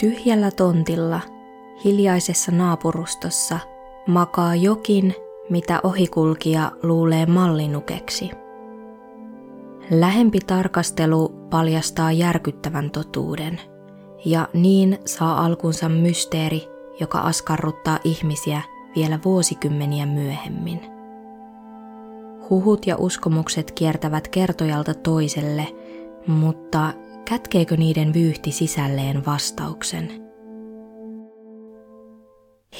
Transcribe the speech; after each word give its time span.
Tyhjällä 0.00 0.50
tontilla, 0.50 1.20
hiljaisessa 1.84 2.52
naapurustossa, 2.52 3.58
makaa 4.06 4.54
jokin, 4.54 5.14
mitä 5.50 5.80
ohikulkija 5.82 6.72
luulee 6.82 7.26
mallinukeksi. 7.26 8.30
Lähempi 9.90 10.38
tarkastelu 10.46 11.28
paljastaa 11.28 12.12
järkyttävän 12.12 12.90
totuuden, 12.90 13.60
ja 14.24 14.48
niin 14.52 14.98
saa 15.04 15.44
alkunsa 15.44 15.88
mysteeri, 15.88 16.68
joka 17.00 17.18
askarruttaa 17.18 17.98
ihmisiä 18.04 18.62
vielä 18.96 19.18
vuosikymmeniä 19.24 20.06
myöhemmin. 20.06 20.80
Huhut 22.50 22.86
ja 22.86 22.96
uskomukset 22.96 23.72
kiertävät 23.72 24.28
kertojalta 24.28 24.94
toiselle, 24.94 25.66
mutta 26.26 26.92
kätkeekö 27.24 27.76
niiden 27.76 28.14
vyyhti 28.14 28.52
sisälleen 28.52 29.26
vastauksen? 29.26 30.10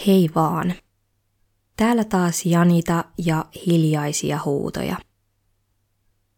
Hei 0.06 0.30
vaan. 0.34 0.74
Täällä 1.76 2.04
taas 2.04 2.46
Janita 2.46 3.04
ja 3.18 3.44
hiljaisia 3.66 4.40
huutoja. 4.44 4.96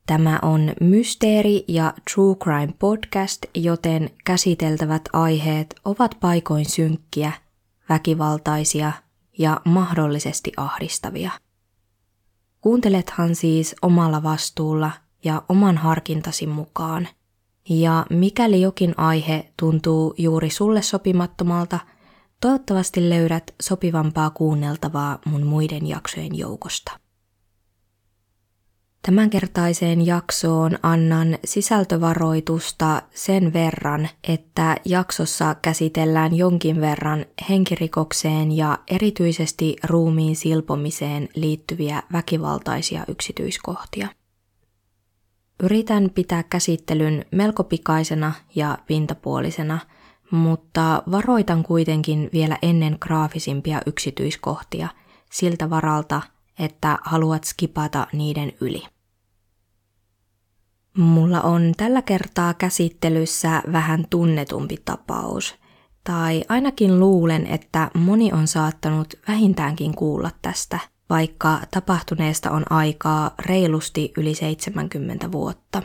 Tämä 0.06 0.38
on 0.42 0.72
Mysteeri- 0.80 1.64
ja 1.68 1.94
True 2.14 2.34
Crime 2.34 2.74
podcast, 2.78 3.42
joten 3.54 4.10
käsiteltävät 4.24 5.02
aiheet 5.12 5.74
ovat 5.84 6.16
paikoin 6.20 6.70
synkkiä, 6.70 7.32
väkivaltaisia 7.88 8.92
ja 9.38 9.60
mahdollisesti 9.64 10.52
ahdistavia. 10.56 11.30
Kuuntelethan 12.60 13.34
siis 13.34 13.74
omalla 13.82 14.22
vastuulla 14.22 14.90
ja 15.24 15.42
oman 15.48 15.76
harkintasi 15.76 16.46
mukaan. 16.46 17.08
Ja 17.68 18.06
mikäli 18.10 18.60
jokin 18.60 18.94
aihe 18.96 19.52
tuntuu 19.56 20.14
juuri 20.18 20.50
sulle 20.50 20.82
sopimattomalta, 20.82 21.80
toivottavasti 22.40 23.10
löydät 23.10 23.54
sopivampaa 23.62 24.30
kuunneltavaa 24.30 25.18
mun 25.26 25.46
muiden 25.46 25.86
jaksojen 25.86 26.38
joukosta. 26.38 26.92
Tämänkertaiseen 29.02 30.06
jaksoon 30.06 30.78
annan 30.82 31.38
sisältövaroitusta 31.44 33.02
sen 33.14 33.52
verran, 33.52 34.08
että 34.28 34.76
jaksossa 34.84 35.54
käsitellään 35.54 36.34
jonkin 36.34 36.80
verran 36.80 37.26
henkirikokseen 37.48 38.52
ja 38.52 38.78
erityisesti 38.88 39.76
ruumiin 39.84 40.36
silpomiseen 40.36 41.28
liittyviä 41.34 42.02
väkivaltaisia 42.12 43.04
yksityiskohtia. 43.08 44.08
Yritän 45.62 46.10
pitää 46.14 46.42
käsittelyn 46.42 47.24
melko 47.30 47.64
pikaisena 47.64 48.32
ja 48.54 48.78
pintapuolisena, 48.86 49.78
mutta 50.30 51.02
varoitan 51.10 51.62
kuitenkin 51.62 52.30
vielä 52.32 52.58
ennen 52.62 52.96
graafisimpia 53.00 53.80
yksityiskohtia 53.86 54.88
siltä 55.30 55.70
varalta, 55.70 56.22
että 56.58 56.98
haluat 57.02 57.44
skipata 57.44 58.06
niiden 58.12 58.52
yli. 58.60 58.82
Mulla 60.96 61.40
on 61.40 61.72
tällä 61.76 62.02
kertaa 62.02 62.54
käsittelyssä 62.54 63.62
vähän 63.72 64.06
tunnetumpi 64.10 64.76
tapaus, 64.84 65.54
tai 66.04 66.44
ainakin 66.48 67.00
luulen, 67.00 67.46
että 67.46 67.90
moni 67.94 68.32
on 68.32 68.46
saattanut 68.46 69.14
vähintäänkin 69.28 69.94
kuulla 69.94 70.30
tästä, 70.42 70.78
vaikka 71.12 71.60
tapahtuneesta 71.70 72.50
on 72.50 72.72
aikaa 72.72 73.34
reilusti 73.46 74.12
yli 74.16 74.34
70 74.34 75.32
vuotta. 75.32 75.82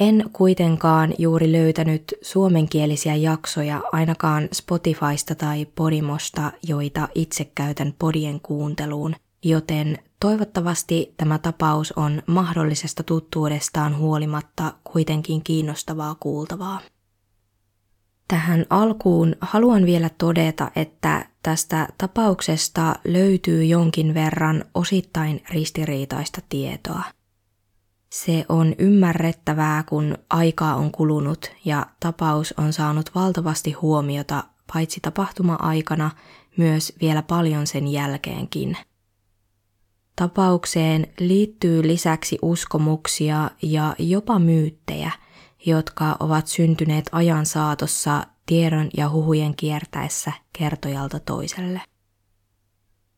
En 0.00 0.30
kuitenkaan 0.32 1.14
juuri 1.18 1.52
löytänyt 1.52 2.14
suomenkielisiä 2.22 3.16
jaksoja 3.16 3.82
ainakaan 3.92 4.48
Spotifysta 4.52 5.34
tai 5.34 5.66
Podimosta, 5.74 6.52
joita 6.62 7.08
itse 7.14 7.44
käytän 7.44 7.94
podien 7.98 8.40
kuunteluun, 8.40 9.14
joten 9.44 9.98
toivottavasti 10.20 11.14
tämä 11.16 11.38
tapaus 11.38 11.92
on 11.92 12.22
mahdollisesta 12.26 13.02
tuttuudestaan 13.02 13.98
huolimatta 13.98 14.72
kuitenkin 14.84 15.42
kiinnostavaa 15.42 16.14
kuultavaa. 16.20 16.80
Tähän 18.30 18.66
alkuun 18.70 19.36
haluan 19.40 19.86
vielä 19.86 20.10
todeta, 20.18 20.70
että 20.76 21.26
tästä 21.42 21.88
tapauksesta 21.98 22.94
löytyy 23.04 23.64
jonkin 23.64 24.14
verran 24.14 24.64
osittain 24.74 25.42
ristiriitaista 25.50 26.40
tietoa– 26.48 27.02
se 28.12 28.44
on 28.48 28.74
ymmärrettävää, 28.78 29.82
kun 29.82 30.18
aikaa 30.30 30.74
on 30.74 30.92
kulunut 30.92 31.50
ja 31.64 31.86
tapaus 32.00 32.54
on 32.58 32.72
saanut 32.72 33.10
valtavasti 33.14 33.72
huomiota 33.72 34.44
paitsi 34.72 35.00
tapahtuma-aikana, 35.00 36.10
myös 36.56 36.92
vielä 37.00 37.22
paljon 37.22 37.66
sen 37.66 37.88
jälkeenkin. 37.88 38.76
Tapaukseen 40.16 41.06
liittyy 41.20 41.86
lisäksi 41.86 42.38
uskomuksia 42.42 43.50
ja 43.62 43.94
jopa 43.98 44.38
myyttejä, 44.38 45.12
jotka 45.66 46.16
ovat 46.20 46.46
syntyneet 46.46 47.08
ajan 47.12 47.46
saatossa 47.46 48.26
tiedon 48.46 48.90
ja 48.96 49.10
huhujen 49.10 49.56
kiertäessä 49.56 50.32
kertojalta 50.58 51.20
toiselle. 51.20 51.80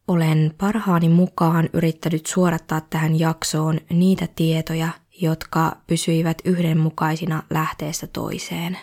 Olen 0.09 0.55
parhaani 0.59 1.09
mukaan 1.09 1.69
yrittänyt 1.73 2.27
suorattaa 2.27 2.81
tähän 2.81 3.19
jaksoon 3.19 3.81
niitä 3.91 4.29
tietoja, 4.37 4.89
jotka 5.21 5.77
pysyivät 5.87 6.39
yhdenmukaisina 6.45 7.43
lähteestä 7.51 8.07
toiseen. 8.07 8.79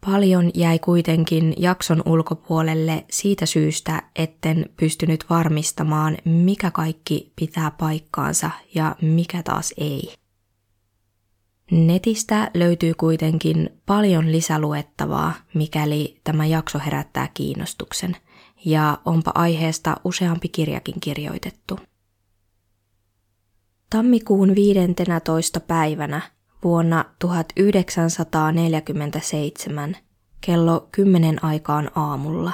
Paljon 0.00 0.50
jäi 0.54 0.78
kuitenkin 0.78 1.54
jakson 1.56 2.02
ulkopuolelle 2.06 3.04
siitä 3.10 3.46
syystä, 3.46 4.02
etten 4.16 4.66
pystynyt 4.76 5.24
varmistamaan, 5.30 6.18
mikä 6.24 6.70
kaikki 6.70 7.32
pitää 7.36 7.70
paikkaansa 7.70 8.50
ja 8.74 8.96
mikä 9.02 9.42
taas 9.42 9.74
ei. 9.78 10.23
Netistä 11.74 12.50
löytyy 12.54 12.94
kuitenkin 12.94 13.80
paljon 13.86 14.32
lisäluettavaa, 14.32 15.34
mikäli 15.54 16.20
tämä 16.24 16.46
jakso 16.46 16.78
herättää 16.78 17.28
kiinnostuksen– 17.34 18.16
ja 18.64 18.98
onpa 19.04 19.32
aiheesta 19.34 19.96
useampi 20.04 20.48
kirjakin 20.48 21.00
kirjoitettu. 21.00 21.78
Tammikuun 23.90 24.54
15. 24.54 25.60
päivänä 25.60 26.20
vuonna 26.64 27.04
1947 27.18 29.96
kello 30.40 30.88
10 30.92 31.44
aikaan 31.44 31.90
aamulla 31.94 32.52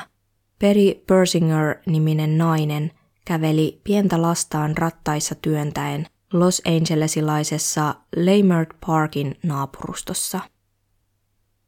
Perry 0.59 0.95
Persinger-niminen 1.07 2.39
nainen 2.39 2.91
käveli 3.25 3.81
pientä 3.85 4.23
lastaan 4.23 4.77
rattaissa 4.77 5.35
työntäen 5.35 6.07
Los 6.33 6.63
Angelesilaisessa 6.67 7.95
Leimert 8.17 8.69
Parkin 8.87 9.39
naapurustossa. 9.43 10.41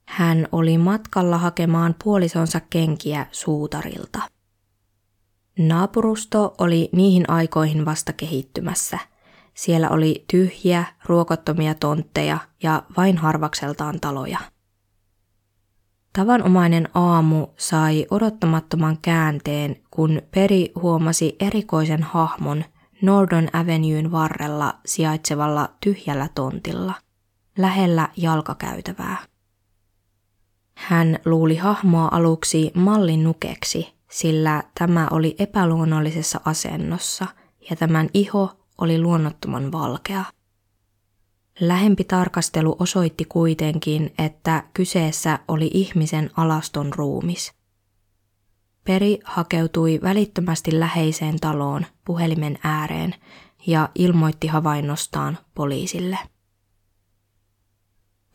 Hän 0.04 0.48
oli 0.52 0.78
matkalla 0.78 1.38
hakemaan 1.38 1.94
puolisonsa 2.04 2.60
kenkiä 2.60 3.26
suutarilta. 3.32 4.18
Naapurusto 5.58 6.54
oli 6.58 6.88
niihin 6.92 7.30
aikoihin 7.30 7.84
vasta 7.84 8.12
kehittymässä. 8.12 8.98
Siellä 9.54 9.90
oli 9.90 10.25
tyhjiä, 10.31 10.84
ruokottomia 11.04 11.75
tontteja 11.75 12.38
ja 12.62 12.82
vain 12.96 13.19
harvakseltaan 13.19 14.00
taloja. 14.00 14.38
Tavanomainen 16.12 16.88
aamu 16.94 17.46
sai 17.56 18.06
odottamattoman 18.10 18.98
käänteen, 19.02 19.76
kun 19.90 20.22
Peri 20.31 20.72
huomasi 20.82 21.37
erikoisen 21.40 22.02
hahmon 22.02 22.64
Nordon 23.02 23.49
Avenuen 23.52 24.12
varrella 24.12 24.78
sijaitsevalla 24.87 25.69
tyhjällä 25.81 26.28
tontilla, 26.34 26.94
lähellä 27.58 28.08
jalkakäytävää. 28.16 29.16
Hän 30.75 31.19
luuli 31.25 31.56
hahmoa 31.56 32.08
aluksi 32.12 32.72
mallin 32.75 33.25
nukeksi, 33.25 33.94
sillä 34.10 34.62
tämä 34.78 35.08
oli 35.10 35.37
epäluonnollisessa 35.38 36.40
asennossa 36.44 37.26
ja 37.70 37.76
tämän 37.76 38.08
iho 38.14 38.50
oli 38.78 39.00
luonnottoman 39.00 39.72
valkea. 39.72 40.25
Lähempi 41.60 42.04
tarkastelu 42.04 42.76
osoitti 42.78 43.25
kuitenkin, 43.25 44.14
että 44.19 44.64
kyseessä 44.75 45.38
oli 45.49 45.70
ihmisen 45.75 46.31
alaston 46.37 46.93
ruumis. 46.96 47.62
Peri 48.84 49.19
hakeutui 49.25 50.00
välittömästi 50.02 50.81
läheiseen 50.81 51.40
taloon 51.40 51.87
puhelimen 52.05 52.58
ääreen 52.62 53.14
ja 53.67 53.88
ilmoitti 53.94 54.46
havainnostaan 54.46 55.38
poliisille. 55.55 56.19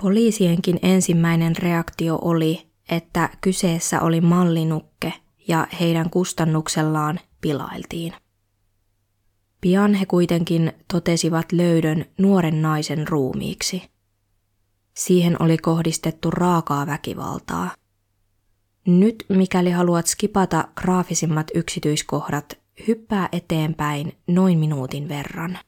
Poliisienkin 0.02 0.80
ensimmäinen 0.82 1.56
reaktio 1.56 2.20
oli, 2.22 2.68
että 2.90 3.30
kyseessä 3.42 4.02
oli 4.02 4.22
mallinukke 4.22 5.14
ja 5.48 5.68
heidän 5.80 6.10
kustannuksellaan 6.10 7.20
pilailtiin. 7.42 8.14
Pian 9.62 9.94
he 9.94 10.06
kuitenkin 10.06 10.74
totesivat 10.94 11.52
löydön 11.52 12.06
nuoren 12.18 12.62
naisen 12.62 13.08
ruumiiksi. 13.08 13.84
Siihen 14.94 15.42
oli 15.42 15.58
kohdistettu 15.58 16.32
raakaa 16.32 16.88
väkivaltaa. 16.88 17.72
Nyt, 18.88 19.26
mikäli 19.30 19.72
haluat 19.72 20.08
skipata 20.08 20.68
graafisimmat 20.76 21.48
yksityiskohdat, 21.56 22.58
hyppää 22.88 23.30
eteenpäin 23.32 24.18
noin 24.28 24.60
minuutin 24.60 25.10
verran. 25.10 25.60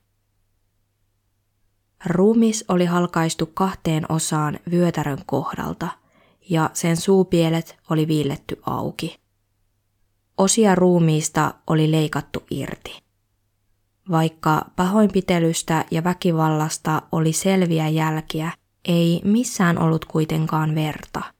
Ruumis 2.06 2.66
oli 2.68 2.86
halkaistu 2.86 3.46
kahteen 3.46 4.12
osaan 4.12 4.60
vyötärön 4.72 5.18
kohdalta 5.26 5.88
ja 6.50 6.70
sen 6.74 6.98
suupielet 6.98 7.78
oli 7.90 8.08
viilletty 8.08 8.62
auki. 8.66 9.20
Osia 10.38 10.76
ruumiista 10.76 11.54
oli 11.68 11.92
leikattu 11.92 12.44
irti. 12.52 13.00
Vaikka 14.12 14.66
pahoinpitelystä 14.76 15.86
ja 15.92 16.04
väkivallasta 16.04 17.02
oli 17.12 17.34
selviä 17.34 17.88
jälkiä, 17.88 18.52
ei 18.86 19.22
missään 19.24 19.78
ollut 19.78 20.06
kuitenkaan 20.06 20.76
verta. 20.76 21.39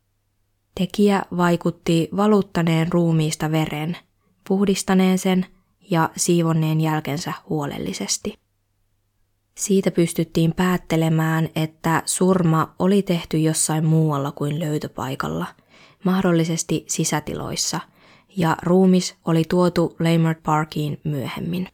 Tekijä 0.76 1.24
vaikutti 1.38 2.10
valuttaneen 2.16 2.92
ruumiista 2.92 3.52
veren, 3.52 3.98
puhdistaneen 4.48 5.18
sen 5.20 5.46
ja 5.90 6.10
siivonneen 6.18 6.82
jälkensä 6.82 7.34
huolellisesti. 7.50 8.34
Siitä 9.58 9.92
pystyttiin 9.92 10.54
päättelemään, 10.54 11.50
että 11.56 12.04
surma 12.06 12.76
oli 12.80 13.02
tehty 13.02 13.38
jossain 13.38 13.86
muualla 13.86 14.32
kuin 14.32 14.60
löytöpaikalla, 14.60 15.46
mahdollisesti 16.04 16.86
sisätiloissa, 16.88 17.80
ja 18.38 18.58
ruumis 18.64 19.16
oli 19.26 19.44
tuotu 19.50 19.96
Leimert 20.00 20.44
Parkiin 20.44 21.00
myöhemmin. 21.04 21.68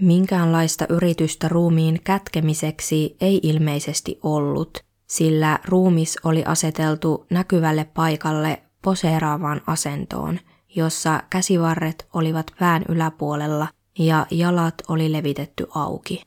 Minkäänlaista 0.00 0.86
yritystä 0.88 1.48
ruumiin 1.48 2.00
kätkemiseksi 2.04 3.16
ei 3.20 3.40
ilmeisesti 3.42 4.18
ollut, 4.22 4.84
sillä 5.12 5.58
ruumis 5.64 6.18
oli 6.24 6.44
aseteltu 6.44 7.26
näkyvälle 7.30 7.84
paikalle 7.84 8.62
poseeraavaan 8.82 9.60
asentoon, 9.66 10.38
jossa 10.76 11.22
käsivarret 11.30 12.06
olivat 12.12 12.46
pään 12.58 12.84
yläpuolella 12.88 13.68
ja 13.98 14.26
jalat 14.30 14.74
oli 14.88 15.12
levitetty 15.12 15.66
auki. 15.74 16.22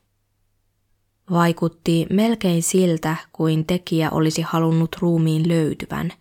Vaikutti 1.31 2.07
melkein 2.09 2.63
siltä, 2.63 3.15
kuin 3.31 3.65
tekijä 3.65 4.09
olisi 4.09 4.41
halunnut 4.41 4.95
ruumiin 4.99 5.47
löytyvän 5.47 6.11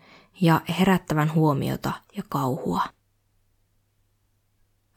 ja 0.40 0.60
herättävän 0.78 1.34
huomiota 1.34 1.92
ja 2.16 2.22
kauhua. 2.28 2.82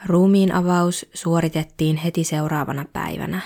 Ruumiin 0.06 0.52
avaus 0.54 1.06
suoritettiin 1.14 1.98
heti 1.98 2.24
seuraavana 2.24 2.86
päivänä. 2.94 3.42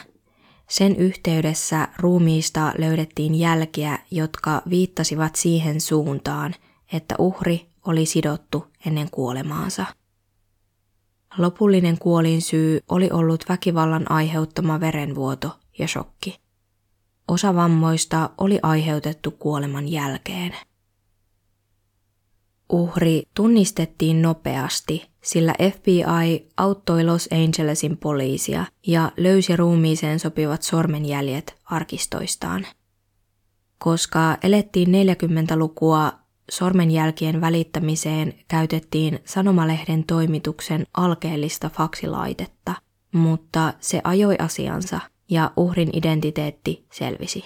Sen 0.72 0.96
yhteydessä 0.96 1.88
ruumiista 1.98 2.74
löydettiin 2.78 3.36
jälkiä, 3.36 4.00
jotka 4.12 4.62
viittasivat 4.70 5.36
siihen 5.36 5.82
suuntaan, 5.82 6.56
että 6.94 7.16
uhri 7.20 7.68
oli 7.86 8.06
sidottu 8.06 8.68
ennen 8.86 9.10
kuolemaansa. 9.12 9.86
Lopullinen 11.38 11.98
kuolinsyy 11.98 12.80
oli 12.90 13.10
ollut 13.12 13.46
väkivallan 13.50 14.12
aiheuttama 14.12 14.80
verenvuoto 14.80 15.60
ja 15.80 15.88
shokki. 15.88 16.40
Osa 17.28 17.56
vammoista 17.56 18.30
oli 18.38 18.60
aiheutettu 18.64 19.32
kuoleman 19.32 19.88
jälkeen. 19.88 20.56
Uhri 22.70 23.24
tunnistettiin 23.34 24.22
nopeasti, 24.22 25.11
sillä 25.22 25.54
FBI 25.74 26.48
auttoi 26.58 27.04
Los 27.04 27.30
Angelesin 27.32 27.98
poliisia 27.98 28.66
ja 28.88 29.12
löysi 29.18 29.56
ruumiiseen 29.56 30.20
sopivat 30.20 30.62
sormenjäljet 30.62 31.56
arkistoistaan. 31.66 32.68
Koska 33.78 34.38
elettiin 34.44 34.88
40-lukua, 34.88 36.14
sormenjälkien 36.52 37.42
välittämiseen 37.42 38.34
käytettiin 38.48 39.20
sanomalehden 39.26 40.04
toimituksen 40.04 40.88
alkeellista 40.94 41.70
faksilaitetta, 41.70 42.76
mutta 43.12 43.74
se 43.80 44.02
ajoi 44.04 44.36
asiansa 44.40 45.00
ja 45.30 45.52
uhrin 45.58 45.90
identiteetti 45.94 46.86
selvisi. 46.92 47.44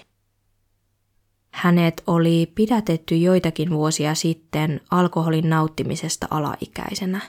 Hänet 1.51 2.03
oli 2.07 2.51
pidätetty 2.55 3.17
joitakin 3.17 3.69
vuosia 3.69 4.15
sitten 4.15 4.81
alkoholin 4.91 5.49
nauttimisesta 5.49 6.27
alaikäisenä. 6.31 7.21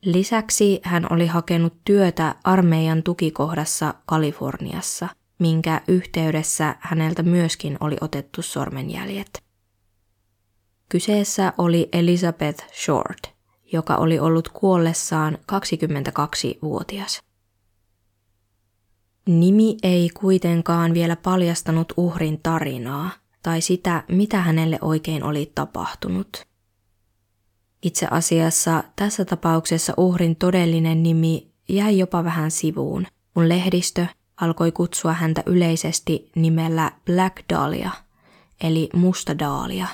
Lisäksi 0.00 0.80
hän 0.82 1.12
oli 1.12 1.26
hakenut 1.26 1.74
työtä 1.84 2.34
armeijan 2.44 3.02
tukikohdassa 3.02 3.94
Kaliforniassa, 4.06 5.08
minkä 5.38 5.80
yhteydessä 5.88 6.76
häneltä 6.80 7.22
myöskin 7.22 7.76
oli 7.80 7.96
otettu 8.00 8.42
sormenjäljet. 8.42 9.42
Kyseessä 10.88 11.52
oli 11.58 11.88
Elizabeth 11.92 12.64
Short, 12.84 13.34
joka 13.72 13.96
oli 13.96 14.18
ollut 14.18 14.48
kuollessaan 14.48 15.38
22-vuotias. 15.52 17.22
Nimi 19.26 19.76
ei 19.82 20.10
kuitenkaan 20.20 20.94
vielä 20.94 21.16
paljastanut 21.16 21.92
uhrin 21.96 22.40
tarinaa 22.42 23.10
tai 23.42 23.60
sitä, 23.60 24.04
mitä 24.08 24.40
hänelle 24.40 24.78
oikein 24.80 25.22
oli 25.24 25.52
tapahtunut. 25.54 26.46
Itse 27.86 28.06
asiassa 28.10 28.84
tässä 28.96 29.24
tapauksessa 29.24 29.94
uhrin 29.96 30.36
todellinen 30.36 31.02
nimi 31.02 31.50
jäi 31.68 31.98
jopa 31.98 32.24
vähän 32.24 32.50
sivuun, 32.50 33.06
kun 33.34 33.48
lehdistö 33.48 34.06
alkoi 34.40 34.72
kutsua 34.72 35.12
häntä 35.12 35.42
yleisesti 35.46 36.30
nimellä 36.34 36.92
Black 37.04 37.36
Dahlia, 37.54 37.90
eli 38.60 38.88
Musta 38.94 39.38
Dahlia. 39.38 39.86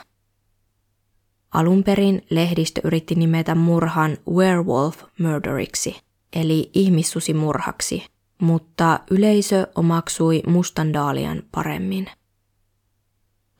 Alun 1.54 1.84
perin 1.84 2.26
lehdistö 2.30 2.80
yritti 2.84 3.14
nimetä 3.14 3.54
murhan 3.54 4.18
werewolf 4.30 5.02
murderiksi, 5.18 5.96
eli 6.32 6.70
ihmissusimurhaksi, 6.74 8.06
mutta 8.40 9.00
yleisö 9.10 9.66
omaksui 9.74 10.42
mustan 10.46 10.92
daalian 10.92 11.42
paremmin. 11.54 12.10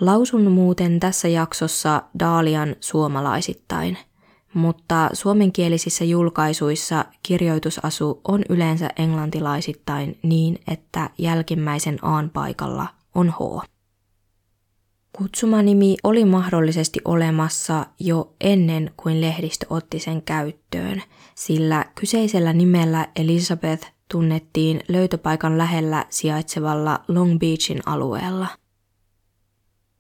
Lausun 0.01 0.53
muuten 0.53 1.01
tässä 1.01 1.29
jaksossa 1.29 2.03
daalian 2.19 2.77
suomalaisittain, 2.81 3.99
mutta 4.55 5.11
suomenkielisissä 5.13 6.05
julkaisuissa 6.05 7.05
kirjoitusasu 7.23 8.21
on 8.29 8.43
yleensä 8.49 8.91
englantilaisittain 8.97 10.19
niin, 10.23 10.59
että 10.69 11.11
jälkimmäisen 11.19 11.99
aan 12.03 12.31
paikalla 12.31 12.87
on 13.15 13.31
H. 13.31 13.67
Kutsumanimi 15.13 15.97
oli 16.05 16.25
mahdollisesti 16.25 17.01
olemassa 17.05 17.87
jo 18.01 18.35
ennen 18.41 18.91
kuin 18.97 19.21
lehdistö 19.21 19.67
otti 19.71 19.99
sen 19.99 20.23
käyttöön, 20.23 21.03
sillä 21.35 21.85
kyseisellä 21.95 22.53
nimellä 22.53 23.09
Elizabeth 23.17 23.93
tunnettiin 24.11 24.81
löytöpaikan 24.89 25.59
lähellä 25.59 26.07
sijaitsevalla 26.11 27.05
Long 27.09 27.39
Beachin 27.39 27.81
alueella. 27.87 28.47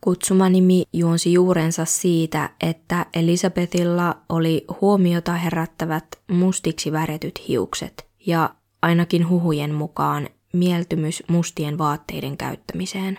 Kutsumanimi 0.04 0.84
juonsi 0.92 1.32
juurensa 1.32 1.84
siitä, 1.84 2.50
että 2.60 3.06
Elisabethilla 3.14 4.16
oli 4.28 4.64
huomiota 4.80 5.32
herättävät 5.32 6.04
mustiksi 6.30 6.92
väretyt 6.92 7.48
hiukset 7.48 8.06
ja 8.26 8.54
ainakin 8.82 9.28
huhujen 9.28 9.74
mukaan 9.74 10.28
mieltymys 10.52 11.22
mustien 11.28 11.78
vaatteiden 11.78 12.36
käyttämiseen. 12.36 13.18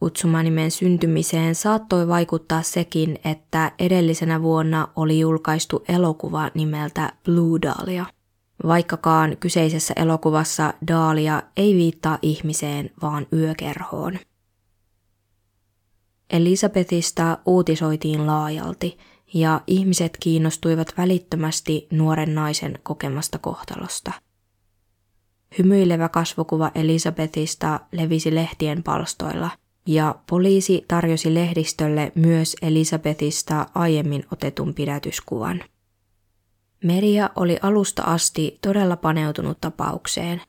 Kutsumanimen 0.00 0.70
syntymiseen 0.70 1.54
saattoi 1.54 2.08
vaikuttaa 2.08 2.62
sekin, 2.62 3.18
että 3.24 3.72
edellisenä 3.78 4.42
vuonna 4.42 4.88
oli 4.96 5.20
julkaistu 5.20 5.84
elokuva 5.88 6.50
nimeltä 6.54 7.12
Blue 7.24 7.58
Dahlia– 7.62 8.06
vaikkakaan 8.66 9.36
kyseisessä 9.36 9.94
elokuvassa 9.96 10.74
Daalia 10.88 11.42
ei 11.56 11.74
viittaa 11.74 12.18
ihmiseen, 12.22 12.90
vaan 13.02 13.26
yökerhoon. 13.32 14.18
Elisabethista 16.30 17.38
uutisoitiin 17.46 18.26
laajalti 18.26 18.98
ja 19.34 19.60
ihmiset 19.66 20.16
kiinnostuivat 20.20 20.94
välittömästi 20.98 21.86
nuoren 21.90 22.34
naisen 22.34 22.78
kokemasta 22.82 23.38
kohtalosta. 23.38 24.12
Hymyilevä 25.58 26.08
kasvokuva 26.08 26.70
Elisabethista 26.74 27.80
levisi 27.92 28.34
lehtien 28.34 28.82
palstoilla 28.82 29.50
ja 29.86 30.14
poliisi 30.30 30.84
tarjosi 30.88 31.34
lehdistölle 31.34 32.12
myös 32.14 32.56
Elisabethista 32.62 33.66
aiemmin 33.74 34.24
otetun 34.32 34.74
pidätyskuvan. 34.74 35.64
Media 36.84 37.30
oli 37.36 37.58
alusta 37.62 38.02
asti 38.02 38.58
todella 38.62 38.96
paneutunut 38.96 39.58
tapaukseen. 39.60 40.42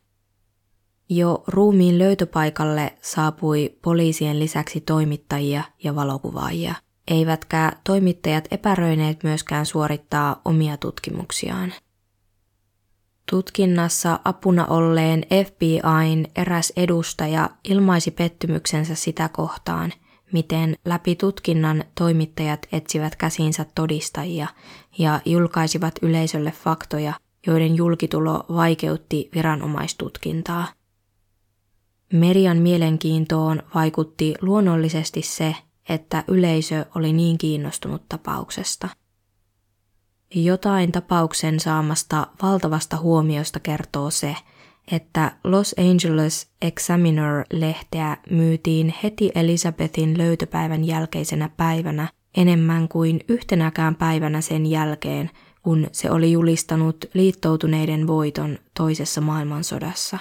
Jo 1.14 1.44
ruumiin 1.48 2.00
löytöpaikalle 2.00 2.94
saapui 3.02 3.78
poliisien 3.82 4.40
lisäksi 4.40 4.82
toimittajia 4.82 5.64
ja 5.84 5.96
valokuvaajia, 5.96 6.76
eivätkä 7.08 7.72
toimittajat 7.84 8.48
epäröineet 8.52 9.24
myöskään 9.24 9.66
suorittaa 9.66 10.42
omia 10.46 10.78
tutkimuksiaan. 10.78 11.74
Tutkinnassa 13.32 14.20
apuna 14.26 14.66
olleen 14.66 15.26
FBIn 15.46 16.28
eräs 16.36 16.74
edustaja 16.78 17.50
ilmaisi 17.64 18.12
pettymyksensä 18.12 18.96
sitä 18.96 19.30
kohtaan, 19.30 19.94
miten 20.34 20.76
läpi 20.86 21.16
tutkinnan 21.16 21.84
toimittajat 21.98 22.68
etsivät 22.72 23.16
käsinsä 23.16 23.66
todistajia 23.76 24.48
ja 24.98 25.20
julkaisivat 25.26 25.94
yleisölle 26.02 26.52
faktoja, 26.52 27.14
joiden 27.48 27.76
julkitulo 27.76 28.46
vaikeutti 28.56 29.30
viranomaistutkintaa. 29.36 30.81
Median 32.12 32.58
mielenkiintoon 32.58 33.64
vaikutti 33.76 34.34
luonnollisesti 34.42 35.22
se, 35.22 35.56
että 35.90 36.24
yleisö 36.28 36.86
oli 36.96 37.14
niin 37.14 37.38
kiinnostunut 37.38 38.02
tapauksesta. 38.10 38.90
Jotain 40.36 40.92
tapauksen 40.92 41.60
saamasta 41.60 42.28
valtavasta 42.42 42.98
huomiosta 42.98 43.60
kertoo 43.60 44.10
se, 44.10 44.36
että 44.92 45.32
Los 45.44 45.76
Angeles 45.78 46.50
Examiner-lehteä 46.62 48.18
myytiin 48.30 48.94
heti 49.04 49.32
Elisabethin 49.36 50.18
löytöpäivän 50.18 50.84
jälkeisenä 50.84 51.50
päivänä 51.58 52.08
enemmän 52.38 52.88
kuin 52.88 53.20
yhtenäkään 53.28 53.96
päivänä 53.96 54.42
sen 54.42 54.66
jälkeen, 54.66 55.30
kun 55.62 55.88
se 55.92 56.12
oli 56.12 56.32
julistanut 56.32 57.06
liittoutuneiden 57.14 58.08
voiton 58.08 58.58
toisessa 58.78 59.22
maailmansodassa. 59.22 60.18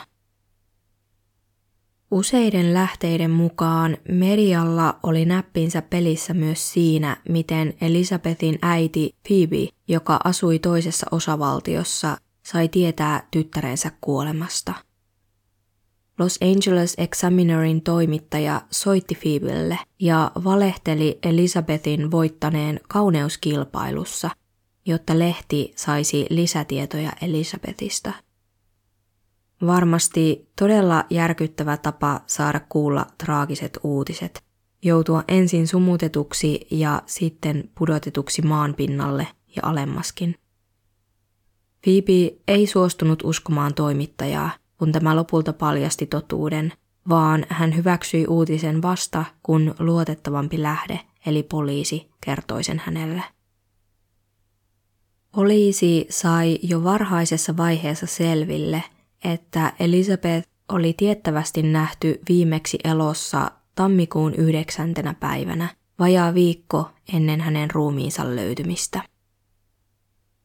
Useiden 2.11 2.75
lähteiden 2.75 3.31
mukaan 3.31 3.97
Medialla 4.09 4.99
oli 5.03 5.25
näppinsä 5.25 5.83
pelissä 5.83 6.35
myös 6.35 6.73
siinä, 6.73 7.17
miten 7.29 7.75
Elisabethin 7.81 8.59
äiti 8.63 9.17
Phoebe, 9.29 9.69
joka 9.89 10.21
asui 10.25 10.59
toisessa 10.59 11.07
osavaltiossa, 11.11 12.17
sai 12.43 12.69
tietää 12.69 13.29
tyttärensä 13.31 13.91
kuolemasta. 14.01 14.75
Los 16.19 16.39
Angeles 16.43 16.95
Examinerin 16.99 17.83
toimittaja 17.83 18.63
soitti 18.71 19.15
Phoebelle 19.15 19.79
ja 20.01 20.31
valehteli 20.45 21.19
Elisabethin 21.23 22.11
voittaneen 22.11 22.81
kauneuskilpailussa, 22.89 24.31
jotta 24.87 25.19
lehti 25.19 25.73
saisi 25.77 26.27
lisätietoja 26.31 27.13
Elisabethista. 27.23 28.13
Varmasti 29.67 30.51
todella 30.59 31.05
järkyttävä 31.11 31.77
tapa 31.77 32.21
saada 32.27 32.61
kuulla 32.69 33.07
traagiset 33.19 33.79
uutiset, 33.83 34.43
joutua 34.83 35.25
ensin 35.29 35.69
sumutetuksi 35.69 36.67
ja 36.71 37.03
sitten 37.07 37.71
pudotetuksi 37.79 38.43
maan 38.43 38.75
pinnalle 38.75 39.27
ja 39.57 39.63
alemmaskin. 39.63 40.35
Phoebe 41.85 42.37
ei 42.49 42.67
suostunut 42.67 43.23
uskomaan 43.25 43.75
toimittajaa, 43.75 44.51
kun 44.79 44.93
tämä 44.93 45.17
lopulta 45.17 45.53
paljasti 45.53 46.07
totuuden, 46.07 46.73
vaan 47.09 47.47
hän 47.49 47.77
hyväksyi 47.77 48.27
uutisen 48.27 48.83
vasta, 48.83 49.25
kun 49.43 49.75
luotettavampi 49.79 50.63
lähde, 50.63 51.01
eli 51.27 51.43
poliisi, 51.43 52.11
kertoi 52.21 52.65
sen 52.65 52.83
hänelle. 52.85 53.23
Poliisi 55.35 56.07
sai 56.11 56.59
jo 56.63 56.85
varhaisessa 56.85 57.57
vaiheessa 57.57 58.07
selville, 58.07 58.83
että 59.25 59.73
Elizabeth 59.81 60.49
oli 60.69 60.93
tiettävästi 60.93 61.63
nähty 61.63 62.21
viimeksi 62.29 62.79
elossa 62.85 63.51
tammikuun 63.75 64.35
yhdeksäntenä 64.35 65.15
päivänä, 65.21 65.69
vajaa 65.99 66.35
viikko 66.35 66.91
ennen 67.15 67.41
hänen 67.41 67.71
ruumiinsa 67.71 68.37
löytymistä. 68.37 69.03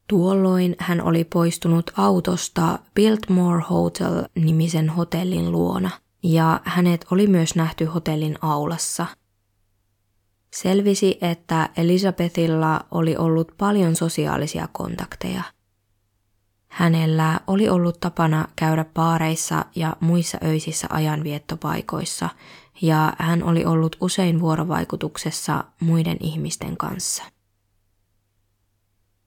Tuolloin 0.08 0.76
hän 0.80 1.02
oli 1.02 1.24
poistunut 1.24 1.92
autosta 1.98 2.80
Biltmore 2.96 3.64
Hotel-nimisen 3.70 4.90
hotellin 4.90 5.52
luona, 5.52 5.90
ja 6.24 6.62
hänet 6.64 7.06
oli 7.12 7.28
myös 7.28 7.56
nähty 7.56 7.86
hotellin 7.86 8.38
aulassa. 8.42 9.06
Selvisi, 10.56 11.18
että 11.22 11.70
Elisabethilla 11.78 12.86
oli 12.92 13.18
ollut 13.18 13.52
paljon 13.58 13.96
sosiaalisia 13.96 14.68
kontakteja. 14.72 15.44
Hänellä 16.76 17.40
oli 17.48 17.70
ollut 17.70 18.00
tapana 18.00 18.48
käydä 18.56 18.86
paareissa 18.94 19.66
ja 19.76 19.96
muissa 20.00 20.38
öisissä 20.44 20.88
ajanviettopaikoissa, 20.90 22.30
ja 22.82 23.14
hän 23.20 23.44
oli 23.44 23.66
ollut 23.66 23.96
usein 24.02 24.40
vuorovaikutuksessa 24.40 25.64
muiden 25.80 26.18
ihmisten 26.20 26.78
kanssa. 26.78 27.24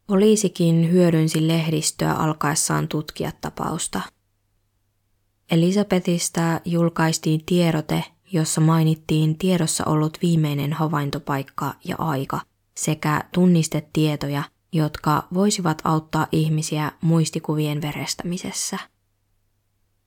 Poliisikin 0.07 0.91
hyödynsi 0.91 1.49
lehdistöä 1.49 2.13
alkaessaan 2.13 2.89
tutkia 2.89 3.33
tapausta. 3.41 4.01
Elisabetista 5.51 6.61
julkaistiin 6.65 7.45
tiedote, 7.47 8.05
jossa 8.33 8.61
mainittiin 8.61 9.39
tiedossa 9.39 9.85
ollut 9.85 10.19
viimeinen 10.23 10.73
havaintopaikka 10.73 11.75
ja 11.85 11.97
aika 11.99 12.41
sekä 12.77 13.25
tunnistetietoja, 13.33 14.43
jotka 14.73 15.29
voisivat 15.35 15.83
auttaa 15.85 16.27
ihmisiä 16.33 16.93
muistikuvien 17.01 17.83
verestämisessä. 17.83 18.79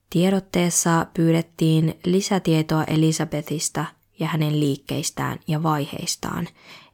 Tiedotteessa 0.10 1.06
pyydettiin 1.14 2.00
lisätietoa 2.06 2.84
Elisabetista 2.84 3.86
ja 4.20 4.28
hänen 4.28 4.60
liikkeistään 4.60 5.40
ja 5.48 5.64
vaiheistaan, 5.64 6.48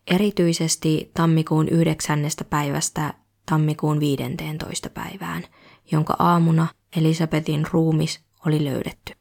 erityisesti 0.08 1.12
tammikuun 1.14 1.70
9. 1.70 2.20
päivästä 2.50 3.14
tammikuun 3.46 4.00
15. 4.00 4.90
päivään, 4.90 5.44
jonka 5.92 6.16
aamuna 6.20 6.68
Elisabetin 6.98 7.68
ruumis 7.72 8.20
oli 8.46 8.66
löydetty. 8.66 9.14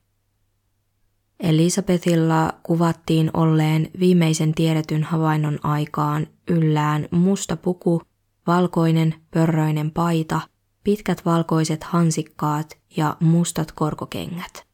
Elisabethilla 1.41 2.53
kuvattiin 2.63 3.31
olleen 3.35 3.91
viimeisen 4.01 4.55
tiedetyn 4.55 5.03
havainnon 5.03 5.59
aikaan 5.63 6.27
yllään 6.49 7.09
musta 7.11 7.57
puku, 7.57 8.03
valkoinen 8.47 9.15
pörröinen 9.31 9.91
paita, 9.91 10.41
pitkät 10.85 11.25
valkoiset 11.25 11.85
hansikkaat 11.85 12.79
ja 12.97 13.17
mustat 13.21 13.73
korkokengät. 13.73 14.67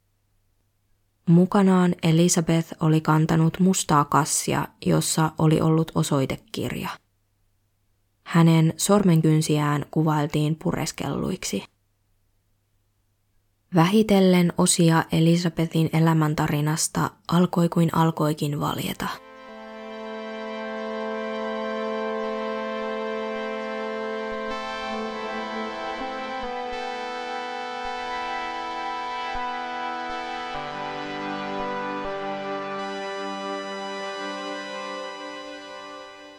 Mukanaan 1.28 1.94
Elisabeth 2.02 2.74
oli 2.80 3.00
kantanut 3.00 3.58
mustaa 3.60 4.04
kassia, 4.04 4.68
jossa 4.86 5.30
oli 5.38 5.60
ollut 5.60 5.92
osoitekirja. 5.94 6.88
Hänen 8.24 8.74
sormenkynsiään 8.76 9.86
kuvailtiin 9.90 10.56
pureskelluiksi. 10.62 11.64
Vähitellen 13.74 14.52
osia 14.58 15.04
Elisabetin 15.12 15.90
elämäntarinasta 15.92 17.10
alkoi 17.28 17.68
kuin 17.68 17.94
alkoikin 17.94 18.60
valjeta– 18.60 19.08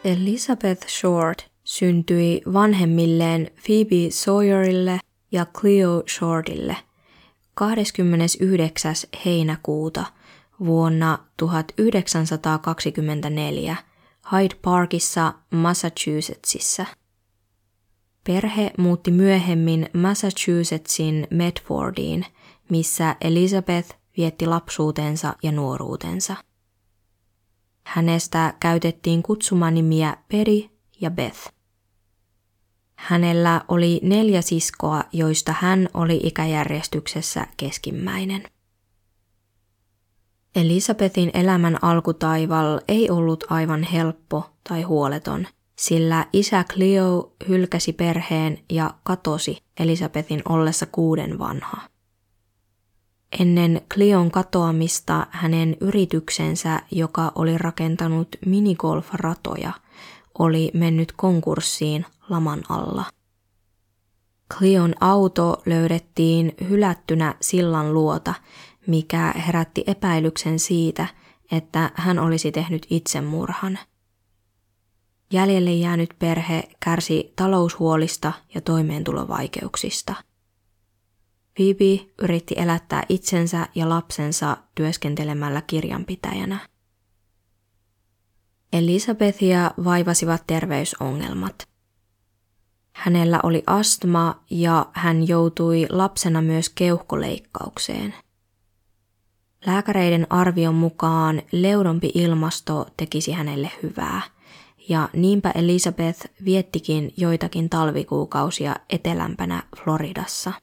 Elizabeth 0.04 0.88
Short 0.88 1.50
syntyi 1.64 2.42
vanhemmilleen 2.54 3.52
Phoebe 3.66 4.10
Sawyerille 4.10 5.00
ja 5.32 5.46
Cleo 5.46 6.04
Shortille 6.18 6.78
29. 7.54 8.96
heinäkuuta 9.26 10.06
vuonna 10.66 11.20
1924 11.38 13.76
Hyde 14.32 14.56
Parkissa 14.62 15.34
Massachusettsissa. 15.52 16.86
Perhe 18.24 18.72
muutti 18.78 19.12
myöhemmin 19.12 19.90
Massachusettsin 19.94 21.28
Medfordiin, 21.30 22.26
missä 22.70 23.16
Elizabeth 23.22 23.96
vietti 24.18 24.46
lapsuutensa 24.46 25.36
ja 25.44 25.52
nuoruutensa. 25.52 26.36
Hänestä 27.94 28.54
käytettiin 28.60 29.24
kutsumanimiä 29.24 30.18
Peri 30.28 30.70
ja 31.02 31.12
Beth. 31.12 31.40
Hänellä 32.96 33.62
oli 33.68 34.00
neljä 34.04 34.42
siskoa, 34.42 35.04
joista 35.12 35.56
hän 35.60 35.90
oli 35.94 36.20
ikäjärjestyksessä 36.24 37.48
keskimmäinen. 37.58 38.44
Elisabethin 40.56 41.32
elämän 41.34 41.84
alkutaival 41.84 42.80
ei 42.88 43.10
ollut 43.10 43.44
aivan 43.50 43.84
helppo 43.84 44.50
tai 44.70 44.82
huoleton, 44.82 45.48
sillä 45.76 46.26
isä 46.34 46.64
Cleo 46.64 47.34
hylkäsi 47.48 47.94
perheen 47.94 48.60
ja 48.70 48.94
katosi 49.04 49.58
Elisabethin 49.80 50.42
ollessa 50.50 50.86
kuuden 50.86 51.40
vanha. 51.40 51.93
Ennen 53.40 53.82
Cleon 53.94 54.32
katoamista 54.32 55.28
hänen 55.30 55.78
yrityksensä, 55.82 56.82
joka 56.92 57.32
oli 57.36 57.58
rakentanut 57.58 58.28
minigolf-ratoja, 58.46 59.72
oli 60.40 60.72
mennyt 60.74 61.12
konkurssiin 61.12 62.06
laman 62.30 62.64
alla. 62.70 63.06
Cleon 64.54 64.94
auto 65.00 65.62
löydettiin 65.66 66.56
hylättynä 66.70 67.36
sillan 67.42 67.94
luota, 67.94 68.34
mikä 68.88 69.34
herätti 69.48 69.84
epäilyksen 69.88 70.60
siitä, 70.60 71.08
että 71.52 71.92
hän 71.96 72.20
olisi 72.20 72.52
tehnyt 72.52 72.88
itsemurhan. 72.90 73.80
Jäljelle 75.32 75.74
jäänyt 75.74 76.10
perhe 76.20 76.64
kärsi 76.80 77.34
taloushuolista 77.36 78.34
ja 78.56 78.62
toimeentulovaikeuksista. 78.62 80.16
Phoebe 81.56 82.14
yritti 82.22 82.56
elättää 82.58 83.04
itsensä 83.10 83.68
ja 83.76 83.90
lapsensa 83.90 84.58
työskentelemällä 84.76 85.62
kirjanpitäjänä. 85.62 86.60
Elisabethia 88.74 89.72
vaivasivat 89.84 90.44
terveysongelmat. 90.48 91.68
Hänellä 92.94 93.40
oli 93.44 93.64
astma 93.68 94.44
ja 94.50 94.86
hän 94.94 95.28
joutui 95.28 95.88
lapsena 95.90 96.42
myös 96.42 96.70
keuhkoleikkaukseen. 96.70 98.14
Lääkäreiden 99.66 100.28
arvion 100.30 100.76
mukaan 100.76 101.42
leudompi 101.52 102.12
ilmasto 102.14 102.88
tekisi 102.98 103.32
hänelle 103.32 103.72
hyvää, 103.84 104.22
ja 104.90 105.10
niinpä 105.14 105.52
Elisabeth 105.56 106.28
viettikin 106.46 107.14
joitakin 107.18 107.70
talvikuukausia 107.70 108.76
etelämpänä 108.90 109.64
Floridassa. 109.84 110.54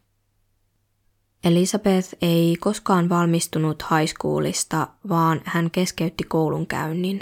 Elisabeth 1.45 2.15
ei 2.23 2.57
koskaan 2.61 3.09
valmistunut 3.09 3.83
high 3.83 4.13
schoolista, 4.13 4.89
vaan 5.09 5.41
hän 5.45 5.71
keskeytti 5.71 6.25
koulunkäynnin. 6.25 7.21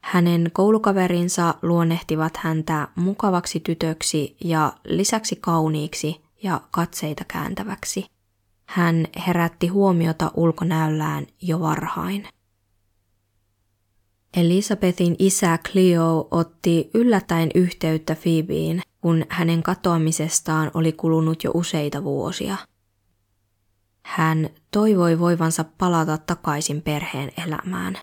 Hänen 0.00 0.50
koulukaverinsa 0.52 1.54
luonnehtivat 1.62 2.36
häntä 2.36 2.88
mukavaksi 2.94 3.60
tytöksi 3.60 4.36
ja 4.44 4.72
lisäksi 4.84 5.36
kauniiksi 5.36 6.20
ja 6.42 6.60
katseita 6.70 7.24
kääntäväksi. 7.24 8.06
Hän 8.66 9.06
herätti 9.26 9.66
huomiota 9.66 10.30
ulkonäöllään 10.34 11.26
jo 11.42 11.60
varhain. 11.60 12.28
Elisabethin 14.36 15.16
isä 15.18 15.58
Cleo 15.58 16.28
otti 16.30 16.90
yllättäen 16.94 17.50
yhteyttä 17.54 18.16
Phoebeen, 18.22 18.82
kun 19.00 19.24
hänen 19.28 19.62
katoamisestaan 19.62 20.70
oli 20.74 20.92
kulunut 20.92 21.44
jo 21.44 21.50
useita 21.54 22.04
vuosia. 22.04 22.56
Hän 24.08 24.50
toivoi 24.70 25.18
voivansa 25.18 25.64
palata 25.78 26.18
takaisin 26.18 26.82
perheen 26.82 27.32
elämään. 27.46 27.96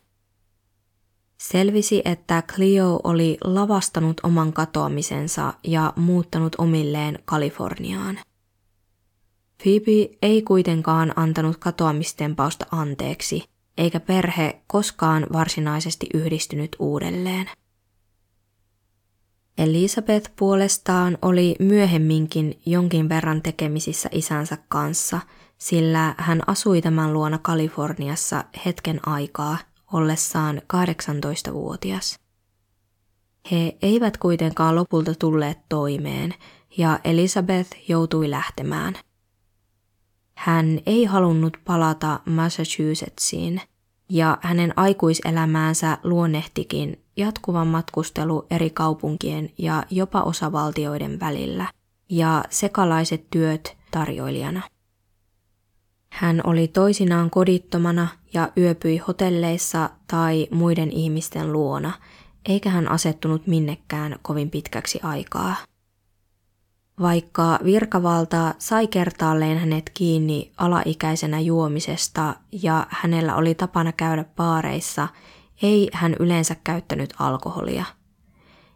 Selvisi, 1.38 2.02
että 2.06 2.42
Cleo 2.42 3.00
oli 3.04 3.38
lavastanut 3.44 4.22
oman 4.24 4.54
katoamisensa 4.54 5.54
ja 5.64 5.94
muuttanut 5.96 6.56
omilleen 6.58 7.20
Kaliforniaan. 7.26 8.20
Phoebe 9.64 10.18
ei 10.22 10.42
kuitenkaan 10.42 11.14
antanut 11.16 11.58
katoamistempausta 11.58 12.66
anteeksi, 12.72 13.44
eikä 13.78 14.00
perhe 14.00 14.62
koskaan 14.68 15.28
varsinaisesti 15.34 16.08
yhdistynyt 16.14 16.76
uudelleen. 16.80 17.50
Elisabeth 19.58 20.32
puolestaan 20.36 21.18
oli 21.22 21.56
myöhemminkin 21.60 22.60
jonkin 22.66 23.10
verran 23.10 23.42
tekemisissä 23.42 24.10
isänsä 24.12 24.58
kanssa, 24.68 25.20
sillä 25.58 26.16
hän 26.18 26.42
asui 26.48 26.82
tämän 26.82 27.14
luona 27.14 27.38
Kaliforniassa 27.38 28.44
hetken 28.66 29.08
aikaa 29.08 29.58
ollessaan 29.94 30.62
18-vuotias. 30.74 32.20
He 33.52 33.78
eivät 33.82 34.18
kuitenkaan 34.18 34.76
lopulta 34.76 35.16
tulleet 35.20 35.60
toimeen 35.70 36.34
ja 36.78 37.00
Elisabeth 37.04 37.90
joutui 37.90 38.30
lähtemään. 38.30 38.94
Hän 40.38 40.80
ei 40.86 41.06
halunnut 41.06 41.58
palata 41.66 42.20
Massachusettsiin 42.26 43.62
ja 44.10 44.38
hänen 44.42 44.74
aikuiselämäänsä 44.76 45.98
luonnehtikin 46.04 47.04
jatkuva 47.18 47.66
matkustelu 47.66 48.46
eri 48.50 48.70
kaupunkien 48.70 49.50
ja 49.58 49.84
jopa 49.90 50.22
osavaltioiden 50.22 51.20
välillä 51.20 51.68
ja 52.10 52.44
sekalaiset 52.50 53.30
työt 53.30 53.78
tarjoilijana. 53.92 54.62
Hän 56.16 56.42
oli 56.44 56.68
toisinaan 56.68 57.30
kodittomana 57.30 58.08
ja 58.34 58.50
yöpyi 58.58 58.98
hotelleissa 58.98 59.90
tai 60.08 60.48
muiden 60.52 60.92
ihmisten 60.92 61.54
luona, 61.54 61.92
eikä 62.50 62.70
hän 62.70 62.92
asettunut 62.92 63.48
minnekään 63.48 64.16
kovin 64.22 64.50
pitkäksi 64.50 65.00
aikaa. 65.04 65.56
Vaikka 67.02 67.60
virkavalta 67.64 68.56
sai 68.58 68.88
kertaalleen 68.88 69.58
hänet 69.58 69.92
kiinni 69.94 70.52
alaikäisenä 70.58 71.40
juomisesta 71.40 72.36
ja 72.52 72.88
hänellä 72.90 73.36
oli 73.36 73.56
tapana 73.56 73.92
käydä 73.92 74.24
paareissa, 74.24 75.08
ei 75.62 75.90
hän 75.94 76.16
yleensä 76.20 76.56
käyttänyt 76.64 77.14
alkoholia. 77.20 77.86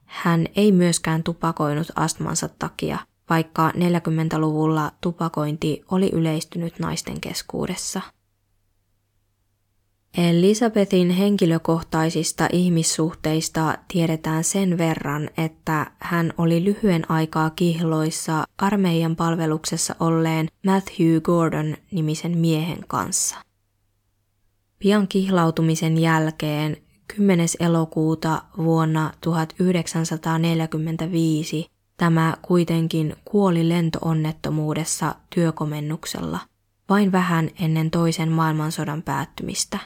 Hän 0.06 0.46
ei 0.56 0.72
myöskään 0.72 1.24
tupakoinut 1.24 1.88
astmansa 1.96 2.50
takia, 2.60 3.00
vaikka 3.30 3.70
40-luvulla 3.70 4.92
tupakointi 5.02 5.82
oli 5.92 6.10
yleistynyt 6.14 6.80
naisten 6.80 7.22
keskuudessa. 7.22 8.02
Elisabethin 10.18 11.10
henkilökohtaisista 11.10 12.50
ihmissuhteista 12.52 13.78
tiedetään 13.88 14.44
sen 14.44 14.78
verran, 14.78 15.30
että 15.38 15.92
hän 16.00 16.34
oli 16.38 16.64
lyhyen 16.64 17.12
aikaa 17.12 17.50
kihloissa 17.50 18.44
armeijan 18.58 19.16
palveluksessa 19.16 19.96
olleen 20.00 20.48
Matthew 20.66 21.22
Gordon-nimisen 21.22 22.38
miehen 22.38 22.86
kanssa. 22.88 23.36
Pian 24.80 25.08
kihlautumisen 25.08 25.98
jälkeen 25.98 26.78
10. 27.16 27.48
elokuuta 27.60 28.42
vuonna 28.58 29.12
1945 29.22 31.70
Tämä 32.00 32.38
kuitenkin 32.42 33.16
kuoli 33.26 33.70
lentoonnettomuudessa 33.70 35.16
työkomennuksella 35.30 36.40
vain 36.90 37.12
vähän 37.12 37.50
ennen 37.62 37.92
toisen 37.92 38.32
maailmansodan 38.32 39.02
päättymistä. 39.02 39.80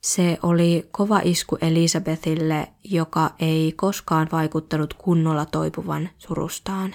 Se 0.00 0.38
oli 0.42 0.88
kova 0.90 1.20
isku 1.24 1.58
Elisabethille, 1.60 2.68
joka 2.84 3.34
ei 3.38 3.72
koskaan 3.72 4.28
vaikuttanut 4.32 4.94
kunnolla 4.94 5.46
toipuvan 5.46 6.08
surustaan. 6.18 6.94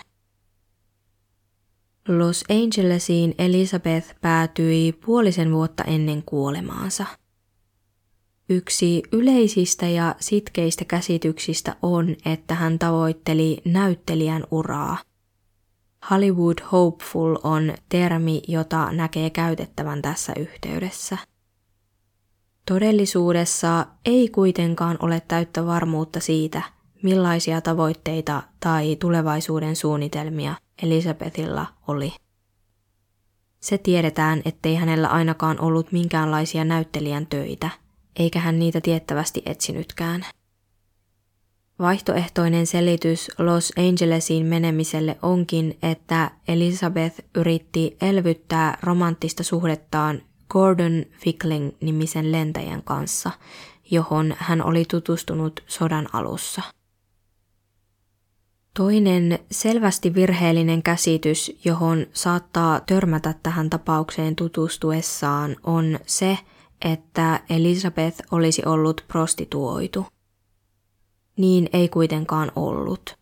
Los 2.07 2.43
Angelesiin 2.49 3.35
Elisabeth 3.37 4.15
päätyi 4.21 4.91
puolisen 4.91 5.51
vuotta 5.51 5.83
ennen 5.83 6.23
kuolemaansa– 6.25 7.05
Yksi 8.55 9.03
yleisistä 9.11 9.87
ja 9.87 10.15
sitkeistä 10.19 10.85
käsityksistä 10.85 11.75
on, 11.81 12.15
että 12.25 12.55
hän 12.55 12.79
tavoitteli 12.79 13.61
näyttelijän 13.65 14.43
uraa. 14.51 14.97
Hollywood 16.09 16.57
hopeful 16.71 17.35
on 17.43 17.73
termi, 17.89 18.41
jota 18.47 18.91
näkee 18.91 19.29
käytettävän 19.29 20.01
tässä 20.01 20.33
yhteydessä. 20.39 21.17
Todellisuudessa 22.67 23.85
ei 24.05 24.29
kuitenkaan 24.29 24.97
ole 24.99 25.21
täyttä 25.27 25.65
varmuutta 25.65 26.19
siitä, 26.19 26.61
millaisia 27.03 27.61
tavoitteita 27.61 28.43
tai 28.59 28.95
tulevaisuuden 28.95 29.75
suunnitelmia 29.75 30.55
Elisabethilla 30.83 31.65
oli. 31.87 32.13
Se 33.59 33.77
tiedetään, 33.77 34.41
ettei 34.45 34.75
hänellä 34.75 35.07
ainakaan 35.07 35.59
ollut 35.59 35.91
minkäänlaisia 35.91 36.65
näyttelijän 36.65 37.27
töitä– 37.27 37.69
eikä 38.15 38.39
hän 38.39 38.59
niitä 38.59 38.81
tiettävästi 38.81 39.43
etsinytkään. 39.45 40.25
Vaihtoehtoinen 41.79 42.67
selitys 42.67 43.31
Los 43.37 43.73
Angelesiin 43.77 44.45
menemiselle 44.45 45.17
onkin, 45.21 45.77
että 45.83 46.31
Elizabeth 46.47 47.19
yritti 47.35 47.97
elvyttää 48.01 48.77
romanttista 48.83 49.43
suhdettaan 49.43 50.21
Gordon 50.49 51.05
Fickling-nimisen 51.11 52.31
lentäjän 52.31 52.83
kanssa, 52.83 53.31
johon 53.91 54.35
hän 54.37 54.65
oli 54.65 54.85
tutustunut 54.85 55.63
sodan 55.67 56.07
alussa. 56.13 56.61
Toinen 58.73 59.39
selvästi 59.51 60.15
virheellinen 60.15 60.83
käsitys, 60.83 61.59
johon 61.65 62.07
saattaa 62.13 62.79
törmätä 62.79 63.33
tähän 63.43 63.69
tapaukseen 63.69 64.35
tutustuessaan, 64.35 65.55
on 65.63 65.99
se, 66.05 66.37
että 66.83 67.39
Elisabeth 67.49 68.21
olisi 68.31 68.61
ollut 68.65 69.05
prostituoitu. 69.07 70.05
Niin 71.37 71.69
ei 71.73 71.89
kuitenkaan 71.89 72.51
ollut. 72.55 73.17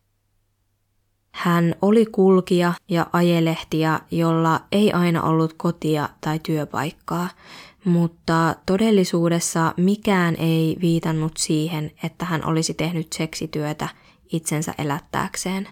Hän 1.32 1.76
oli 1.82 2.06
kulkija 2.06 2.74
ja 2.90 3.08
ajelehtija, 3.14 4.00
jolla 4.12 4.62
ei 4.72 4.92
aina 4.92 5.24
ollut 5.24 5.54
kotia 5.54 6.10
tai 6.22 6.40
työpaikkaa, 6.40 7.30
mutta 7.86 8.56
todellisuudessa 8.66 9.74
mikään 9.78 10.36
ei 10.36 10.78
viitannut 10.82 11.38
siihen, 11.38 11.92
että 12.04 12.26
hän 12.26 12.46
olisi 12.46 12.74
tehnyt 12.74 13.14
seksityötä 13.14 13.90
itsensä 14.32 14.74
elättääkseen. 14.78 15.68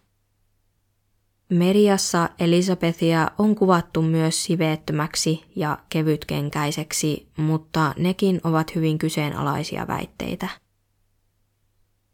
Mediassa 1.50 2.30
Elisabethia 2.40 3.32
on 3.38 3.56
kuvattu 3.56 4.02
myös 4.02 4.44
siveettömäksi 4.44 5.44
ja 5.56 5.78
kevytkenkäiseksi, 5.90 7.28
mutta 7.38 7.94
nekin 7.98 8.42
ovat 8.44 8.76
hyvin 8.76 8.98
kyseenalaisia 8.98 9.88
väitteitä. 9.88 10.50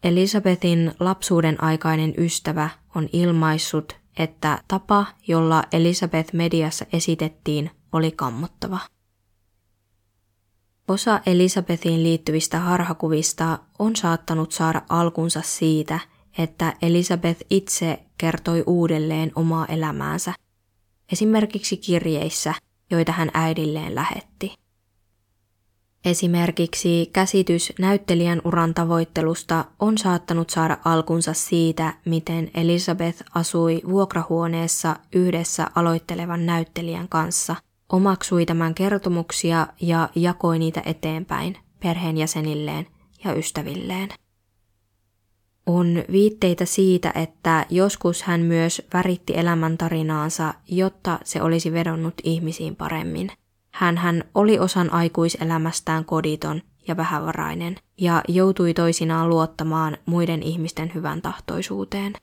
Elisabetin 0.03 0.91
lapsuuden 0.99 1.63
aikainen 1.63 2.13
ystävä 2.17 2.69
on 2.95 3.09
ilmaissut, 3.13 3.95
että 4.19 4.59
tapa, 4.67 5.05
jolla 5.27 5.63
Elisabeth 5.71 6.33
mediassa 6.33 6.85
esitettiin, 6.93 7.71
oli 7.91 8.11
kammottava. 8.11 8.79
Osa 10.87 11.19
Elisabetiin 11.25 12.03
liittyvistä 12.03 12.59
harhakuvista 12.59 13.59
on 13.79 13.95
saattanut 13.95 14.51
saada 14.51 14.81
alkunsa 14.89 15.41
siitä, 15.41 15.99
että 16.37 16.73
Elisabeth 16.81 17.41
itse 17.49 17.99
kertoi 18.17 18.63
uudelleen 18.67 19.31
omaa 19.35 19.65
elämäänsä, 19.65 20.33
esimerkiksi 21.11 21.77
kirjeissä, 21.77 22.53
joita 22.91 23.11
hän 23.11 23.31
äidilleen 23.33 23.95
lähetti. 23.95 24.53
Esimerkiksi 26.05 27.09
käsitys 27.13 27.73
näyttelijän 27.79 28.41
uran 28.43 28.73
tavoittelusta 28.73 29.65
on 29.79 29.97
saattanut 29.97 30.49
saada 30.49 30.77
alkunsa 30.85 31.33
siitä, 31.33 31.93
miten 32.05 32.51
Elisabeth 32.53 33.23
asui 33.35 33.81
vuokrahuoneessa 33.89 34.95
yhdessä 35.13 35.67
aloittelevan 35.75 36.45
näyttelijän 36.45 37.09
kanssa, 37.09 37.55
omaksui 37.89 38.45
tämän 38.45 38.75
kertomuksia 38.75 39.67
ja 39.81 40.09
jakoi 40.15 40.59
niitä 40.59 40.81
eteenpäin 40.85 41.57
perheenjäsenilleen 41.79 42.87
ja 43.23 43.33
ystävilleen. 43.33 44.09
On 45.65 46.03
viitteitä 46.11 46.65
siitä, 46.65 47.11
että 47.15 47.65
joskus 47.69 48.23
hän 48.23 48.41
myös 48.41 48.81
väritti 48.93 49.37
elämäntarinaansa, 49.37 50.53
jotta 50.67 51.19
se 51.23 51.41
olisi 51.41 51.71
vedonnut 51.71 52.13
ihmisiin 52.23 52.75
paremmin. 52.75 53.31
Hän 53.71 54.23
oli 54.35 54.59
osan 54.59 54.93
aikuiselämästään 54.93 56.05
koditon 56.05 56.61
ja 56.87 56.97
vähävarainen 56.97 57.75
ja 57.97 58.23
joutui 58.27 58.73
toisinaan 58.73 59.29
luottamaan 59.29 59.97
muiden 60.05 60.43
ihmisten 60.43 60.91
hyvän 60.93 61.21
tahtoisuuteen. 61.21 62.13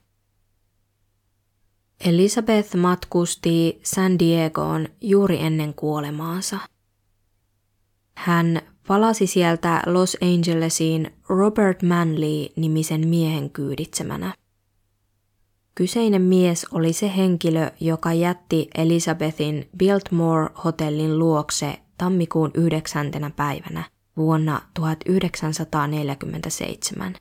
Elizabeth 2.05 2.75
matkusti 2.75 3.79
San 3.83 4.19
Diegoon 4.19 4.87
juuri 5.01 5.41
ennen 5.41 5.73
kuolemaansa. 5.73 6.59
Hän 8.15 8.61
palasi 8.87 9.27
sieltä 9.27 9.81
Los 9.85 10.17
Angelesiin 10.21 11.13
Robert 11.29 11.83
Manley-nimisen 11.83 13.07
miehen 13.07 13.49
kyyditsemänä. 13.49 14.33
Kyseinen 15.75 16.21
mies 16.21 16.65
oli 16.71 16.93
se 16.93 17.15
henkilö, 17.17 17.71
joka 17.79 18.13
jätti 18.13 18.69
Elizabethin 18.75 19.69
Biltmore-hotellin 19.77 21.19
luokse 21.19 21.79
tammikuun 21.97 22.51
9. 22.53 23.11
päivänä 23.35 23.83
vuonna 24.17 24.61
1947. 24.73 27.15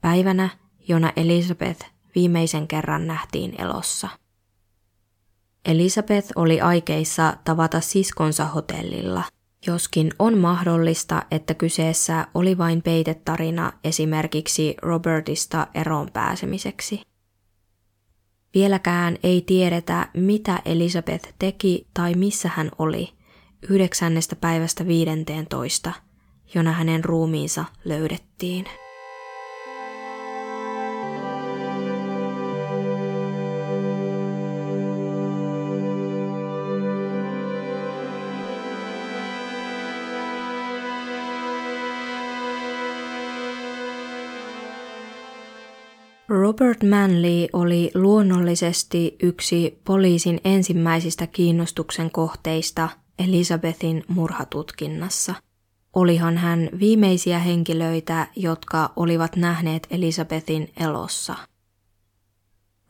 Päivänä, 0.00 0.48
jona 0.88 1.12
Elizabeth 1.16 1.86
viimeisen 2.14 2.68
kerran 2.68 3.06
nähtiin 3.06 3.60
elossa. 3.60 4.08
Elisabeth 5.64 6.32
oli 6.36 6.60
aikeissa 6.60 7.36
tavata 7.44 7.80
siskonsa 7.80 8.44
hotellilla– 8.44 9.22
Joskin 9.66 10.12
on 10.18 10.38
mahdollista, 10.38 11.22
että 11.30 11.54
kyseessä 11.54 12.26
oli 12.34 12.58
vain 12.58 12.82
peitetarina 12.82 13.72
esimerkiksi 13.84 14.74
Robertista 14.82 15.66
eroon 15.74 16.08
pääsemiseksi. 16.12 17.02
Vieläkään 18.54 19.16
ei 19.22 19.42
tiedetä, 19.42 20.08
mitä 20.14 20.62
Elisabeth 20.64 21.34
teki 21.38 21.86
tai 21.94 22.14
missä 22.14 22.50
hän 22.54 22.70
oli 22.78 23.08
yhdeksännestä 23.68 24.36
päivästä 24.36 24.86
viidenteen 24.86 25.46
jona 26.54 26.72
hänen 26.72 27.04
ruumiinsa 27.04 27.64
löydettiin. 27.84 28.66
Robert 46.40 46.82
Manley 46.82 47.46
oli 47.52 47.90
luonnollisesti 47.94 49.16
yksi 49.22 49.80
poliisin 49.84 50.40
ensimmäisistä 50.44 51.26
kiinnostuksen 51.26 52.10
kohteista 52.10 52.88
Elisabethin 53.18 54.04
murhatutkinnassa. 54.08 55.34
Olihan 55.92 56.38
hän 56.38 56.68
viimeisiä 56.80 57.38
henkilöitä, 57.38 58.26
jotka 58.36 58.92
olivat 58.96 59.36
nähneet 59.36 59.86
Elisabethin 59.90 60.72
elossa. 60.80 61.34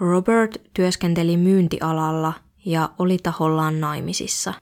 Robert 0.01 0.57
työskenteli 0.75 1.37
myyntialalla 1.37 2.33
ja 2.65 2.91
oli 2.99 3.19
tahollaan 3.23 3.81
naimisissa. 3.81 4.55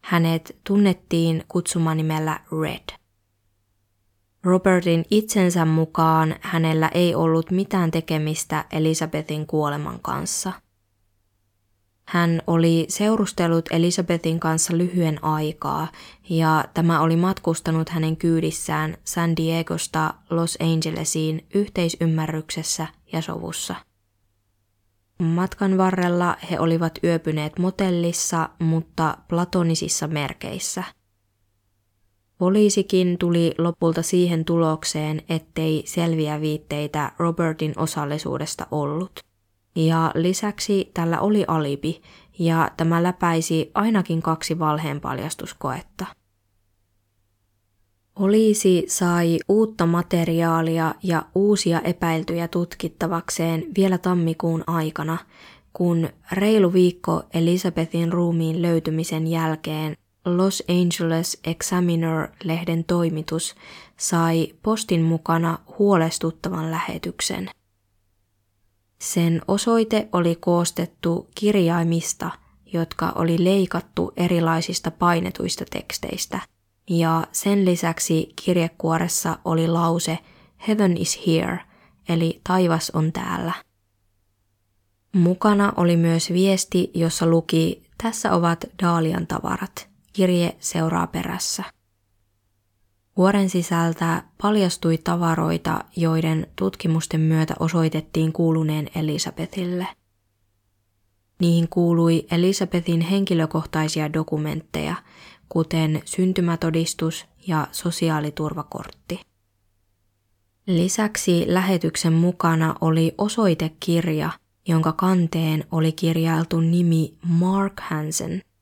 Hänet 0.00 0.56
tunnettiin 0.66 1.44
kutsumanimellä 1.48 2.40
Red. 2.62 3.03
Robertin 4.44 5.04
itsensä 5.10 5.64
mukaan 5.64 6.36
hänellä 6.40 6.90
ei 6.94 7.14
ollut 7.14 7.50
mitään 7.50 7.90
tekemistä 7.90 8.64
Elisabetin 8.72 9.46
kuoleman 9.46 10.00
kanssa. 10.02 10.52
Hän 12.08 12.42
oli 12.46 12.86
seurustellut 12.88 13.64
Elisabetin 13.70 14.40
kanssa 14.40 14.76
lyhyen 14.76 15.24
aikaa 15.24 15.88
ja 16.28 16.64
tämä 16.74 17.00
oli 17.00 17.16
matkustanut 17.16 17.88
hänen 17.88 18.16
kyydissään 18.16 18.96
San 19.04 19.36
Diegosta 19.36 20.14
Los 20.30 20.58
Angelesiin 20.60 21.46
yhteisymmärryksessä 21.54 22.86
ja 23.12 23.22
sovussa. 23.22 23.74
Matkan 25.18 25.78
varrella 25.78 26.36
he 26.50 26.60
olivat 26.60 26.98
yöpyneet 27.04 27.58
motellissa, 27.58 28.48
mutta 28.58 29.18
platonisissa 29.28 30.06
merkeissä– 30.06 30.84
Poliisikin 32.38 33.18
tuli 33.18 33.54
lopulta 33.58 34.02
siihen 34.02 34.44
tulokseen, 34.44 35.22
ettei 35.28 35.82
selviä 35.86 36.40
viitteitä 36.40 37.12
Robertin 37.18 37.72
osallisuudesta 37.76 38.66
ollut. 38.70 39.20
Ja 39.76 40.12
lisäksi 40.14 40.90
tällä 40.94 41.20
oli 41.20 41.44
alibi, 41.48 42.02
ja 42.38 42.70
tämä 42.76 43.02
läpäisi 43.02 43.70
ainakin 43.74 44.22
kaksi 44.22 44.58
valheenpaljastuskoetta. 44.58 46.06
Poliisi 48.14 48.84
sai 48.88 49.38
uutta 49.48 49.86
materiaalia 49.86 50.94
ja 51.02 51.22
uusia 51.34 51.80
epäiltyjä 51.80 52.48
tutkittavakseen 52.48 53.64
vielä 53.76 53.98
tammikuun 53.98 54.64
aikana, 54.66 55.18
kun 55.72 56.08
reilu 56.32 56.72
viikko 56.72 57.22
Elisabethin 57.34 58.12
ruumiin 58.12 58.62
löytymisen 58.62 59.26
jälkeen 59.26 59.96
Los 60.24 60.62
Angeles 60.68 61.40
Examiner-lehden 61.44 62.84
toimitus 62.84 63.54
sai 63.96 64.54
postin 64.62 65.02
mukana 65.02 65.58
huolestuttavan 65.78 66.70
lähetyksen. 66.70 67.50
Sen 68.98 69.42
osoite 69.48 70.08
oli 70.12 70.36
koostettu 70.36 71.28
kirjaimista, 71.34 72.30
jotka 72.72 73.12
oli 73.14 73.44
leikattu 73.44 74.12
erilaisista 74.16 74.90
painetuista 74.90 75.64
teksteistä, 75.70 76.40
ja 76.90 77.26
sen 77.32 77.64
lisäksi 77.64 78.32
kirjekuoressa 78.44 79.38
oli 79.44 79.68
lause 79.68 80.18
Heaven 80.68 80.96
is 80.96 81.26
here, 81.26 81.58
eli 82.08 82.40
taivas 82.44 82.90
on 82.90 83.12
täällä. 83.12 83.52
Mukana 85.12 85.72
oli 85.76 85.96
myös 85.96 86.32
viesti, 86.32 86.90
jossa 86.94 87.26
luki 87.26 87.84
Tässä 88.02 88.32
ovat 88.32 88.64
Daalian 88.82 89.26
tavarat– 89.26 89.88
Kirje 90.14 90.56
seuraa 90.60 91.06
perässä. 91.06 91.64
Vuoren 93.16 93.50
sisältä 93.50 94.22
paljastui 94.42 94.98
tavaroita, 94.98 95.84
joiden 95.96 96.46
tutkimusten 96.56 97.20
myötä 97.20 97.54
osoitettiin 97.60 98.32
kuuluneen 98.32 98.88
Elisabethille. 98.94 99.86
Niihin 101.40 101.68
kuului 101.68 102.26
Elisabethin 102.30 103.00
henkilökohtaisia 103.00 104.12
dokumentteja, 104.12 104.94
kuten 105.48 106.02
syntymätodistus 106.04 107.26
ja 107.46 107.68
sosiaaliturvakortti. 107.72 109.20
Lisäksi 110.66 111.44
lähetyksen 111.46 112.12
mukana 112.12 112.74
oli 112.80 113.14
osoitekirja, 113.18 114.30
jonka 114.68 114.92
kanteen 114.92 115.64
oli 115.70 115.92
kirjailtu 115.92 116.60
nimi 116.60 117.14
Mark 117.22 117.80
Hansen– 117.80 118.42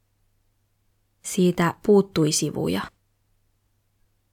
siitä 1.22 1.74
puuttui 1.86 2.32
sivuja. 2.32 2.80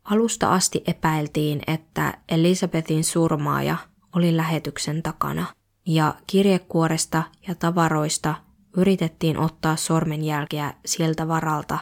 Alusta 0.04 0.54
asti 0.54 0.84
epäiltiin, 0.88 1.62
että 1.68 2.18
Elisabetin 2.30 3.04
surmaaja 3.04 3.78
oli 4.16 4.38
lähetyksen 4.38 5.04
takana, 5.04 5.46
ja 5.86 6.16
kirjekuoresta 6.28 7.24
ja 7.48 7.56
tavaroista 7.56 8.36
yritettiin 8.78 9.38
ottaa 9.38 9.76
sormenjälkiä 9.76 10.74
sieltä 10.86 11.28
varalta, 11.28 11.80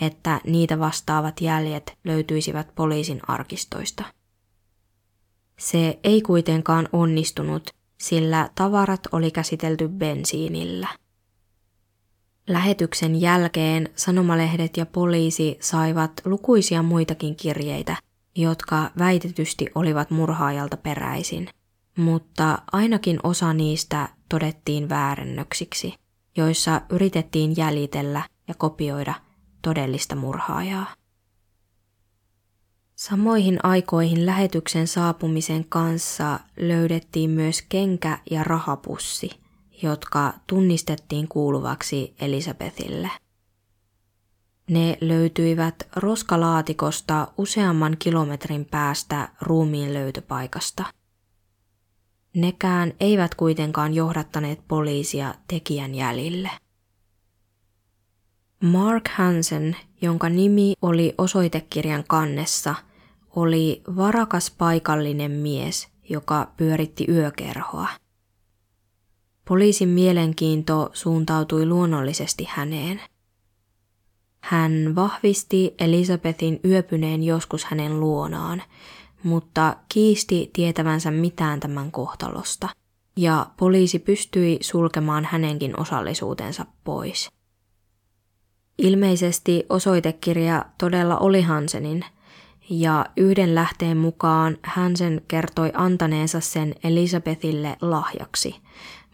että 0.00 0.40
niitä 0.46 0.78
vastaavat 0.78 1.40
jäljet 1.40 1.98
löytyisivät 2.04 2.74
poliisin 2.74 3.20
arkistoista. 3.28 4.04
Se 5.58 5.98
ei 6.04 6.22
kuitenkaan 6.22 6.88
onnistunut, 6.92 7.70
sillä 8.00 8.50
tavarat 8.54 9.00
oli 9.12 9.30
käsitelty 9.30 9.88
bensiinillä. 9.88 10.88
Lähetyksen 12.52 13.20
jälkeen 13.20 13.88
sanomalehdet 13.94 14.76
ja 14.76 14.86
poliisi 14.86 15.58
saivat 15.60 16.12
lukuisia 16.24 16.82
muitakin 16.82 17.36
kirjeitä, 17.36 17.96
jotka 18.36 18.90
väitetysti 18.98 19.66
olivat 19.74 20.10
murhaajalta 20.10 20.76
peräisin, 20.76 21.48
mutta 21.96 22.58
ainakin 22.72 23.20
osa 23.22 23.52
niistä 23.52 24.08
todettiin 24.28 24.88
väärennöksiksi, 24.88 25.94
joissa 26.36 26.80
yritettiin 26.90 27.56
jäljitellä 27.56 28.22
ja 28.48 28.54
kopioida 28.54 29.14
todellista 29.62 30.16
murhaajaa. 30.16 30.86
Samoihin 32.94 33.58
aikoihin 33.62 34.26
lähetyksen 34.26 34.86
saapumisen 34.86 35.64
kanssa 35.68 36.40
löydettiin 36.56 37.30
myös 37.30 37.62
kenkä 37.68 38.18
ja 38.30 38.44
rahapussi, 38.44 39.41
jotka 39.82 40.34
tunnistettiin 40.46 41.28
kuuluvaksi 41.28 42.14
Elisabethille. 42.20 43.10
Ne 44.70 44.98
löytyivät 45.00 45.88
roskalaatikosta 45.96 47.28
useamman 47.38 47.96
kilometrin 47.98 48.64
päästä 48.64 49.28
ruumiin 49.40 49.94
löytöpaikasta. 49.94 50.84
Nekään 52.34 52.92
eivät 53.00 53.34
kuitenkaan 53.34 53.94
johdattaneet 53.94 54.60
poliisia 54.68 55.34
tekijän 55.48 55.94
jäljille. 55.94 56.50
Mark 58.62 59.08
Hansen, 59.08 59.76
jonka 60.02 60.28
nimi 60.28 60.74
oli 60.82 61.14
osoitekirjan 61.18 62.04
kannessa– 62.08 62.74
oli 63.36 63.82
varakas 63.96 64.50
paikallinen 64.50 65.30
mies, 65.30 65.88
joka 66.08 66.52
pyöritti 66.56 67.06
yökerhoa. 67.08 67.88
Poliisin 69.48 69.88
mielenkiinto 69.88 70.90
suuntautui 70.92 71.66
luonnollisesti 71.66 72.46
häneen. 72.48 73.00
Hän 74.40 74.92
vahvisti 74.94 75.74
Elisabethin 75.78 76.60
yöpyneen 76.64 77.22
joskus 77.22 77.64
hänen 77.64 78.00
luonaan, 78.00 78.62
mutta 79.22 79.76
kiisti 79.88 80.50
tietävänsä 80.52 81.10
mitään 81.10 81.60
tämän 81.60 81.92
kohtalosta, 81.92 82.68
ja 83.16 83.46
poliisi 83.56 83.98
pystyi 83.98 84.58
sulkemaan 84.60 85.24
hänenkin 85.24 85.80
osallisuutensa 85.80 86.66
pois. 86.84 87.30
Ilmeisesti 88.78 89.66
osoitekirja 89.68 90.64
todella 90.78 91.18
oli 91.18 91.42
Hansenin– 91.42 92.04
ja 92.70 93.06
yhden 93.16 93.54
lähteen 93.54 93.96
mukaan 93.96 94.58
hän 94.62 94.96
sen 94.96 95.22
kertoi 95.28 95.70
antaneensa 95.74 96.40
sen 96.40 96.74
Elisabethille 96.84 97.76
lahjaksi, 97.80 98.56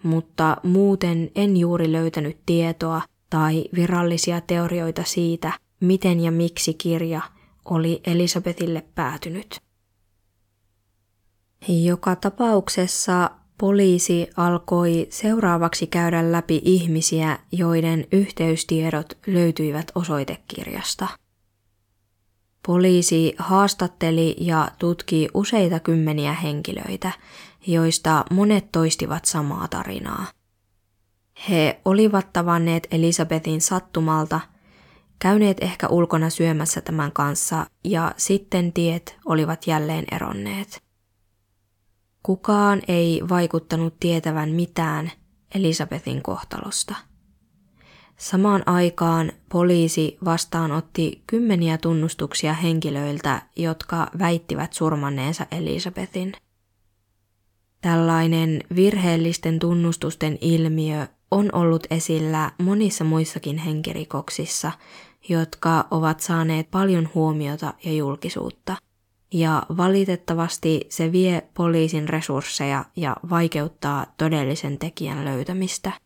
mutta 0.02 0.56
muuten 0.62 1.30
en 1.34 1.56
juuri 1.56 1.92
löytänyt 1.92 2.38
tietoa 2.46 3.02
tai 3.30 3.64
virallisia 3.74 4.40
teorioita 4.40 5.02
siitä, 5.04 5.52
miten 5.80 6.20
ja 6.20 6.30
miksi 6.30 6.74
kirja 6.74 7.20
oli 7.64 8.00
Elisabethille 8.06 8.84
päätynyt. 8.94 9.60
Joka 11.68 12.16
tapauksessa 12.16 13.30
poliisi 13.58 14.30
alkoi 14.36 15.06
seuraavaksi 15.10 15.86
käydä 15.86 16.32
läpi 16.32 16.62
ihmisiä, 16.64 17.38
joiden 17.52 18.06
yhteystiedot 18.12 19.18
löytyivät 19.26 19.92
osoitekirjasta– 19.94 21.08
Poliisi 22.68 23.34
haastatteli 23.38 24.36
ja 24.40 24.68
tutki 24.78 25.28
useita 25.34 25.80
kymmeniä 25.80 26.32
henkilöitä, 26.32 27.12
joista 27.72 28.24
monet 28.30 28.72
toistivat 28.72 29.24
samaa 29.24 29.68
tarinaa. 29.68 30.26
He 31.48 31.80
olivat 31.84 32.32
tavanneet 32.32 32.86
Elisabetin 32.90 33.60
sattumalta, 33.60 34.40
käyneet 35.18 35.56
ehkä 35.60 35.88
ulkona 35.88 36.30
syömässä 36.30 36.80
tämän 36.80 37.12
kanssa 37.12 37.66
ja 37.84 38.14
sitten 38.16 38.72
tiet 38.72 39.16
olivat 39.26 39.66
jälleen 39.66 40.04
eronneet. 40.12 40.82
Kukaan 42.22 42.82
ei 42.88 43.22
vaikuttanut 43.28 44.00
tietävän 44.00 44.50
mitään 44.50 45.10
Elisabetin 45.54 46.22
kohtalosta. 46.22 46.94
Samaan 48.16 48.62
aikaan 48.66 49.32
poliisi 49.48 50.18
vastaanotti 50.24 51.22
kymmeniä 51.26 51.78
tunnustuksia 51.78 52.52
henkilöiltä, 52.52 53.42
jotka 53.56 54.10
väittivät 54.18 54.72
surmanneensa 54.72 55.46
Elisabetin. 55.50 56.32
Tällainen 57.80 58.60
virheellisten 58.76 59.58
tunnustusten 59.58 60.38
ilmiö 60.40 61.06
on 61.30 61.50
ollut 61.54 61.86
esillä 61.90 62.52
monissa 62.58 63.04
muissakin 63.04 63.58
henkirikoksissa, 63.58 64.72
jotka 65.28 65.86
ovat 65.90 66.20
saaneet 66.20 66.70
paljon 66.70 67.08
huomiota 67.14 67.74
ja 67.84 67.92
julkisuutta. 67.92 68.76
Ja 69.32 69.62
valitettavasti 69.76 70.86
se 70.88 71.12
vie 71.12 71.42
poliisin 71.54 72.08
resursseja 72.08 72.84
ja 72.96 73.16
vaikeuttaa 73.30 74.06
todellisen 74.16 74.78
tekijän 74.78 75.24
löytämistä– 75.24 75.92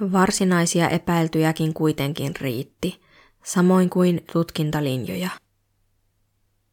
Varsinaisia 0.00 0.88
epäiltyjäkin 0.88 1.74
kuitenkin 1.74 2.36
riitti, 2.40 3.00
samoin 3.44 3.90
kuin 3.90 4.24
tutkintalinjoja. 4.32 5.30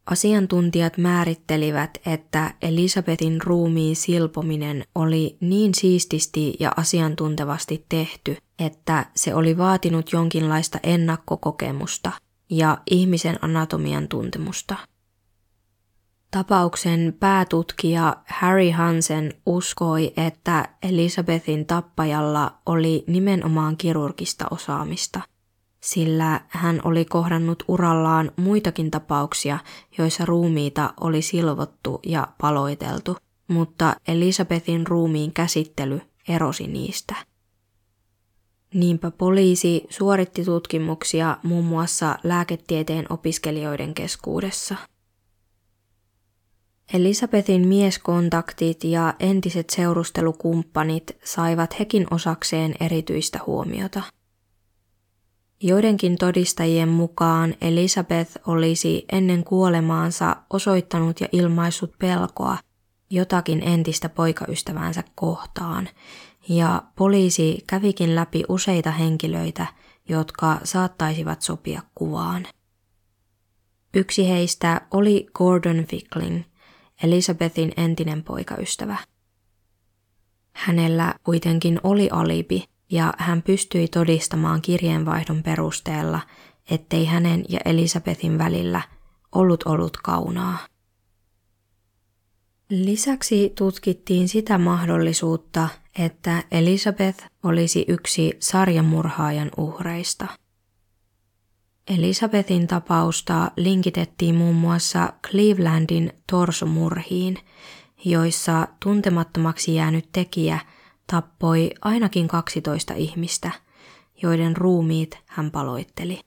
Asiantuntijat 0.05 0.97
määrittelivät, 0.97 1.97
että 2.05 2.53
Elisabetin 2.61 3.41
ruumiin 3.41 3.95
silpominen 3.95 4.85
oli 4.95 5.37
niin 5.39 5.75
siististi 5.75 6.57
ja 6.59 6.71
asiantuntevasti 6.77 7.85
tehty, 7.89 8.37
että 8.59 9.05
se 9.15 9.35
oli 9.35 9.57
vaatinut 9.57 10.11
jonkinlaista 10.11 10.79
ennakkokokemusta 10.83 12.11
ja 12.49 12.77
ihmisen 12.91 13.39
anatomian 13.41 14.07
tuntemusta– 14.07 14.75
Tapauksen 16.33 17.17
päätutkija 17.19 18.15
Harry 18.27 18.71
Hansen 18.71 19.33
uskoi, 19.45 20.13
että 20.17 20.69
Elisabethin 20.83 21.65
tappajalla 21.65 22.57
oli 22.65 23.03
nimenomaan 23.07 23.77
kirurgista 23.77 24.45
osaamista, 24.51 25.21
sillä 25.83 26.41
hän 26.47 26.81
oli 26.83 27.05
kohdannut 27.05 27.63
urallaan 27.67 28.31
muitakin 28.35 28.91
tapauksia, 28.91 29.59
joissa 29.97 30.25
ruumiita 30.25 30.93
oli 31.01 31.21
silvottu 31.21 31.99
ja 32.05 32.27
paloiteltu, 32.41 33.17
mutta 33.47 33.95
Elisabethin 34.07 34.87
ruumiin 34.87 35.33
käsittely 35.33 36.01
erosi 36.27 36.67
niistä. 36.67 37.15
Niinpä 38.73 39.11
poliisi 39.11 39.83
suoritti 39.89 40.45
tutkimuksia 40.45 41.37
muun 41.43 41.65
muassa 41.65 42.17
lääketieteen 42.23 43.05
opiskelijoiden 43.09 43.93
keskuudessa– 43.93 44.75
Elisabethin 46.93 47.67
mieskontaktit 47.67 48.83
ja 48.83 49.13
entiset 49.19 49.69
seurustelukumppanit 49.69 51.17
saivat 51.23 51.79
hekin 51.79 52.07
osakseen 52.11 52.75
erityistä 52.79 53.39
huomiota. 53.45 54.01
Joidenkin 55.65 56.17
todistajien 56.17 56.89
mukaan 56.89 57.53
Elisabeth 57.61 58.31
olisi 58.47 59.05
ennen 59.11 59.43
kuolemaansa 59.43 60.35
osoittanut 60.49 61.21
ja 61.21 61.27
ilmaissut 61.31 61.97
pelkoa 61.99 62.57
jotakin 63.09 63.63
entistä 63.63 64.09
poikaystävänsä 64.09 65.03
kohtaan, 65.15 65.89
ja 66.49 66.83
poliisi 66.95 67.63
kävikin 67.67 68.15
läpi 68.15 68.43
useita 68.49 68.91
henkilöitä, 68.91 69.65
jotka 70.09 70.59
saattaisivat 70.63 71.41
sopia 71.41 71.81
kuvaan. 71.95 72.47
Yksi 73.93 74.29
heistä 74.29 74.81
oli 74.91 75.27
Gordon 75.33 75.85
Fickling– 75.89 76.43
Elisabethin 77.03 77.71
entinen 77.77 78.23
poikaystävä. 78.23 78.97
Hänellä 80.53 81.15
kuitenkin 81.23 81.79
oli 81.83 82.09
alibi 82.11 82.65
ja 82.93 83.13
hän 83.17 83.41
pystyi 83.41 83.87
todistamaan 83.87 84.61
kirjeenvaihdon 84.61 85.43
perusteella, 85.43 86.19
ettei 86.69 87.05
hänen 87.05 87.45
ja 87.49 87.59
Elisabethin 87.65 88.37
välillä 88.37 88.81
ollut 89.35 89.63
ollut 89.63 89.97
kaunaa. 89.97 90.57
Lisäksi 92.69 93.53
tutkittiin 93.57 94.29
sitä 94.29 94.57
mahdollisuutta, 94.57 95.69
että 95.99 96.43
Elisabeth 96.51 97.25
olisi 97.43 97.85
yksi 97.87 98.33
sarjamurhaajan 98.39 99.51
uhreista– 99.57 100.27
Elisabethin 101.87 102.67
tapausta 102.67 103.51
linkitettiin 103.57 104.35
muun 104.35 104.55
muassa 104.55 105.13
Clevelandin 105.27 106.13
torsomurhiin, 106.31 107.37
joissa 108.05 108.67
tuntemattomaksi 108.83 109.75
jäänyt 109.75 110.09
tekijä 110.11 110.59
tappoi 111.13 111.71
ainakin 111.81 112.27
12 112.27 112.93
ihmistä, 112.93 113.51
joiden 114.23 114.57
ruumiit 114.57 115.17
hän 115.25 115.51
paloitteli. 115.51 116.19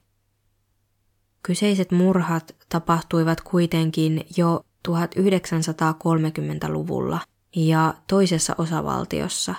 Kyseiset 1.43 1.91
murhat 1.91 2.55
tapahtuivat 2.69 3.41
kuitenkin 3.41 4.25
jo 4.37 4.65
1930-luvulla 4.87 7.19
ja 7.55 7.93
toisessa 8.07 8.55
osavaltiossa, 8.57 9.55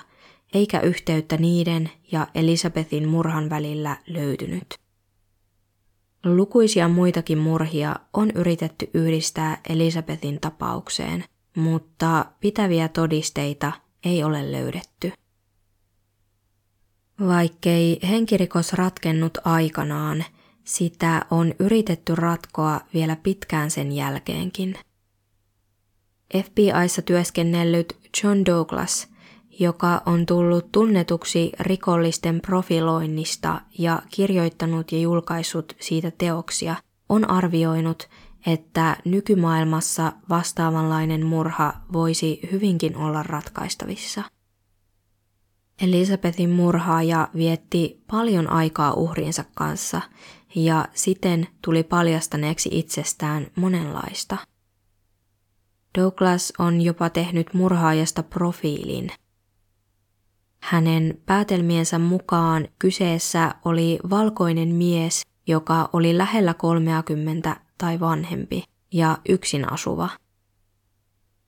eikä 0.53 0.79
yhteyttä 0.79 1.37
niiden 1.37 1.89
ja 2.11 2.27
Elisabetin 2.35 3.09
murhan 3.09 3.49
välillä 3.49 3.97
löytynyt. 4.07 4.67
Lukuisia 6.25 6.87
muitakin 6.87 7.37
murhia 7.37 7.95
on 8.13 8.31
yritetty 8.31 8.89
yhdistää 8.93 9.61
Elisabetin 9.69 10.39
tapaukseen, 10.39 11.25
mutta 11.55 12.25
pitäviä 12.39 12.87
todisteita 12.87 13.71
ei 14.03 14.23
ole 14.23 14.51
löydetty. 14.51 15.11
Vaikkei 17.27 17.99
henkirikos 18.09 18.73
ratkennut 18.73 19.37
aikanaan, 19.45 20.25
sitä 20.63 21.25
on 21.31 21.53
yritetty 21.59 22.15
ratkoa 22.15 22.81
vielä 22.93 23.15
pitkään 23.15 23.71
sen 23.71 23.91
jälkeenkin. 23.91 24.75
FBIssa 26.35 27.01
työskennellyt 27.01 27.97
John 28.23 28.45
Douglas, 28.45 29.07
joka 29.59 30.01
on 30.05 30.25
tullut 30.25 30.71
tunnetuksi 30.71 31.51
rikollisten 31.59 32.41
profiloinnista 32.41 33.61
ja 33.77 34.01
kirjoittanut 34.09 34.91
ja 34.91 34.99
julkaissut 34.99 35.75
siitä 35.79 36.11
teoksia, 36.11 36.75
on 37.09 37.29
arvioinut, 37.29 38.09
että 38.45 38.97
nykymaailmassa 39.05 40.13
vastaavanlainen 40.29 41.25
murha 41.25 41.73
voisi 41.93 42.39
hyvinkin 42.51 42.97
olla 42.97 43.23
ratkaistavissa. 43.23 44.23
Elisabetin 45.81 46.49
murhaaja 46.49 47.29
vietti 47.35 48.03
paljon 48.11 48.49
aikaa 48.49 48.93
uhriensa 48.93 49.45
kanssa 49.55 50.01
ja 50.55 50.87
siten 50.93 51.47
tuli 51.61 51.83
paljastaneeksi 51.83 52.69
itsestään 52.71 53.47
monenlaista. 53.55 54.37
Douglas 55.97 56.53
on 56.59 56.81
jopa 56.81 57.09
tehnyt 57.09 57.53
murhaajasta 57.53 58.23
profiilin. 58.23 59.11
Hänen 60.61 61.21
päätelmiensä 61.25 61.99
mukaan 61.99 62.67
kyseessä 62.79 63.55
oli 63.65 63.99
valkoinen 64.09 64.75
mies, 64.75 65.21
joka 65.47 65.89
oli 65.93 66.17
lähellä 66.17 66.53
30 66.53 67.55
tai 67.79 67.99
vanhempi 67.99 68.63
ja 68.93 69.17
yksin 69.29 69.73
asuva. 69.73 70.09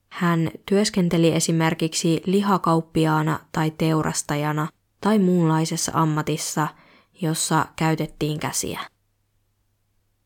Hän 0.10 0.52
työskenteli 0.66 1.36
esimerkiksi 1.36 2.22
lihakauppiaana 2.26 3.40
tai 3.52 3.72
teurastajana 3.72 4.68
tai 5.02 5.20
muunlaisessa 5.20 5.92
ammatissa, 5.96 6.68
jossa 7.22 7.66
käytettiin 7.76 8.40
käsiä. 8.40 8.80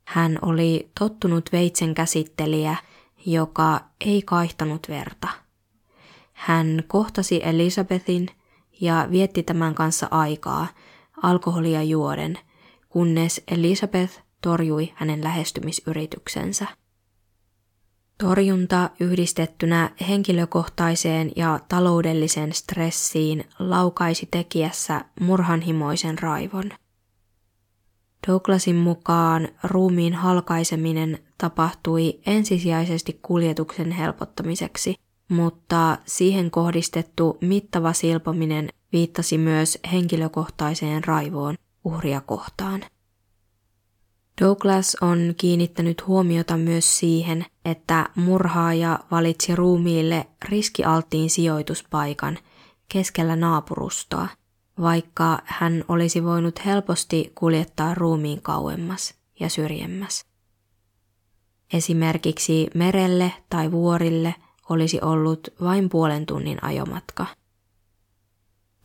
Hän 0.08 0.39
oli 0.41 0.91
tottunut 1.00 1.50
veitsen 1.52 1.94
käsittelijä, 1.96 2.76
joka 3.26 3.82
ei 4.06 4.22
kaihtanut 4.22 4.89
verta. 4.89 5.28
Hän 6.34 6.84
kohtasi 6.88 7.41
Elisabetin 7.44 8.28
ja 8.82 9.08
vietti 9.12 9.44
tämän 9.44 9.76
kanssa 9.76 10.08
aikaa 10.12 10.68
alkoholia 11.24 11.84
juoden, 11.84 12.39
kunnes 12.89 13.44
Elisabeth 13.48 14.25
torjui 14.46 14.94
hänen 14.96 15.24
lähestymisyrityksensä. 15.24 16.68
Torjunta 18.18 18.90
yhdistettynä 19.00 19.90
henkilökohtaiseen 20.08 21.32
ja 21.36 21.60
taloudelliseen 21.70 22.54
stressiin 22.54 23.44
laukaisi 23.60 24.28
tekijässä 24.32 25.06
murhanhimoisen 25.20 26.20
raivon. 26.20 26.72
Douglasin 28.28 28.76
mukaan 28.76 29.48
ruumiin 29.64 30.14
halkaiseminen 30.14 31.20
tapahtui 31.38 32.20
ensisijaisesti 32.26 33.20
kuljetuksen 33.22 33.92
helpottamiseksi, 33.92 34.96
mutta 35.30 35.98
siihen 36.06 36.52
kohdistettu 36.52 37.38
mittava 37.42 37.94
silpominen 37.94 38.70
viittasi 38.92 39.38
myös 39.38 39.80
henkilökohtaiseen 39.92 41.04
raivoon 41.04 41.56
uhria 41.84 42.22
kohtaan. 42.22 42.82
Douglas 44.41 44.98
on 45.02 45.34
kiinnittänyt 45.38 46.08
huomiota 46.08 46.58
myös 46.58 47.00
siihen, 47.00 47.45
että 47.65 48.10
murhaaja 48.15 49.00
valitsi 49.12 49.56
ruumiille 49.56 50.28
riskialttiin 50.50 51.30
sijoituspaikan 51.30 52.38
keskellä 52.89 53.36
naapurustoa, 53.36 54.28
vaikka 54.82 55.39
hän 55.45 55.84
olisi 55.88 56.24
voinut 56.24 56.65
helposti 56.65 57.32
kuljettaa 57.36 57.95
ruumiin 57.95 58.41
kauemmas 58.41 59.13
ja 59.39 59.50
syrjemmäs. 59.50 60.26
Esimerkiksi 61.74 62.67
merelle 62.74 63.34
tai 63.50 63.71
vuorille 63.71 64.36
olisi 64.69 65.02
ollut 65.02 65.48
vain 65.62 65.89
puolen 65.89 66.26
tunnin 66.26 66.63
ajomatka. 66.63 67.26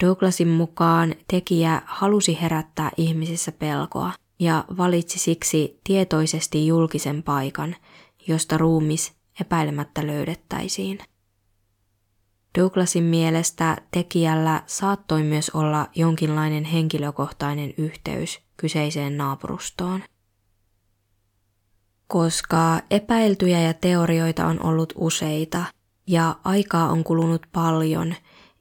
Douglasin 0.04 0.48
mukaan 0.48 1.14
tekijä 1.28 1.82
halusi 1.86 2.38
herättää 2.40 2.90
ihmisissä 2.96 3.52
pelkoa– 3.52 4.12
ja 4.40 4.64
valitsi 4.76 5.18
siksi 5.18 5.80
tietoisesti 5.84 6.66
julkisen 6.66 7.22
paikan, 7.22 7.76
josta 8.28 8.58
ruumis 8.58 9.12
epäilemättä 9.40 10.06
löydettäisiin. 10.06 10.98
Douglasin 12.58 13.04
mielestä 13.04 13.76
tekijällä 13.90 14.62
saattoi 14.66 15.22
myös 15.22 15.50
olla 15.50 15.88
jonkinlainen 15.94 16.64
henkilökohtainen 16.64 17.74
yhteys 17.78 18.40
kyseiseen 18.56 19.16
naapurustoon. 19.16 20.02
Koska 22.06 22.80
epäiltyjä 22.90 23.60
ja 23.60 23.74
teorioita 23.74 24.46
on 24.46 24.62
ollut 24.62 24.92
useita 24.96 25.64
ja 26.06 26.36
aikaa 26.44 26.88
on 26.88 27.04
kulunut 27.04 27.46
paljon, 27.52 28.14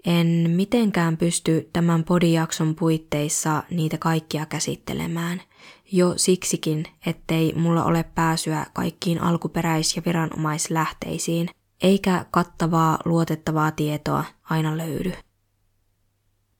en 0.06 0.28
mitenkään 0.50 1.18
pysty 1.18 1.70
tämän 1.74 2.04
podijakson 2.04 2.76
puitteissa 2.76 3.64
niitä 3.70 3.98
kaikkia 3.98 4.46
käsittelemään 4.46 5.42
jo 5.92 6.14
siksikin, 6.18 6.86
ettei 7.06 7.54
mulla 7.56 7.84
ole 7.84 8.04
pääsyä 8.04 8.66
kaikkiin 8.74 9.22
alkuperäis- 9.22 9.96
ja 9.96 10.02
viranomaislähteisiin, 10.06 11.50
eikä 11.82 12.26
kattavaa 12.32 13.00
luotettavaa 13.06 13.72
tietoa 13.72 14.24
aina 14.50 14.78
löydy. 14.78 15.14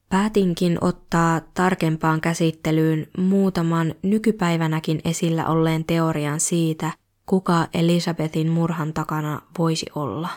Päätinkin 0.10 0.78
ottaa 0.82 1.42
tarkempaan 1.54 2.22
käsittelyyn 2.22 3.08
muutaman 3.18 3.96
nykypäivänäkin 4.04 5.02
esillä 5.06 5.48
olleen 5.48 5.86
teorian 5.86 6.40
siitä, 6.40 6.92
kuka 7.26 7.68
Elisabetin 7.74 8.50
murhan 8.50 8.94
takana 8.94 9.42
voisi 9.58 9.86
olla. 9.96 10.30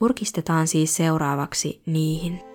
Urkistetaan 0.00 0.68
siis 0.68 0.96
seuraavaksi 0.96 1.82
niihin. 1.86 2.49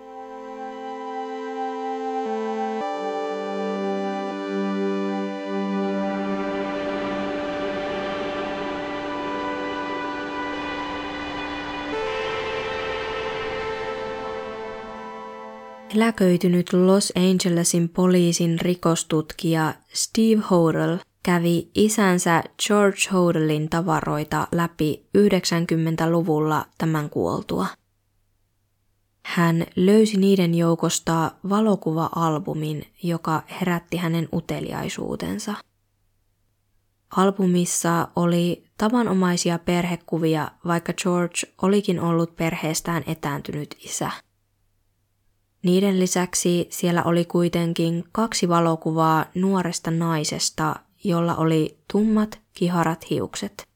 Eläköitynyt 15.94 16.72
Los 16.72 17.12
Angelesin 17.16 17.88
poliisin 17.88 18.60
rikostutkija 18.60 19.74
Steve 19.92 20.42
Hodel 20.50 20.98
kävi 21.22 21.70
isänsä 21.74 22.42
George 22.66 22.98
Hodelin 23.12 23.68
tavaroita 23.68 24.48
läpi 24.52 25.06
90-luvulla 25.18 26.66
tämän 26.78 27.10
kuoltua. 27.10 27.66
Hän 29.22 29.66
löysi 29.76 30.16
niiden 30.16 30.54
joukosta 30.54 31.30
valokuva-albumin, 31.48 32.86
joka 33.02 33.42
herätti 33.60 33.96
hänen 33.96 34.28
uteliaisuutensa. 34.32 35.54
Albumissa 37.16 38.08
oli 38.16 38.64
tavanomaisia 38.78 39.58
perhekuvia, 39.58 40.50
vaikka 40.66 40.92
George 40.92 41.40
olikin 41.62 42.00
ollut 42.00 42.36
perheestään 42.36 43.02
etääntynyt 43.06 43.76
isä. 43.84 44.10
Niiden 45.66 46.00
lisäksi 46.00 46.66
siellä 46.70 47.02
oli 47.02 47.24
kuitenkin 47.24 48.04
kaksi 48.12 48.48
valokuvaa 48.48 49.26
nuoresta 49.34 49.90
naisesta, 49.90 50.76
jolla 51.04 51.36
oli 51.36 51.78
tummat, 51.92 52.40
kiharat 52.52 53.10
hiukset. 53.10 53.68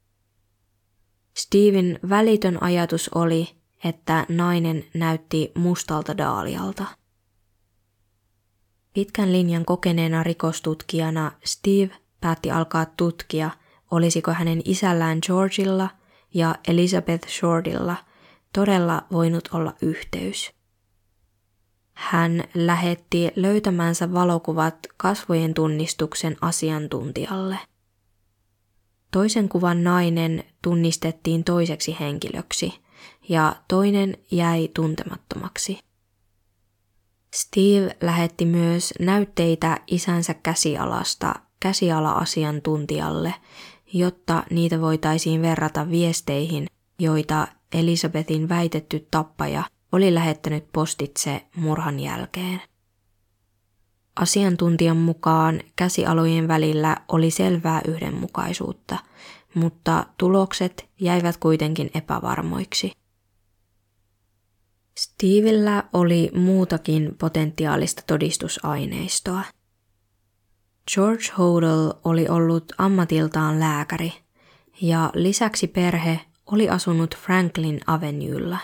Steven 1.36 1.99
välitön 2.09 2.62
ajatus 2.62 3.11
oli, 3.14 3.49
että 3.84 4.26
nainen 4.28 4.84
näytti 4.95 5.53
mustalta 5.55 6.18
daalialta. 6.18 6.84
Pitkän 8.95 9.32
linjan 9.32 9.64
kokeneena 9.64 10.22
rikostutkijana 10.22 11.32
Steve 11.45 11.91
päätti 12.20 12.51
alkaa 12.51 12.86
tutkia, 12.86 13.51
olisiko 13.91 14.32
hänen 14.32 14.62
isällään 14.64 15.18
Georgilla 15.26 15.91
ja 16.34 16.55
Elizabeth 16.68 17.28
Shortilla 17.28 17.97
todella 18.55 19.03
voinut 19.12 19.49
olla 19.53 19.74
yhteys. 19.82 20.60
Hän 22.01 22.44
lähetti 22.55 23.30
löytämänsä 23.36 24.12
valokuvat 24.12 24.86
kasvojen 24.96 25.55
tunnistuksen 25.55 26.36
asiantuntijalle. 26.40 27.59
Toisen 29.11 29.48
kuvan 29.48 29.84
nainen 29.84 30.44
tunnistettiin 30.62 31.44
toiseksi 31.44 31.96
henkilöksi 32.01 32.80
ja 33.28 33.57
toinen 33.68 34.16
jäi 34.30 34.68
tuntemattomaksi. 34.74 35.78
Steve 37.34 37.96
lähetti 38.01 38.46
myös 38.46 38.94
näytteitä 39.01 39.78
isänsä 39.86 40.34
käsialasta 40.34 41.34
käsiala-asiantuntijalle, 41.61 43.34
jotta 43.92 44.42
niitä 44.51 44.80
voitaisiin 44.80 45.42
verrata 45.42 45.90
viesteihin, 45.90 46.66
joita 46.98 47.48
Elisabetin 47.74 48.48
väitetty 48.48 49.07
tappaja 49.11 49.64
oli 49.93 50.14
lähettänyt 50.14 50.64
postitse 50.72 51.47
murhan 51.57 52.01
jälkeen. 52.01 52.62
Asiantuntijan 54.16 54.97
mukaan 54.97 55.61
käsialojen 55.76 56.49
välillä 56.49 56.97
oli 57.09 57.30
selvää 57.30 57.80
yhdenmukaisuutta, 57.88 58.99
mutta 59.55 60.07
tulokset 60.18 60.88
jäivät 61.01 61.36
kuitenkin 61.36 61.91
epävarmoiksi. 61.95 62.93
Stevellä 64.99 65.84
oli 65.93 66.30
muutakin 66.34 67.14
potentiaalista 67.18 68.03
todistusaineistoa. 68.07 69.43
George 70.95 71.24
Hodel 71.38 71.93
oli 72.05 72.28
ollut 72.28 72.72
ammatiltaan 72.78 73.61
lääkäri 73.61 74.12
ja 74.80 75.11
lisäksi 75.14 75.66
perhe 75.66 76.20
oli 76.47 76.68
asunut 76.68 77.16
Franklin 77.16 77.80
Avenuella. 77.86 78.59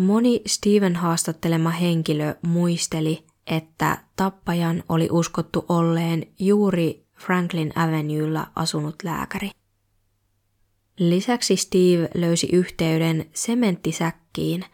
Moni 0.00 0.42
Steven 0.46 0.96
haastattelema 0.96 1.70
henkilö 1.70 2.34
muisteli, 2.42 3.24
että 3.46 3.98
tappajan 4.16 4.82
oli 4.88 5.08
uskottu 5.10 5.64
olleen 5.68 6.26
juuri 6.38 7.06
Franklin 7.18 7.72
Avenuella 7.78 8.46
asunut 8.56 8.94
lääkäri. 9.02 9.50
Lisäksi 10.98 11.56
Steve 11.56 12.08
löysi 12.14 12.48
yhteyden 12.52 13.30
sementtisäkkiin, 13.32 14.64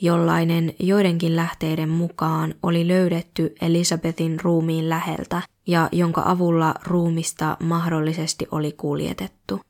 jollainen 0.00 0.74
joidenkin 0.78 1.36
lähteiden 1.36 1.88
mukaan 1.88 2.54
oli 2.62 2.88
löydetty 2.88 3.54
Elisabetin 3.60 4.40
ruumiin 4.40 4.88
läheltä 4.88 5.42
ja 5.66 5.88
jonka 5.92 6.22
avulla 6.26 6.74
ruumista 6.84 7.56
mahdollisesti 7.60 8.46
oli 8.50 8.72
kuljetettu. 8.72 9.60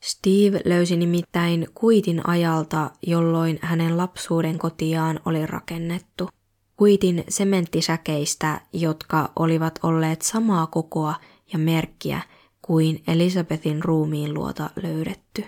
Steve 0.00 0.60
löysi 0.64 0.96
nimittäin 0.96 1.68
kuitin 1.74 2.28
ajalta, 2.28 2.90
jolloin 3.06 3.58
hänen 3.62 3.96
lapsuuden 3.96 4.58
kotiaan 4.58 5.20
oli 5.24 5.46
rakennettu. 5.46 6.28
Kuitin 6.76 7.24
sementtisäkeistä, 7.28 8.60
jotka 8.72 9.32
olivat 9.36 9.78
olleet 9.82 10.22
samaa 10.22 10.66
kokoa 10.66 11.14
ja 11.52 11.58
merkkiä 11.58 12.20
kuin 12.62 13.02
Elisabetin 13.08 13.84
ruumiin 13.84 14.34
luota 14.34 14.70
löydetty. 14.82 15.44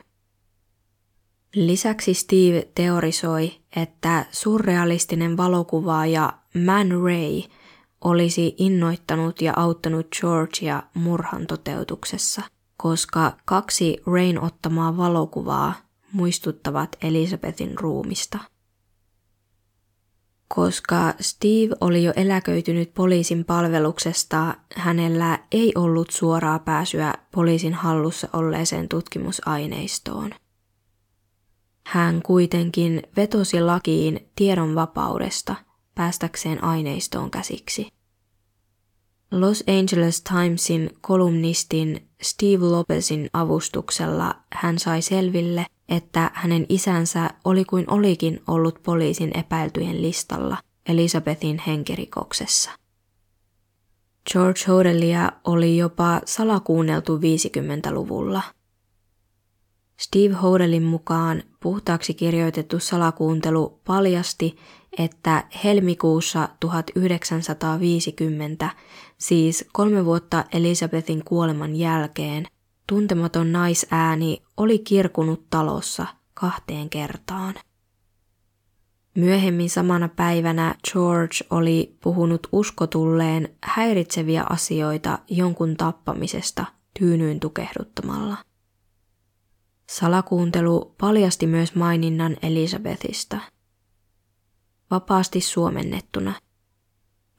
Lisäksi 1.55 2.14
Steve 2.14 2.68
teorisoi, 2.74 3.53
että 3.76 4.26
surrealistinen 4.30 5.36
valokuvaaja 5.36 6.32
Man 6.66 6.90
Ray 6.90 7.42
olisi 8.05 8.55
innoittanut 8.59 9.42
ja 9.42 9.53
auttanut 9.57 10.07
Georgia 10.20 10.82
murhan 10.94 11.46
toteutuksessa, 11.46 12.42
koska 12.83 13.37
kaksi 13.45 13.97
Rain 14.07 14.41
ottamaa 14.41 14.97
valokuvaa 14.97 15.74
muistuttavat 16.12 16.97
Elisabetin 17.03 17.78
ruumista. 17.78 18.39
Koska 20.49 21.14
Steve 21.20 21.76
oli 21.81 22.05
jo 22.05 22.12
eläköitynyt 22.16 22.95
poliisin 22.95 23.45
palveluksesta, 23.45 24.55
hänellä 24.76 25.39
ei 25.53 25.72
ollut 25.74 26.11
suoraa 26.11 26.59
pääsyä 26.59 27.14
poliisin 27.35 27.74
hallussa 27.74 28.28
olleeseen 28.33 28.89
tutkimusaineistoon. 28.89 30.31
Hän 31.87 32.22
kuitenkin 32.22 33.03
vetosi 33.16 33.61
lakiin 33.61 34.31
tiedon 34.37 34.74
vapaudesta 34.74 35.55
päästäkseen 35.95 36.64
aineistoon 36.64 37.31
käsiksi. 37.31 37.89
Los 39.31 39.64
Angeles 39.68 40.22
Timesin 40.22 40.91
kolumnistin 41.01 42.10
Steve 42.23 42.64
Lopezin 42.64 43.31
avustuksella 43.33 44.35
hän 44.53 44.79
sai 44.79 45.03
selville, 45.03 45.66
että 45.89 46.31
hänen 46.35 46.66
isänsä 46.68 47.31
oli 47.45 47.64
kuin 47.64 47.91
olikin 47.91 48.43
ollut 48.49 48.83
poliisin 48.83 49.39
epäiltyjen 49.39 50.03
listalla 50.03 50.57
Elisabetin 50.89 51.62
henkirikoksessa. 51.66 52.71
George 54.33 54.61
Hodelia 54.68 55.33
oli 55.45 55.77
jopa 55.77 56.21
salakuunneltu 56.25 57.18
50-luvulla– 57.18 58.43
Steve 60.01 60.35
Hodelin 60.35 60.83
mukaan 60.83 61.43
puhtaaksi 61.62 62.14
kirjoitettu 62.14 62.79
salakuuntelu 62.79 63.81
paljasti, 63.87 64.57
että 64.99 65.45
helmikuussa 65.64 66.49
1950, 66.61 68.71
siis 69.21 69.64
kolme 69.73 70.05
vuotta 70.05 70.45
Elisabetin 70.53 71.25
kuoleman 71.25 71.77
jälkeen, 71.77 72.47
tuntematon 72.87 73.53
naisääni 73.53 74.43
oli 74.57 74.79
kirkunut 74.79 75.51
talossa 75.51 76.07
kahteen 76.35 76.91
kertaan. 76.91 77.55
Myöhemmin 79.14 79.71
samana 79.71 80.09
päivänä 80.09 80.75
George 80.93 81.37
oli 81.51 81.97
puhunut 82.03 82.47
uskotulleen 82.53 83.57
häiritseviä 83.64 84.45
asioita 84.51 85.18
jonkun 85.29 85.77
tappamisesta 85.77 86.64
tyynyyn 86.99 87.41
tukehduttamalla. 87.41 88.37
Salakuuntelu 89.91 90.95
paljasti 91.01 91.47
myös 91.47 91.75
maininnan 91.75 92.37
Elisabethista. 92.43 93.39
Vapaasti 94.91 95.41
suomennettuna. 95.41 96.35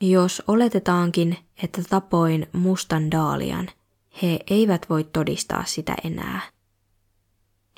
Jos 0.02 0.44
oletetaankin, 0.48 1.38
että 1.64 1.82
tapoin 1.90 2.48
mustan 2.54 3.12
daalian, 3.12 3.68
he 4.22 4.40
eivät 4.50 4.90
voi 4.90 5.04
todistaa 5.04 5.64
sitä 5.66 5.96
enää. 6.04 6.42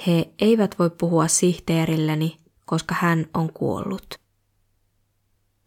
He 0.08 0.30
eivät 0.40 0.76
voi 0.80 0.90
puhua 0.90 1.28
sihteerilleni, 1.28 2.38
koska 2.66 2.96
hän 3.00 3.26
on 3.34 3.54
kuollut. 3.54 4.16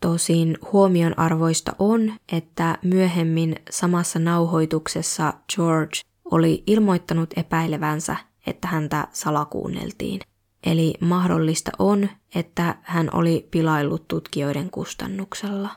Tosin 0.00 0.58
huomionarvoista 0.72 1.72
on, 1.78 2.12
että 2.32 2.78
myöhemmin 2.82 3.56
samassa 3.70 4.18
nauhoituksessa 4.18 5.34
George 5.54 6.00
oli 6.24 6.62
ilmoittanut 6.66 7.30
epäilevänsä 7.36 8.16
että 8.46 8.68
häntä 8.68 9.08
salakuunneltiin. 9.12 10.20
Eli 10.66 10.94
mahdollista 11.00 11.70
on, 11.78 12.08
että 12.34 12.78
hän 12.82 13.10
oli 13.12 13.48
pilaillut 13.50 14.08
tutkijoiden 14.08 14.70
kustannuksella. 14.70 15.68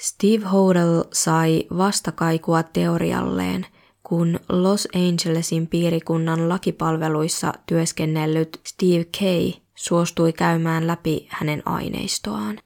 Steve 0.00 0.44
Hodel 0.44 1.04
sai 1.12 1.66
vastakaikua 1.76 2.62
teorialleen, 2.62 3.66
kun 4.02 4.40
Los 4.48 4.88
Angelesin 4.94 5.66
piirikunnan 5.66 6.48
lakipalveluissa 6.48 7.52
työskennellyt 7.66 8.60
Steve 8.66 9.04
Kay 9.18 9.52
suostui 9.74 10.32
käymään 10.32 10.86
läpi 10.86 11.26
hänen 11.30 11.62
aineistoaan. 11.64 12.58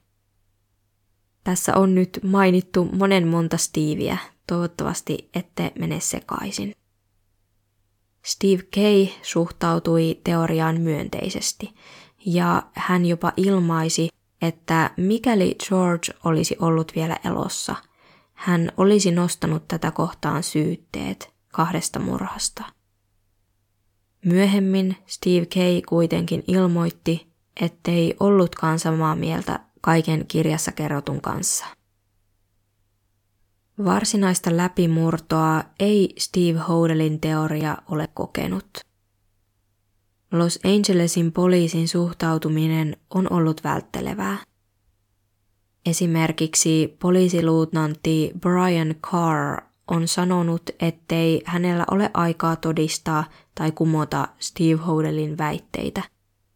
Tässä 1.43 1.75
on 1.75 1.95
nyt 1.95 2.19
mainittu 2.23 2.85
monen 2.85 3.27
monta 3.27 3.57
Steveä, 3.57 4.17
toivottavasti 4.47 5.29
ette 5.35 5.71
mene 5.79 5.99
sekaisin. 5.99 6.75
Steve 8.25 8.63
Kay 8.75 9.07
suhtautui 9.21 10.19
teoriaan 10.23 10.81
myönteisesti 10.81 11.73
ja 12.25 12.63
hän 12.73 13.05
jopa 13.05 13.33
ilmaisi, 13.37 14.09
että 14.41 14.89
mikäli 14.97 15.55
George 15.67 16.13
olisi 16.23 16.55
ollut 16.59 16.91
vielä 16.95 17.17
elossa, 17.25 17.75
hän 18.33 18.71
olisi 18.77 19.11
nostanut 19.11 19.67
tätä 19.67 19.91
kohtaan 19.91 20.43
syytteet 20.43 21.33
kahdesta 21.47 21.99
murhasta. 21.99 22.63
Myöhemmin 24.25 24.97
Steve 25.05 25.45
Kay 25.45 25.81
kuitenkin 25.89 26.43
ilmoitti, 26.47 27.27
ettei 27.61 28.15
ollutkaan 28.19 28.79
samaa 28.79 29.15
mieltä 29.15 29.59
kaiken 29.81 30.27
kirjassa 30.27 30.71
kerrotun 30.71 31.21
kanssa– 31.21 31.65
Varsinaista 33.85 34.57
läpimurtoa 34.57 35.63
ei 35.79 36.13
Steve 36.17 36.59
Hodelin 36.59 37.19
teoria 37.19 37.77
ole 37.91 38.09
kokenut. 38.13 38.79
Los 40.31 40.59
Angelesin 40.65 41.31
poliisin 41.31 41.87
suhtautuminen 41.87 42.97
on 43.09 43.33
ollut 43.33 43.63
välttelevää. 43.63 44.37
Esimerkiksi 45.85 46.97
poliisiluutnantti 46.99 48.31
Brian 48.39 48.95
Carr 49.01 49.61
on 49.87 50.07
sanonut, 50.07 50.61
ettei 50.79 51.41
hänellä 51.45 51.85
ole 51.91 52.11
aikaa 52.13 52.55
todistaa 52.55 53.23
tai 53.55 53.71
kumota 53.71 54.27
Steve 54.39 54.81
Hodelin 54.81 55.37
väitteitä, 55.37 56.01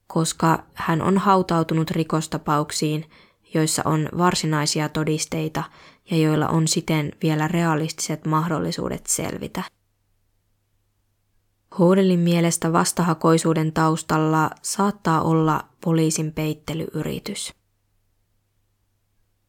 koska 0.08 0.64
hän 0.74 1.02
on 1.02 1.18
hautautunut 1.18 1.92
rikostapauksiin, 1.92 3.06
joissa 3.54 3.82
on 3.86 4.10
varsinaisia 4.18 4.90
todisteita 4.90 5.64
ja 6.12 6.18
joilla 6.18 6.48
on 6.48 6.68
siten 6.68 7.12
vielä 7.24 7.48
realistiset 7.48 8.26
mahdollisuudet 8.26 9.06
selvitä. 9.08 9.64
Hodelin 11.80 12.20
mielestä 12.20 12.74
vastahakoisuuden 12.74 13.74
taustalla 13.74 14.50
saattaa 14.62 15.22
olla 15.22 15.66
poliisin 15.84 16.34
peittelyyritys. 16.34 17.54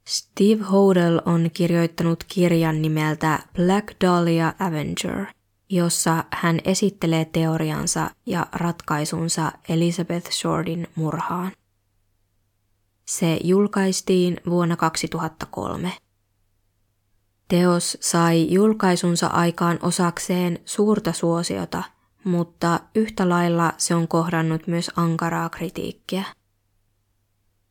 Steve 0.09 0.64
Hodel 0.64 1.20
on 1.24 1.51
kirjoittanut 1.53 2.24
kirjan 2.24 2.83
nimeltä 2.83 3.39
Black 3.55 3.97
Dahlia 4.05 4.53
Avenger, 4.59 5.27
jossa 5.68 6.24
hän 6.31 6.61
esittelee 6.64 7.24
teoriansa 7.24 8.11
ja 8.27 8.47
ratkaisunsa 8.53 9.53
Elizabeth 9.68 10.31
Shortin 10.31 10.89
murhaan. 10.95 11.53
Se 13.07 13.41
julkaistiin 13.45 14.41
vuonna 14.49 14.77
2003. 14.77 15.93
Teos 17.49 17.99
sai 18.01 18.53
julkaisunsa 18.53 19.27
aikaan 19.27 19.79
osakseen 19.83 20.59
suurta 20.64 21.12
suosiota, 21.12 21.83
mutta 22.27 22.81
yhtä 22.95 23.29
lailla 23.29 23.72
se 23.77 23.95
on 23.95 24.09
kohdannut 24.09 24.66
myös 24.66 24.91
ankaraa 24.97 25.49
kritiikkiä. 25.49 26.24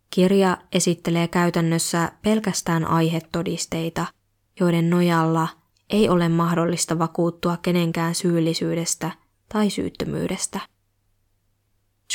Kirja 0.10 0.58
esittelee 0.72 1.28
käytännössä 1.28 2.12
pelkästään 2.22 2.86
aihetodisteita, 2.86 4.06
joiden 4.60 4.90
nojalla 4.90 5.48
ei 5.90 6.10
ole 6.10 6.30
mahdollista 6.30 7.00
vakuuttua 7.00 7.58
kenenkään 7.58 8.16
syyllisyydestä 8.16 9.12
tai 9.54 9.70
syyttömyydestä. 9.70 10.60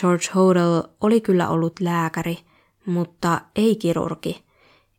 George 0.01 0.27
Hodel 0.35 0.83
oli 1.01 1.21
kyllä 1.21 1.49
ollut 1.49 1.81
lääkäri, 1.81 2.39
mutta 2.87 3.41
ei 3.57 3.77
kirurgi, 3.77 4.45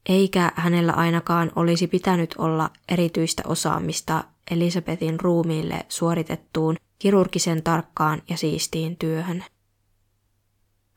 eikä 0.10 0.52
hänellä 0.56 0.94
ainakaan 0.94 1.52
olisi 1.56 1.88
pitänyt 1.88 2.36
olla 2.38 2.70
erityistä 2.89 3.44
osaamista 3.46 4.24
Elisabetin 4.52 5.20
ruumiille 5.20 5.86
suoritettuun 5.89 6.76
kirurgisen 7.02 7.64
tarkkaan 7.64 8.22
ja 8.30 8.38
siistiin 8.38 8.97
työhön. 8.97 9.43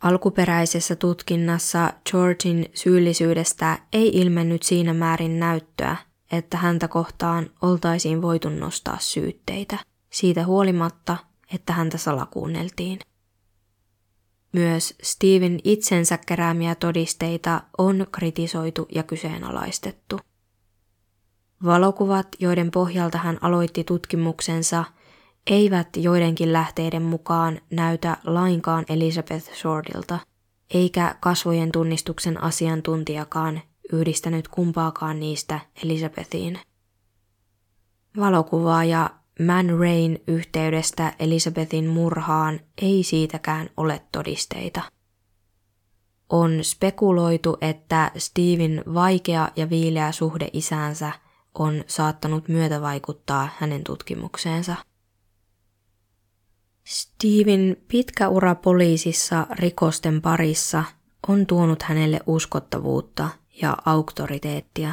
Alkuperäisessä 0.01 0.97
tutkinnassa 0.97 1.93
Georgin 2.11 2.67
syyllisyydestä 2.75 3.79
ei 3.93 4.09
ilmennyt 4.09 4.63
siinä 4.63 4.95
määrin 4.95 5.41
näyttöä, 5.41 5.97
että 6.33 6.57
häntä 6.57 6.89
kohtaan 6.89 7.51
oltaisiin 7.63 8.23
voitu 8.23 8.49
nostaa 8.49 8.97
syytteitä, 9.01 9.79
siitä 10.11 10.47
huolimatta, 10.47 11.17
että 11.55 11.73
häntä 11.73 11.99
salakuunneltiin. 11.99 12.99
Myös 14.53 14.95
Steven 15.03 15.61
itsensä 15.65 16.19
keräämiä 16.27 16.75
todisteita 16.75 17.63
on 17.79 18.07
kritisoitu 18.13 18.89
ja 18.95 19.03
kyseenalaistettu. 19.03 20.21
Valokuvat, 21.65 22.29
joiden 22.39 22.71
pohjalta 22.71 23.19
hän 23.19 23.39
aloitti 23.41 23.85
tutkimuksensa, 23.85 24.85
eivät 25.47 25.89
joidenkin 25.97 26.53
lähteiden 26.53 27.03
mukaan 27.03 27.61
näytä 27.71 28.17
lainkaan 28.25 28.85
Elizabeth 28.89 29.55
Shortilta, 29.55 30.19
eikä 30.75 31.15
kasvojen 31.21 31.73
tunnistuksen 31.73 32.43
asiantuntijakaan 32.43 33.61
yhdistänyt 33.93 34.49
kumpaakaan 34.49 35.21
niistä 35.21 35.61
Elizabethiin. 35.85 36.59
Valokuvaaja 38.19 39.11
Man 39.47 39.79
Rain 39.79 40.23
yhteydestä 40.29 41.13
Elizabethin 41.19 41.87
murhaan 41.87 42.61
ei 42.83 43.03
siitäkään 43.03 43.71
ole 43.77 44.03
todisteita. 44.13 44.83
On 46.29 46.65
spekuloitu, 46.65 47.57
että 47.61 48.11
Steven 48.17 48.83
vaikea 48.95 49.49
ja 49.57 49.71
viileä 49.71 50.13
suhde 50.13 50.49
isäänsä 50.53 51.13
on 51.55 51.85
saattanut 51.87 52.49
myötävaikuttaa 52.49 53.49
hänen 53.59 53.85
tutkimukseensa. 53.85 54.77
Steven 56.85 57.77
pitkä 57.89 58.29
ura 58.29 58.55
poliisissa 58.55 59.47
rikosten 59.51 60.23
parissa 60.23 60.85
on 61.29 61.47
tuonut 61.47 61.83
hänelle 61.83 62.21
uskottavuutta 62.27 63.29
ja 63.63 63.77
auktoriteettia, 63.85 64.93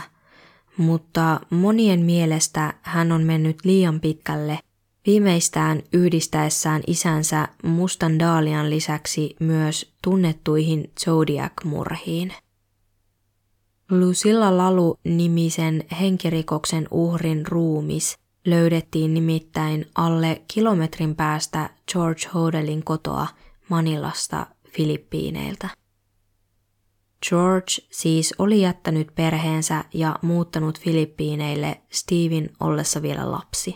mutta 0.78 1.40
monien 1.50 2.00
mielestä 2.00 2.74
hän 2.82 3.12
on 3.12 3.24
mennyt 3.24 3.66
liian 3.66 4.00
pitkälle 4.00 4.60
viimeistään 5.06 5.82
yhdistäessään 5.94 6.82
isänsä 6.88 7.48
Mustan 7.64 8.20
Daalian 8.20 8.70
lisäksi 8.70 9.36
myös 9.40 9.94
tunnettuihin 10.04 10.92
Zodiac-murhiin. 11.00 12.34
Lucilla 13.90 14.58
Lalu-nimisen 14.58 15.84
henkirikoksen 16.00 16.88
uhrin 16.92 17.48
ruumis 17.48 18.21
löydettiin 18.46 19.14
nimittäin 19.14 19.86
alle 19.96 20.42
kilometrin 20.54 21.16
päästä 21.16 21.70
George 21.92 22.22
Hodelin 22.34 22.84
kotoa 22.84 23.28
Manilasta 23.70 24.46
Filippiineiltä. 24.70 25.70
George 27.30 27.72
siis 27.92 28.34
oli 28.40 28.62
jättänyt 28.62 29.16
perheensä 29.16 29.84
ja 29.94 30.20
muuttanut 30.22 30.80
Filippiineille 30.80 31.82
Steven 31.92 32.50
ollessa 32.60 33.02
vielä 33.02 33.32
lapsi. 33.32 33.76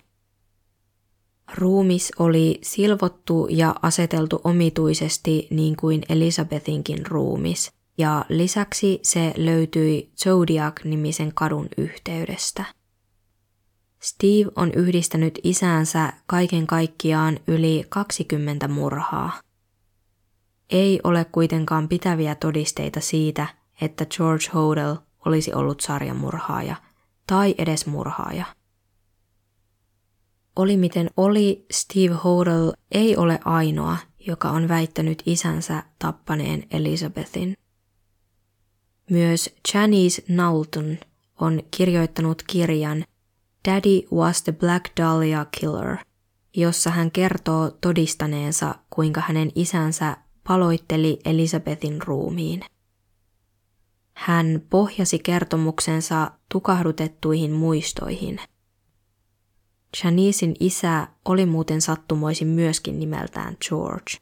Ruumis 1.58 2.12
oli 2.20 2.60
silvottu 2.62 3.48
ja 3.50 3.76
aseteltu 3.82 4.42
omituisesti 4.44 5.48
niin 5.50 5.76
kuin 5.76 6.02
Elisabethinkin 6.10 7.06
ruumis, 7.06 7.72
ja 7.98 8.26
lisäksi 8.30 9.00
se 9.02 9.34
löytyi 9.38 10.12
Zodiac-nimisen 10.24 11.32
kadun 11.34 11.68
yhteydestä. 11.78 12.66
Steve 14.06 14.52
on 14.56 14.72
yhdistänyt 14.74 15.40
isäänsä 15.44 16.14
kaiken 16.26 16.68
kaikkiaan 16.68 17.40
yli 17.48 17.86
20 17.90 18.68
murhaa. 18.68 19.42
Ei 20.70 21.00
ole 21.04 21.26
kuitenkaan 21.26 21.90
pitäviä 21.90 22.36
todisteita 22.36 23.00
siitä, 23.00 23.48
että 23.82 24.06
George 24.06 24.46
Hodel 24.54 24.96
olisi 25.26 25.54
ollut 25.54 25.82
sarjamurhaaja 25.82 26.76
tai 27.28 27.56
edes 27.58 27.86
murhaaja. 27.86 28.46
Oli 30.56 30.78
miten 30.78 31.10
oli, 31.18 31.66
Steve 31.72 32.16
Hodel 32.24 32.74
ei 32.92 33.18
ole 33.18 33.40
ainoa, 33.46 33.98
joka 34.20 34.50
on 34.50 34.68
väittänyt 34.68 35.24
isänsä 35.26 35.84
tappaneen 36.00 36.64
Elizabethin. 36.72 37.58
Myös 39.10 39.56
Janice 39.74 40.22
Knowlton 40.22 40.98
on 41.42 41.64
kirjoittanut 41.72 42.44
kirjan 42.48 43.06
Daddy 43.66 44.08
was 44.12 44.42
the 44.42 44.52
Black 44.52 44.86
Dahlia 44.98 45.46
Killer, 45.60 45.98
jossa 46.56 46.90
hän 46.90 47.12
kertoo 47.12 47.72
todistaneensa, 47.82 48.76
kuinka 48.90 49.22
hänen 49.22 49.52
isänsä 49.56 50.18
paloitteli 50.48 51.20
Elisabethin 51.26 52.02
ruumiin. 52.02 52.62
Hän 54.14 54.62
pohjasi 54.70 55.20
kertomuksensa 55.20 56.32
tukahdutettuihin 56.52 57.52
muistoihin. 57.52 58.40
Janicein 60.04 60.56
isä 60.60 61.08
oli 61.26 61.46
muuten 61.46 61.82
sattumoisin 61.82 62.48
myöskin 62.48 63.00
nimeltään 63.00 63.58
George. 63.68 64.18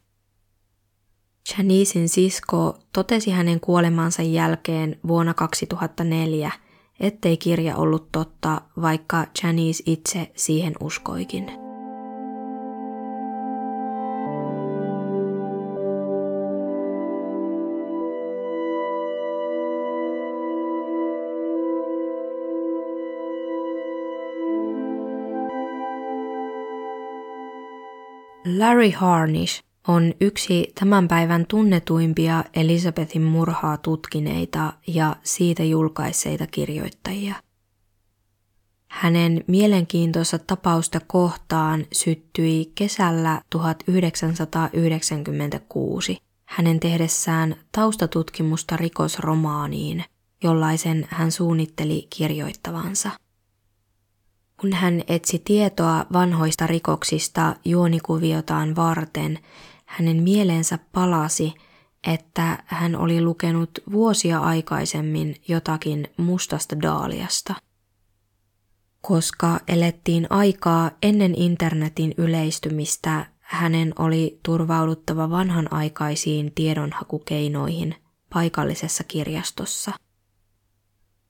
Janicein 1.58 2.10
sisko 2.10 2.80
totesi 2.94 3.32
hänen 3.32 3.60
kuolemansa 3.60 4.22
jälkeen 4.22 5.00
vuonna 5.08 5.34
2004, 5.34 6.52
ettei 7.04 7.38
kirja 7.38 7.76
ollut 7.76 8.12
totta, 8.12 8.62
vaikka 8.82 9.26
Janice 9.44 9.84
itse 9.86 10.32
siihen 10.36 10.74
uskoikin. 10.80 11.52
Larry 28.58 28.92
Harnish 28.92 29.64
on 29.88 30.14
yksi 30.22 30.68
tämän 30.80 31.08
päivän 31.08 31.46
tunnetuimpia 31.48 32.44
Elisabethin 32.56 33.22
murhaa 33.22 33.78
tutkineita 33.78 34.74
ja 34.88 35.16
siitä 35.24 35.64
julkaisseita 35.64 36.48
kirjoittajia. 36.48 37.36
Hänen 38.88 39.44
mielenkiintoista 39.48 40.40
tapausta 40.40 41.00
kohtaan 41.08 41.86
syttyi 41.92 42.72
kesällä 42.76 43.42
1996 43.50 46.24
hänen 46.54 46.80
tehdessään 46.80 47.56
taustatutkimusta 47.72 48.78
rikosromaaniin, 48.78 50.04
jollaisen 50.44 51.08
hän 51.10 51.32
suunnitteli 51.32 52.08
kirjoittavansa. 52.10 53.10
Kun 54.62 54.74
hän 54.74 55.04
etsi 55.08 55.42
tietoa 55.46 56.06
vanhoista 56.14 56.68
rikoksista 56.68 57.56
juonikuviotaan 57.66 58.76
varten, 58.76 59.40
hänen 59.94 60.24
mieleensä 60.24 60.80
palasi, 60.92 61.54
että 62.08 62.64
hän 62.66 62.96
oli 62.96 63.22
lukenut 63.22 63.70
vuosia 63.92 64.40
aikaisemmin 64.40 65.36
jotakin 65.48 66.08
mustasta 66.18 66.82
daaliasta. 66.82 67.56
Koska 69.02 69.60
elettiin 69.68 70.28
aikaa 70.30 70.92
ennen 71.04 71.36
internetin 71.36 72.14
yleistymistä, 72.18 73.26
hänen 73.40 73.94
oli 74.00 74.40
turvauduttava 74.46 75.30
vanhanaikaisiin 75.30 76.52
tiedonhakukeinoihin 76.56 77.96
paikallisessa 78.34 79.04
kirjastossa. 79.04 79.92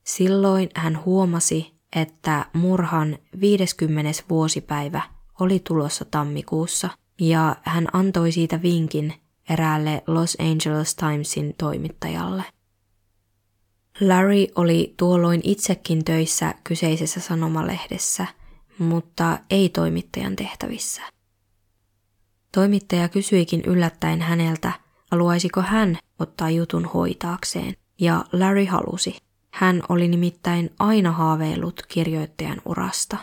Silloin 0.04 0.68
hän 0.74 1.04
huomasi, 1.04 1.74
että 1.96 2.46
murhan 2.52 3.18
50. 3.40 4.22
vuosipäivä 4.30 5.02
oli 5.40 5.60
tulossa 5.68 6.04
tammikuussa 6.04 6.90
ja 7.20 7.56
hän 7.62 7.86
antoi 7.92 8.32
siitä 8.32 8.62
vinkin 8.62 9.14
eräälle 9.48 10.02
Los 10.06 10.36
Angeles 10.40 10.94
Timesin 10.94 11.54
toimittajalle. 11.58 12.44
Larry 14.00 14.46
oli 14.54 14.94
tuolloin 14.96 15.40
itsekin 15.44 16.04
töissä 16.04 16.54
kyseisessä 16.64 17.20
sanomalehdessä, 17.20 18.26
mutta 18.78 19.38
ei 19.50 19.68
toimittajan 19.68 20.36
tehtävissä. 20.36 21.02
Toimittaja 22.52 23.08
kysyikin 23.08 23.62
yllättäen 23.66 24.22
häneltä, 24.22 24.72
haluaisiko 25.10 25.60
hän 25.60 25.98
ottaa 26.18 26.50
jutun 26.50 26.84
hoitaakseen, 26.84 27.74
ja 28.00 28.24
Larry 28.32 28.64
halusi. 28.64 29.16
Hän 29.50 29.82
oli 29.88 30.08
nimittäin 30.08 30.70
aina 30.78 31.12
haaveillut 31.12 31.82
kirjoittajan 31.88 32.62
urasta. 32.64 33.16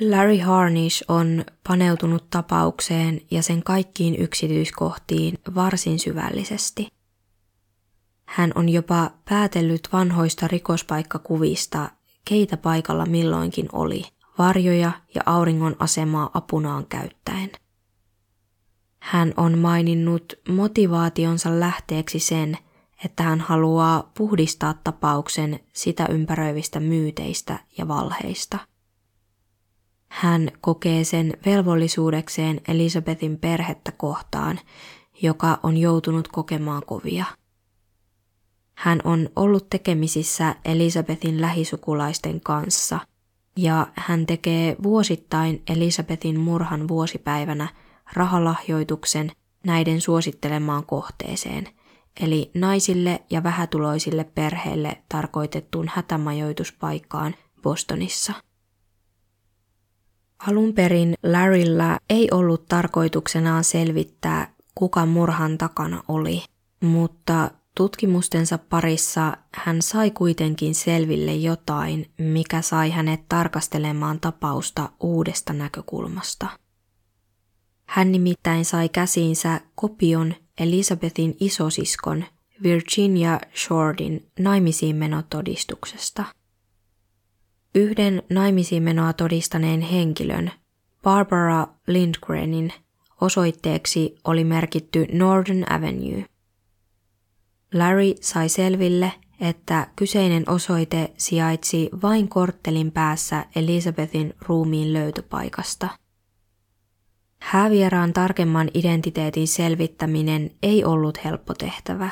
Larry 0.00 0.38
Harnish 0.38 1.04
on 1.08 1.44
paneutunut 1.68 2.30
tapaukseen 2.30 3.20
ja 3.30 3.42
sen 3.42 3.62
kaikkiin 3.62 4.16
yksityiskohtiin 4.16 5.38
varsin 5.54 5.98
syvällisesti. 5.98 6.88
Hän 8.24 8.52
on 8.54 8.68
jopa 8.68 9.10
päätellyt 9.28 9.88
vanhoista 9.92 10.48
rikospaikkakuvista, 10.48 11.90
keitä 12.24 12.56
paikalla 12.56 13.06
milloinkin 13.06 13.68
oli, 13.72 14.04
varjoja 14.38 14.92
ja 15.14 15.22
auringon 15.26 15.76
asemaa 15.78 16.30
apunaan 16.34 16.86
käyttäen. 16.86 17.50
Hän 18.98 19.34
on 19.36 19.58
maininnut 19.58 20.32
motivaationsa 20.48 21.60
lähteeksi 21.60 22.18
sen, 22.18 22.58
että 23.04 23.22
hän 23.22 23.40
haluaa 23.40 24.10
puhdistaa 24.16 24.74
tapauksen 24.84 25.60
sitä 25.72 26.06
ympäröivistä 26.10 26.80
myyteistä 26.80 27.58
ja 27.78 27.88
valheista. 27.88 28.69
Hän 30.10 30.50
kokee 30.60 31.04
sen 31.04 31.32
velvollisuudekseen 31.46 32.60
Elisabetin 32.68 33.38
perhettä 33.38 33.92
kohtaan, 33.92 34.60
joka 35.22 35.60
on 35.62 35.76
joutunut 35.76 36.28
kokemaan 36.28 36.82
kovia. 36.86 37.24
Hän 38.74 39.00
on 39.04 39.28
ollut 39.36 39.70
tekemisissä 39.70 40.54
Elisabetin 40.64 41.40
lähisukulaisten 41.40 42.40
kanssa 42.40 42.98
ja 43.56 43.86
hän 43.94 44.26
tekee 44.26 44.76
vuosittain 44.82 45.62
Elisabetin 45.70 46.40
murhan 46.40 46.88
vuosipäivänä 46.88 47.68
rahalahjoituksen 48.12 49.30
näiden 49.66 50.00
suosittelemaan 50.00 50.86
kohteeseen– 50.86 51.68
eli 52.20 52.50
naisille 52.54 53.22
ja 53.30 53.42
vähätuloisille 53.42 54.24
perheille 54.24 55.02
tarkoitettuun 55.08 55.90
hätämajoituspaikkaan 55.94 57.34
Bostonissa. 57.62 58.32
Alun 60.48 60.72
perin 60.72 61.14
Larrylla 61.22 61.98
ei 62.10 62.28
ollut 62.30 62.66
tarkoituksenaan 62.66 63.64
selvittää, 63.64 64.54
kuka 64.74 65.06
murhan 65.06 65.58
takana 65.58 66.02
oli, 66.08 66.42
mutta 66.80 67.50
tutkimustensa 67.74 68.58
parissa 68.58 69.36
hän 69.54 69.82
sai 69.82 70.10
kuitenkin 70.10 70.74
selville 70.74 71.34
jotain, 71.34 72.10
mikä 72.18 72.62
sai 72.62 72.90
hänet 72.90 73.20
tarkastelemaan 73.28 74.20
tapausta 74.20 74.88
uudesta 75.00 75.52
näkökulmasta. 75.52 76.46
Hän 77.86 78.12
nimittäin 78.12 78.64
sai 78.64 78.88
käsiinsä 78.88 79.60
kopion 79.74 80.34
Elisabetin 80.60 81.36
isosiskon 81.40 82.24
Virginia 82.62 83.40
Shortin 83.56 84.26
naimisiinmenotodistuksesta. 84.38 86.24
Yhden 87.74 88.22
naimisiinmenoa 88.30 89.12
todistaneen 89.12 89.80
henkilön, 89.80 90.50
Barbara 91.02 91.66
Lindgrenin, 91.86 92.72
osoitteeksi 93.20 94.14
oli 94.24 94.44
merkitty 94.44 95.06
Northern 95.12 95.72
Avenue. 95.72 96.24
Larry 97.74 98.14
sai 98.20 98.48
selville, 98.48 99.12
että 99.40 99.86
kyseinen 99.96 100.44
osoite 100.48 101.12
sijaitsi 101.16 101.90
vain 102.02 102.28
korttelin 102.28 102.92
päässä 102.92 103.46
Elisabetin 103.56 104.34
ruumiin 104.46 104.92
löytöpaikasta– 104.92 105.88
Häävieraan 107.40 108.12
tarkemman 108.12 108.70
identiteetin 108.74 109.48
selvittäminen 109.48 110.50
ei 110.62 110.84
ollut 110.84 111.24
helppo 111.24 111.54
tehtävä, 111.54 112.10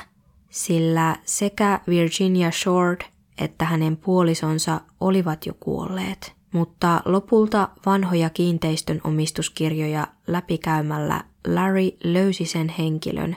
sillä 0.51 1.17
sekä 1.25 1.81
Virginia 1.89 2.51
Short 2.51 3.05
että 3.39 3.65
hänen 3.65 3.97
puolisonsa 3.97 4.81
olivat 5.01 5.47
jo 5.47 5.53
kuolleet, 5.61 6.33
mutta 6.53 7.03
lopulta 7.05 7.69
vanhoja 7.87 8.31
kiinteistön 8.31 9.01
omistuskirjoja 9.05 10.07
läpikäymällä 10.27 11.25
Larry 11.47 11.91
löysi 12.05 12.47
sen 12.47 12.69
henkilön, 12.69 13.37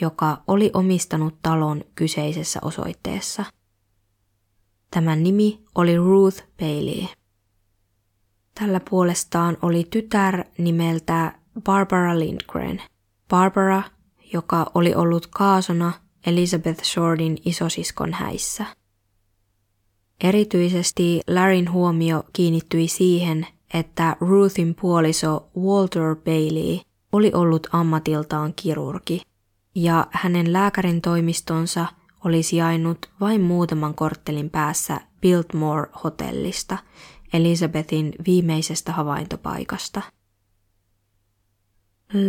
joka 0.00 0.42
oli 0.46 0.70
omistanut 0.74 1.34
talon 1.42 1.84
kyseisessä 1.94 2.60
osoitteessa. 2.62 3.44
Tämän 4.90 5.22
nimi 5.22 5.64
oli 5.74 5.96
Ruth 5.96 6.44
Bailey. 6.58 7.06
Tällä 8.60 8.80
puolestaan 8.90 9.56
oli 9.62 9.86
tytär 9.90 10.44
nimeltä 10.58 11.38
Barbara 11.62 12.18
Lindgren. 12.18 12.82
Barbara, 13.28 13.82
joka 14.32 14.70
oli 14.74 14.94
ollut 14.94 15.26
kaasona 15.26 15.92
Elizabeth 16.26 16.84
Shortin 16.84 17.38
isosiskon 17.44 18.12
häissä. 18.12 18.66
Erityisesti 20.24 21.20
Larryn 21.28 21.72
huomio 21.72 22.24
kiinnittyi 22.32 22.88
siihen, 22.88 23.46
että 23.74 24.16
Ruthin 24.20 24.74
puoliso 24.80 25.48
Walter 25.58 26.16
Bailey 26.16 26.78
oli 27.12 27.30
ollut 27.34 27.66
ammatiltaan 27.72 28.52
kirurgi, 28.56 29.22
ja 29.74 30.06
hänen 30.10 30.52
lääkärin 30.52 31.00
toimistonsa 31.00 31.86
oli 32.24 32.42
sijainnut 32.42 33.10
vain 33.20 33.40
muutaman 33.40 33.94
korttelin 33.94 34.50
päässä 34.50 35.00
Biltmore-hotellista, 35.20 36.78
Elisabetin 37.32 38.12
viimeisestä 38.26 38.92
havaintopaikasta. 38.92 40.02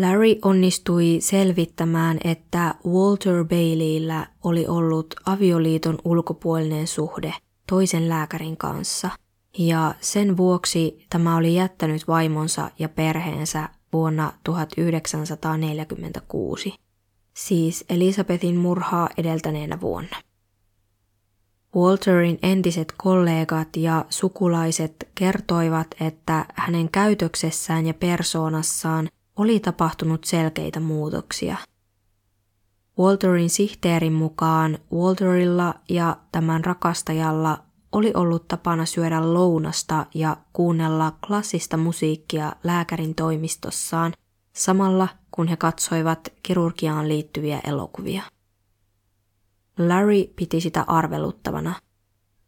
Larry 0.02 0.36
onnistui 0.42 1.18
selvittämään, 1.20 2.18
että 2.24 2.76
Walter 2.88 3.46
Baileyllä 3.46 4.28
oli 4.44 4.68
ollut 4.68 5.16
avioliiton 5.26 5.98
ulkopuolinen 6.06 6.88
suhde 6.88 7.34
toisen 7.70 8.10
lääkärin 8.10 8.58
kanssa, 8.58 9.10
ja 9.58 9.96
sen 10.02 10.38
vuoksi 10.38 11.06
tämä 11.10 11.38
oli 11.38 11.56
jättänyt 11.56 12.08
vaimonsa 12.08 12.72
ja 12.80 12.90
perheensä 12.90 13.70
vuonna 13.94 14.34
1946, 14.44 16.74
siis 17.34 17.86
Elisabetin 17.90 18.58
murhaa 18.58 19.10
edeltäneenä 19.18 19.82
vuonna. 19.82 20.18
Walterin 21.76 22.40
entiset 22.44 22.94
kollegat 22.98 23.68
ja 23.78 24.06
sukulaiset 24.10 25.10
kertoivat, 25.16 25.88
että 26.00 26.46
hänen 26.56 26.92
käytöksessään 26.92 27.86
ja 27.86 27.94
persoonassaan 27.94 29.10
oli 29.36 29.60
tapahtunut 29.60 30.24
selkeitä 30.24 30.80
muutoksia. 30.80 31.58
Walterin 33.00 33.50
sihteerin 33.50 34.14
mukaan 34.14 34.78
Walterilla 34.94 35.74
ja 35.90 36.18
tämän 36.32 36.66
rakastajalla 36.66 37.64
oli 37.92 38.12
ollut 38.14 38.48
tapana 38.48 38.86
syödä 38.86 39.34
lounasta 39.34 40.06
ja 40.14 40.38
kuunnella 40.54 41.14
klassista 41.28 41.78
musiikkia 41.78 42.54
lääkärin 42.64 43.16
toimistossaan 43.16 44.14
samalla 44.54 45.08
kun 45.32 45.48
he 45.48 45.58
katsoivat 45.58 46.34
kirurgiaan 46.44 47.08
liittyviä 47.08 47.60
elokuvia. 47.68 48.24
Larry 49.78 50.24
piti 50.36 50.62
sitä 50.62 50.84
arveluttavana, 50.88 51.76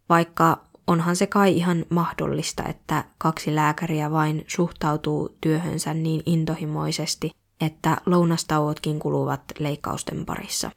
vaikka 0.09 0.63
onhan 0.87 1.15
se 1.15 1.27
kai 1.27 1.57
ihan 1.57 1.85
mahdollista, 1.89 2.63
että 2.63 3.03
kaksi 3.17 3.55
lääkäriä 3.55 4.11
vain 4.11 4.45
suhtautuu 4.47 5.37
työhönsä 5.41 5.93
niin 5.93 6.23
intohimoisesti, 6.25 7.31
että 7.61 7.97
lounastauotkin 8.05 8.99
kuluvat 8.99 9.41
leikkausten 9.59 10.25
parissa. 10.25 10.71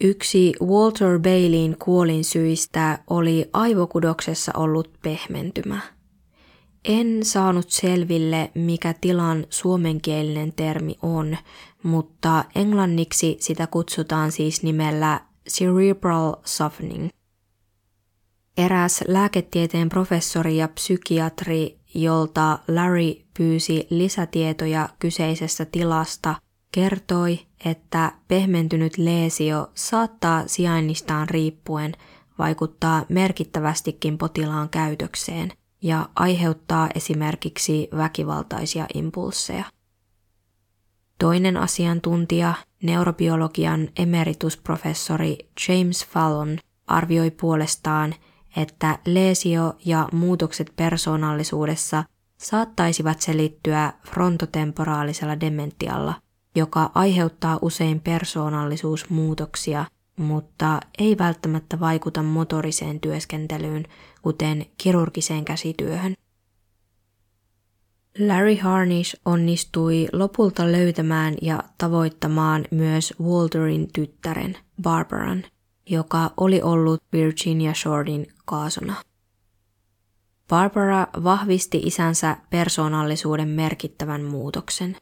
Yksi 0.00 0.52
Walter 0.62 1.18
Baileyin 1.18 1.76
kuolinsyistä 1.78 2.98
oli 3.10 3.50
aivokudoksessa 3.52 4.52
ollut 4.56 4.92
pehmentymä. 5.02 5.80
En 6.84 7.24
saanut 7.24 7.70
selville, 7.70 8.50
mikä 8.54 8.94
tilan 9.00 9.46
suomenkielinen 9.50 10.52
termi 10.52 10.98
on, 11.02 11.36
mutta 11.82 12.44
englanniksi 12.54 13.36
sitä 13.40 13.66
kutsutaan 13.66 14.32
siis 14.32 14.62
nimellä 14.62 15.20
cerebral 15.50 16.34
softening. 16.44 17.08
Eräs 18.56 19.04
lääketieteen 19.08 19.88
professori 19.88 20.56
ja 20.56 20.68
psykiatri, 20.68 21.78
jolta 21.94 22.58
Larry 22.68 23.14
pyysi 23.36 23.86
lisätietoja 23.90 24.88
kyseisestä 24.98 25.64
tilasta, 25.64 26.34
kertoi, 26.72 27.38
että 27.64 28.12
pehmentynyt 28.28 28.98
leesio 28.98 29.70
saattaa 29.74 30.42
sijainnistaan 30.46 31.28
riippuen 31.28 31.92
vaikuttaa 32.38 33.04
merkittävästikin 33.08 34.18
potilaan 34.18 34.68
käytökseen 34.68 35.52
ja 35.82 36.08
aiheuttaa 36.16 36.88
esimerkiksi 36.94 37.88
väkivaltaisia 37.96 38.86
impulsseja. 38.94 39.64
Toinen 41.18 41.56
asiantuntija, 41.56 42.54
neurobiologian 42.82 43.88
emeritusprofessori 43.98 45.38
James 45.68 46.06
Fallon, 46.06 46.58
arvioi 46.86 47.30
puolestaan, 47.30 48.14
että 48.56 48.98
leesio 49.06 49.74
ja 49.84 50.08
muutokset 50.12 50.72
persoonallisuudessa 50.76 52.04
saattaisivat 52.38 53.20
selittyä 53.20 53.92
frontotemporaalisella 54.06 55.40
dementialla, 55.40 56.14
joka 56.54 56.90
aiheuttaa 56.94 57.58
usein 57.62 58.00
persoonallisuusmuutoksia, 58.00 59.84
mutta 60.16 60.80
ei 60.98 61.18
välttämättä 61.18 61.80
vaikuta 61.80 62.22
motoriseen 62.22 63.00
työskentelyyn, 63.00 63.84
kuten 64.22 64.66
kirurgiseen 64.78 65.44
käsityöhön. 65.44 66.14
Larry 68.18 68.56
Harnish 68.56 69.16
onnistui 69.24 70.08
lopulta 70.12 70.72
löytämään 70.72 71.34
ja 71.42 71.62
tavoittamaan 71.78 72.64
myös 72.70 73.14
Walterin 73.22 73.88
tyttären, 73.92 74.56
Barbaran, 74.82 75.44
joka 75.90 76.30
oli 76.36 76.62
ollut 76.62 77.02
Virginia 77.12 77.74
Shortin 77.74 78.26
kaasona. 78.44 78.94
Barbara 80.48 81.06
vahvisti 81.24 81.78
isänsä 81.84 82.36
persoonallisuuden 82.50 83.48
merkittävän 83.48 84.22
muutoksen. 84.22 84.96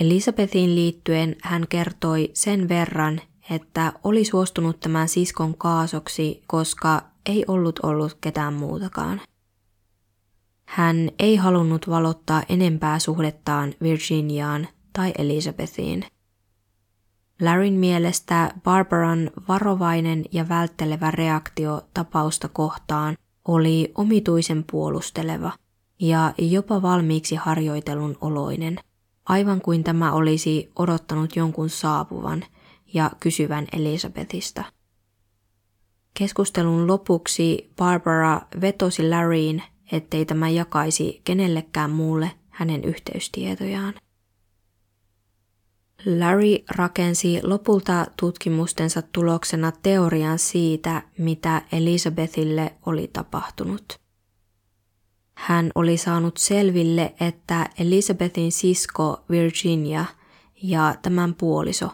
Elisabethin 0.00 0.74
liittyen 0.74 1.36
hän 1.42 1.66
kertoi 1.68 2.30
sen 2.34 2.68
verran, 2.68 3.20
että 3.50 3.92
oli 4.04 4.24
suostunut 4.24 4.80
tämän 4.80 5.08
siskon 5.08 5.58
kaasoksi, 5.58 6.42
koska 6.46 7.02
ei 7.26 7.44
ollut 7.48 7.78
ollut 7.82 8.18
ketään 8.20 8.54
muutakaan. 8.54 9.20
Hän 10.64 11.10
ei 11.18 11.36
halunnut 11.36 11.88
valottaa 11.90 12.42
enempää 12.48 12.98
suhdettaan 12.98 13.74
Virginiaan 13.82 14.68
tai 14.92 15.12
Elisabethiin. 15.18 16.04
Larryn 17.40 17.74
mielestä 17.74 18.52
Barbaran 18.64 19.30
varovainen 19.48 20.24
ja 20.32 20.48
välttelevä 20.48 21.10
reaktio 21.10 21.82
tapausta 21.94 22.48
kohtaan 22.48 23.16
oli 23.48 23.92
omituisen 23.94 24.64
puolusteleva 24.70 25.52
ja 26.00 26.34
jopa 26.38 26.82
valmiiksi 26.82 27.34
harjoitelun 27.34 28.16
oloinen, 28.20 28.78
aivan 29.24 29.60
kuin 29.60 29.84
tämä 29.84 30.12
olisi 30.12 30.72
odottanut 30.78 31.36
jonkun 31.36 31.70
saapuvan 31.70 32.44
ja 32.94 33.10
kysyvän 33.20 33.66
Elisabethista. 33.72 34.64
Keskustelun 36.14 36.86
lopuksi 36.86 37.72
Barbara 37.76 38.40
vetosi 38.60 39.08
Larryin, 39.08 39.62
ettei 39.92 40.24
tämä 40.24 40.48
jakaisi 40.48 41.20
kenellekään 41.24 41.90
muulle 41.90 42.30
hänen 42.48 42.84
yhteystietojaan. 42.84 43.94
Larry 46.06 46.64
rakensi 46.76 47.40
lopulta 47.42 48.06
tutkimustensa 48.20 49.02
tuloksena 49.02 49.72
teorian 49.82 50.38
siitä, 50.38 51.02
mitä 51.18 51.62
Elisabethille 51.72 52.74
oli 52.86 53.10
tapahtunut. 53.12 54.00
Hän 55.34 55.70
oli 55.74 55.96
saanut 55.96 56.36
selville, 56.36 57.14
että 57.20 57.68
Elisabethin 57.78 58.52
sisko 58.52 59.24
Virginia 59.30 60.04
ja 60.62 60.94
tämän 61.02 61.34
puoliso 61.34 61.90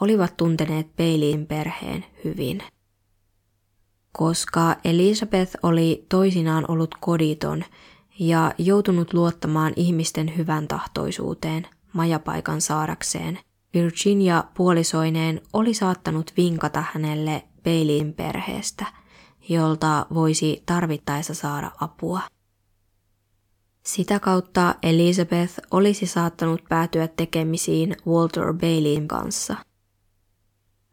olivat 0.00 0.36
tunteneet 0.36 0.96
Peiliin 0.96 1.46
perheen 1.46 2.04
hyvin. 2.24 2.62
Koska 4.12 4.76
Elisabeth 4.84 5.56
oli 5.62 6.06
toisinaan 6.08 6.64
ollut 6.68 6.94
koditon 7.00 7.64
ja 8.18 8.52
joutunut 8.58 9.14
luottamaan 9.14 9.72
ihmisten 9.76 10.36
hyvän 10.36 10.68
tahtoisuuteen, 10.68 11.66
majapaikan 11.96 12.60
saadakseen. 12.60 13.38
Virginia 13.74 14.44
puolisoineen 14.54 15.40
oli 15.52 15.74
saattanut 15.74 16.32
vinkata 16.36 16.84
hänelle 16.92 17.42
Peilin 17.62 18.14
perheestä, 18.14 18.86
jolta 19.48 20.06
voisi 20.14 20.62
tarvittaessa 20.66 21.34
saada 21.34 21.70
apua. 21.80 22.20
Sitä 23.82 24.20
kautta 24.20 24.74
Elizabeth 24.82 25.54
olisi 25.70 26.06
saattanut 26.06 26.62
päätyä 26.68 27.08
tekemisiin 27.08 27.96
Walter 28.06 28.52
Baileyin 28.52 29.08
kanssa. 29.08 29.56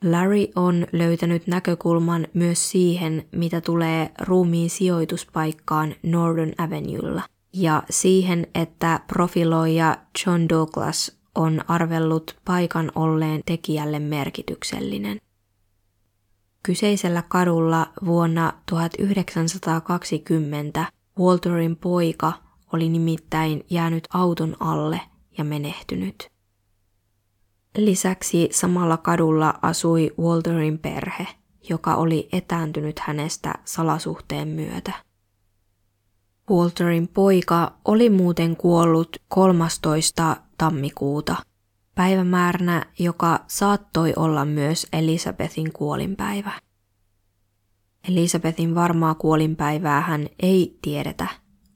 Larry 0.04 0.48
on 0.56 0.88
löytänyt 0.92 1.48
näkökulman 1.48 2.28
myös 2.34 2.72
siihen, 2.72 3.28
mitä 3.32 3.62
tulee 3.62 4.12
ruumiin 4.22 4.70
sijoituspaikkaan 4.70 5.96
Northern 6.04 6.54
Avenuella 6.58 7.22
ja 7.54 7.84
siihen, 7.90 8.48
että 8.56 9.00
profiloija 9.08 9.98
John 10.26 10.50
Douglas 10.50 11.18
on 11.36 11.62
arvellut 11.68 12.36
paikan 12.46 12.92
olleen 12.96 13.42
tekijälle 13.46 14.00
merkityksellinen. 14.00 15.22
Kyseisellä 16.64 17.24
kadulla 17.28 17.88
vuonna 18.06 18.54
1920 18.66 20.86
Walterin 21.20 21.76
poika 21.76 22.34
oli 22.74 22.90
nimittäin 22.90 23.66
jäänyt 23.70 24.08
auton 24.14 24.56
alle 24.60 25.02
ja 25.38 25.44
menehtynyt. 25.44 26.32
Lisäksi 27.78 28.50
samalla 28.52 28.98
kadulla 28.98 29.60
asui 29.62 30.12
Walterin 30.20 30.80
perhe, 30.80 31.28
joka 31.70 31.96
oli 31.96 32.30
etääntynyt 32.32 33.00
hänestä 33.00 33.54
salasuhteen 33.66 34.48
myötä. 34.48 34.94
Walterin 36.52 37.08
poika 37.08 37.74
oli 37.86 38.10
muuten 38.10 38.56
kuollut 38.56 39.18
13. 39.28 40.38
tammikuuta, 40.58 41.36
päivämääränä, 41.96 42.86
joka 43.00 43.40
saattoi 43.48 44.14
olla 44.16 44.46
myös 44.46 44.88
Elisabethin 44.94 45.74
kuolinpäivä. 45.74 46.52
Elisabethin 48.10 48.76
varmaa 48.76 49.16
kuolinpäivää 49.16 50.02
hän 50.02 50.28
ei 50.40 50.78
tiedetä, 50.82 51.28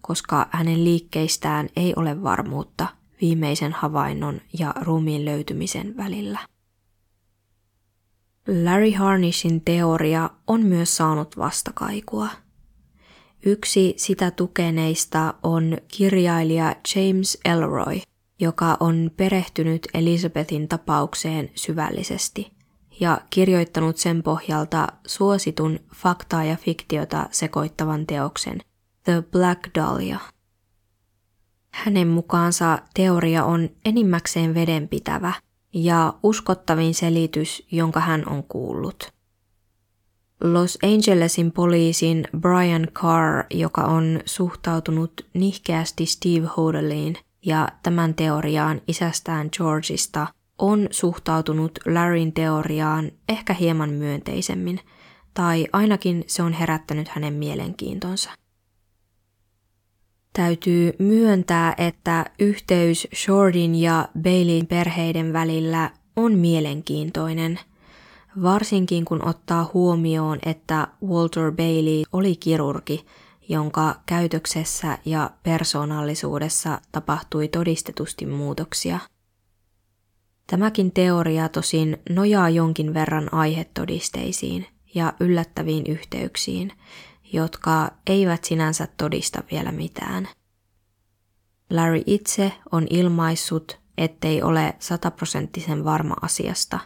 koska 0.02 0.48
hänen 0.52 0.84
liikkeistään 0.84 1.70
ei 1.76 1.94
ole 1.96 2.24
varmuutta 2.24 2.88
viimeisen 3.22 3.72
havainnon 3.72 4.42
ja 4.60 4.74
ruumiin 4.82 5.26
löytymisen 5.26 5.98
välillä. 5.98 6.40
Larry 8.64 8.92
Harnishin 8.92 9.62
teoria 9.62 10.30
on 10.48 10.62
myös 10.66 10.98
saanut 10.98 11.38
vastakaikua– 11.38 12.30
Yksi 13.46 13.94
sitä 13.98 14.32
tukeneista 14.32 15.34
on 15.44 15.78
kirjailija 15.88 16.76
James 16.96 17.38
Elroy, 17.46 18.00
joka 18.40 18.78
on 18.80 19.12
perehtynyt 19.18 19.88
Elizabethin 19.94 20.68
tapaukseen 20.68 21.50
syvällisesti 21.56 22.52
ja 23.00 23.22
kirjoittanut 23.30 23.98
sen 23.98 24.24
pohjalta 24.24 24.88
suositun 25.08 25.80
faktaa 25.96 26.44
ja 26.44 26.56
fiktiota 26.56 27.28
sekoittavan 27.32 28.08
teoksen 28.08 28.60
The 29.04 29.24
Black 29.32 29.62
Dahlia. 29.76 30.20
Hänen 31.72 32.08
mukaansa 32.08 32.80
teoria 32.94 33.46
on 33.46 33.70
enimmäkseen 33.86 34.54
vedenpitävä 34.54 35.34
ja 35.74 36.14
uskottavin 36.24 36.94
selitys, 36.94 37.68
jonka 37.72 38.00
hän 38.00 38.30
on 38.30 38.44
kuullut– 38.44 39.12
Los 40.42 40.78
Angelesin 40.84 41.52
poliisin 41.52 42.28
Brian 42.40 42.88
Carr, 42.94 43.46
joka 43.54 43.82
on 43.82 44.20
suhtautunut 44.26 45.26
nihkeästi 45.34 46.06
Steve 46.06 46.48
Hodeliin 46.58 47.16
ja 47.46 47.68
tämän 47.84 48.16
teoriaan 48.16 48.82
isästään 48.88 49.50
Georgeista, 49.58 50.28
on 50.58 50.88
suhtautunut 50.92 51.80
Larryn 51.86 52.34
teoriaan 52.34 53.12
ehkä 53.30 53.54
hieman 53.54 53.90
myönteisemmin, 53.90 54.80
tai 55.34 55.68
ainakin 55.74 56.24
se 56.28 56.44
on 56.44 56.54
herättänyt 56.54 57.08
hänen 57.08 57.34
mielenkiintonsa. 57.34 58.30
Täytyy 60.34 60.94
myöntää, 61.00 61.74
että 61.78 62.26
yhteys 62.40 63.08
Shortin 63.16 63.76
ja 63.76 64.08
Baileyin 64.22 64.68
perheiden 64.68 65.34
välillä 65.34 65.92
on 66.16 66.34
mielenkiintoinen– 66.34 67.60
varsinkin 68.42 69.06
kun 69.06 69.28
ottaa 69.28 69.72
huomioon, 69.74 70.40
että 70.46 70.88
Walter 71.06 71.52
Bailey 71.52 72.04
oli 72.12 72.36
kirurgi, 72.36 73.06
jonka 73.50 73.96
käytöksessä 74.06 74.98
ja 75.06 75.30
persoonallisuudessa 75.44 76.82
tapahtui 76.92 77.48
todistetusti 77.48 78.26
muutoksia. 78.26 79.00
Tämäkin 80.48 80.92
teoria 80.92 81.50
tosin 81.50 81.98
nojaa 82.10 82.50
jonkin 82.50 82.94
verran 82.94 83.34
aihetodisteisiin 83.34 84.68
ja 84.96 85.14
yllättäviin 85.20 85.84
yhteyksiin, 85.88 86.72
jotka 87.34 87.92
eivät 88.08 88.44
sinänsä 88.44 88.88
todista 88.98 89.44
vielä 89.52 89.72
mitään. 89.72 90.28
Larry 91.70 92.02
itse 92.06 92.52
on 92.72 92.88
ilmaissut, 92.90 93.80
ettei 93.98 94.42
ole 94.42 94.76
sataprosenttisen 94.80 95.86
varma 95.86 96.16
asiasta, 96.22 96.80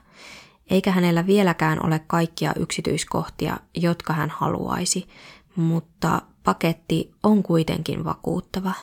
eikä 0.72 0.92
hänellä 0.92 1.28
vieläkään 1.28 1.86
ole 1.86 2.02
kaikkia 2.08 2.54
yksityiskohtia, 2.60 3.58
jotka 3.76 4.14
hän 4.14 4.30
haluaisi, 4.30 5.08
mutta 5.56 6.22
paketti 6.44 7.12
on 7.24 7.44
kuitenkin 7.44 8.04
vakuuttava. 8.04 8.74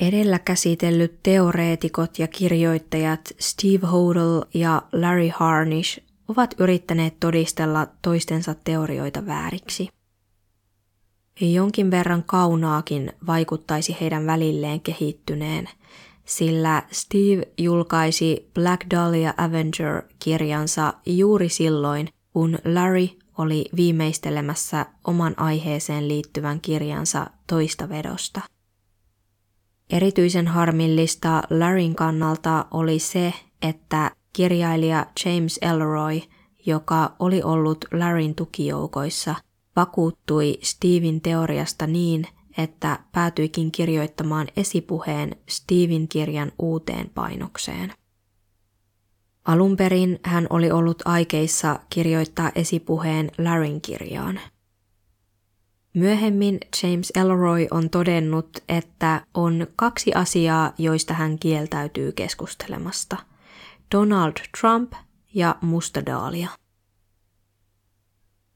Edellä 0.00 0.38
käsitellyt 0.38 1.22
teoreetikot 1.22 2.18
ja 2.18 2.28
kirjoittajat 2.28 3.20
Steve 3.38 3.86
Hodel 3.86 4.42
ja 4.54 4.82
Larry 4.92 5.30
Harnish 5.34 6.00
ovat 6.28 6.54
yrittäneet 6.58 7.20
todistella 7.20 7.86
toistensa 8.02 8.54
teorioita 8.54 9.26
vääriksi. 9.26 9.88
Jonkin 11.40 11.90
verran 11.90 12.24
kaunaakin 12.24 13.12
vaikuttaisi 13.26 13.96
heidän 14.00 14.26
välilleen 14.26 14.80
kehittyneen, 14.80 15.68
sillä 16.26 16.82
Steve 16.92 17.42
julkaisi 17.58 18.50
Black 18.54 18.86
Dahlia 18.90 19.34
Avenger-kirjansa 19.36 20.94
juuri 21.06 21.48
silloin, 21.48 22.08
kun 22.32 22.58
Larry 22.64 23.08
oli 23.38 23.64
viimeistelemässä 23.76 24.86
oman 25.04 25.34
aiheeseen 25.36 26.08
liittyvän 26.08 26.60
kirjansa 26.60 27.26
toista 27.46 27.88
vedosta. 27.88 28.40
Erityisen 29.90 30.46
harmillista 30.46 31.42
Larryn 31.50 31.94
kannalta 31.94 32.66
oli 32.70 32.98
se, 32.98 33.34
että 33.62 34.10
kirjailija 34.32 35.06
James 35.24 35.58
Elroy, 35.62 36.20
joka 36.66 37.16
oli 37.18 37.42
ollut 37.42 37.84
Larryn 37.92 38.34
tukijoukoissa, 38.34 39.34
vakuuttui 39.76 40.58
Steven 40.62 41.20
teoriasta 41.20 41.86
niin, 41.86 42.26
että 42.58 42.98
päätyikin 43.12 43.72
kirjoittamaan 43.72 44.46
esipuheen 44.56 45.36
Steven 45.48 46.08
kirjan 46.08 46.52
uuteen 46.58 47.10
painokseen. 47.14 47.92
Alun 49.44 49.76
perin 49.76 50.18
hän 50.22 50.46
oli 50.50 50.70
ollut 50.70 51.02
aikeissa 51.04 51.80
kirjoittaa 51.90 52.52
esipuheen 52.54 53.30
Larryn 53.38 53.80
kirjaan. 53.80 54.40
Myöhemmin 55.94 56.58
James 56.82 57.12
Elroy 57.14 57.66
on 57.70 57.90
todennut, 57.90 58.58
että 58.68 59.26
on 59.34 59.66
kaksi 59.76 60.14
asiaa, 60.14 60.72
joista 60.78 61.14
hän 61.14 61.38
kieltäytyy 61.38 62.12
keskustelemasta. 62.12 63.16
Donald 63.94 64.32
Trump 64.60 64.92
ja 65.34 65.56
Mustadaalia. 65.60 66.48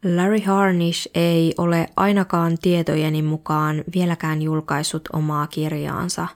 Larry 0.04 0.40
Harnish 0.40 1.08
ei 1.14 1.54
ole 1.58 1.86
ainakaan 1.96 2.58
tietojeni 2.62 3.22
mukaan 3.22 3.84
vieläkään 3.94 4.42
julkaissut 4.42 5.08
omaa 5.12 5.46
kirjaansa, 5.46 6.26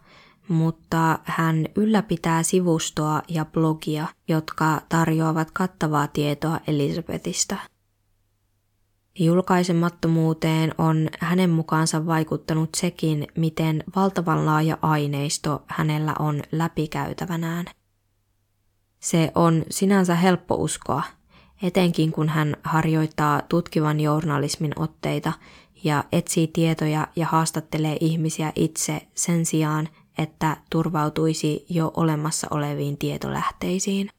mutta 0.49 1.19
hän 1.25 1.67
ylläpitää 1.77 2.43
sivustoa 2.43 3.23
ja 3.29 3.45
blogia, 3.45 4.07
jotka 4.29 4.83
tarjoavat 4.89 5.51
kattavaa 5.51 6.07
tietoa 6.07 6.61
Elisabetista. 6.67 7.57
Julkaisemattomuuteen 9.19 10.75
on 10.79 11.09
hänen 11.21 11.51
mukaansa 11.51 12.07
vaikuttanut 12.07 12.75
sekin, 12.77 13.27
miten 13.37 13.85
valtavan 13.97 14.47
laaja 14.47 14.79
aineisto 14.83 15.63
hänellä 15.67 16.15
on 16.19 16.43
läpikäytävänään. 16.53 17.67
Se 19.01 19.33
on 19.35 19.65
sinänsä 19.71 20.15
helppo 20.15 20.55
uskoa, 20.55 21.03
etenkin 21.65 22.13
kun 22.13 22.29
hän 22.29 22.57
harjoittaa 22.65 23.43
tutkivan 23.49 24.01
journalismin 24.01 24.73
otteita 24.77 25.33
ja 25.85 26.05
etsii 26.13 26.47
tietoja 26.47 27.09
ja 27.17 27.27
haastattelee 27.27 27.97
ihmisiä 28.01 28.53
itse 28.55 29.03
sen 29.15 29.47
sijaan, 29.47 29.89
että 30.19 30.57
turvautuisi 30.71 31.67
jo 31.69 31.93
olemassa 31.97 32.47
oleviin 32.51 32.99
tietolähteisiin. 32.99 34.11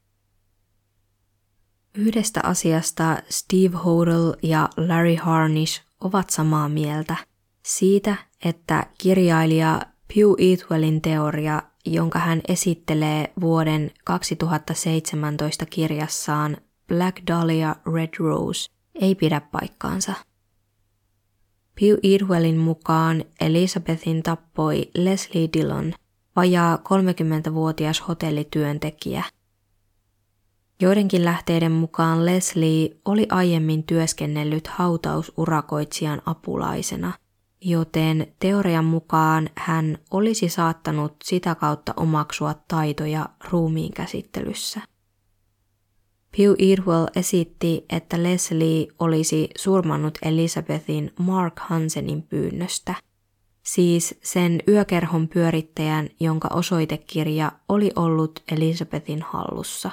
Yhdestä 1.94 2.40
asiasta 2.44 3.18
Steve 3.30 3.78
Hodel 3.78 4.34
ja 4.44 4.70
Larry 4.78 5.16
Harnish 5.16 5.82
ovat 6.02 6.30
samaa 6.30 6.70
mieltä. 6.70 7.16
Siitä, 7.64 8.16
että 8.46 8.88
kirjailija 8.98 9.82
Pew 10.08 10.50
Eatwellin 10.52 11.02
teoria, 11.02 11.62
jonka 11.86 12.20
hän 12.20 12.42
esittelee 12.48 13.34
vuoden 13.42 13.92
2017 14.04 15.66
kirjassaan 15.66 16.58
Black 16.88 17.28
Dahlia 17.28 17.76
Red 17.94 18.10
Rose 18.20 18.70
ei 18.96 19.16
pidä 19.16 19.42
paikkaansa. 19.42 20.14
Pew 21.80 21.96
Eatwellin 22.04 22.58
mukaan 22.58 23.24
Elizabethin 23.42 24.24
tappoi 24.24 24.90
Leslie 24.98 25.50
Dillon, 25.54 25.94
vajaa 26.36 26.76
30-vuotias 26.76 28.08
hotellityöntekijä. 28.08 29.24
Joidenkin 30.82 31.26
lähteiden 31.26 31.72
mukaan 31.72 32.26
Leslie 32.26 32.98
oli 33.06 33.28
aiemmin 33.30 33.84
työskennellyt 33.84 34.68
hautausurakoitsijan 34.68 36.22
apulaisena, 36.26 37.14
joten 37.62 38.34
teorian 38.40 38.86
mukaan 38.86 39.50
hän 39.56 39.98
olisi 40.12 40.50
saattanut 40.50 41.16
sitä 41.24 41.56
kautta 41.56 41.94
omaksua 41.98 42.54
taitoja 42.68 43.30
ruumiin 43.52 43.94
käsittelyssä. 43.94 44.82
Pew 46.38 46.54
Eatwell 46.60 47.08
esitti, 47.16 47.86
että 47.90 48.24
Leslie 48.24 48.88
olisi 49.00 49.50
surmannut 49.58 50.18
Elisabethin 50.22 51.14
Mark 51.20 51.60
Hansenin 51.60 52.24
pyynnöstä, 52.24 52.96
siis 53.64 54.20
sen 54.24 54.60
yökerhon 54.68 55.28
pyörittäjän, 55.28 56.10
jonka 56.20 56.48
osoitekirja 56.54 57.52
oli 57.70 57.92
ollut 57.96 58.44
Elisabethin 58.52 59.22
hallussa. 59.22 59.92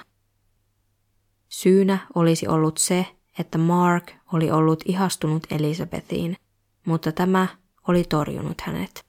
Syynä 1.49 1.99
olisi 2.14 2.49
ollut 2.49 2.78
se, 2.78 3.07
että 3.38 3.59
Mark 3.59 4.12
oli 4.32 4.51
ollut 4.51 4.82
ihastunut 4.86 5.47
Elisabethiin, 5.51 6.36
mutta 6.86 7.12
tämä 7.12 7.49
oli 7.88 8.05
torjunut 8.05 8.61
hänet. 8.61 9.05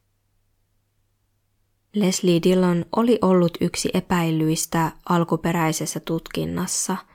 Leslie 1.95 2.39
Dillon 2.43 2.86
oli 2.95 3.19
ollut 3.21 3.57
yksi 3.61 3.89
epäilyistä 3.93 4.91
alkuperäisessä 5.09 5.99
tutkinnassa– 5.99 6.97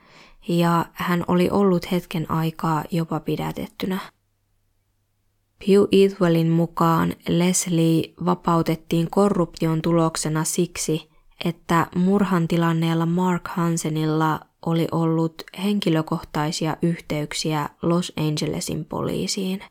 ja 0.47 0.85
hän 0.93 1.23
oli 1.27 1.49
ollut 1.49 1.91
hetken 1.91 2.31
aikaa 2.31 2.83
jopa 2.91 3.19
pidätettynä. 3.19 3.99
Pew 5.59 5.83
Eatwellin 5.91 6.49
mukaan 6.49 7.13
Leslie 7.27 8.13
vapautettiin 8.25 9.09
korruption 9.09 9.81
tuloksena 9.81 10.43
siksi, 10.43 11.09
että 11.45 11.87
murhan 11.95 12.47
tilanneella 12.47 13.05
Mark 13.05 13.47
Hansenilla 13.47 14.39
oli 14.65 14.87
ollut 14.91 15.43
henkilökohtaisia 15.63 16.77
yhteyksiä 16.81 17.69
Los 17.81 18.13
Angelesin 18.17 18.85
poliisiin. 18.85 19.63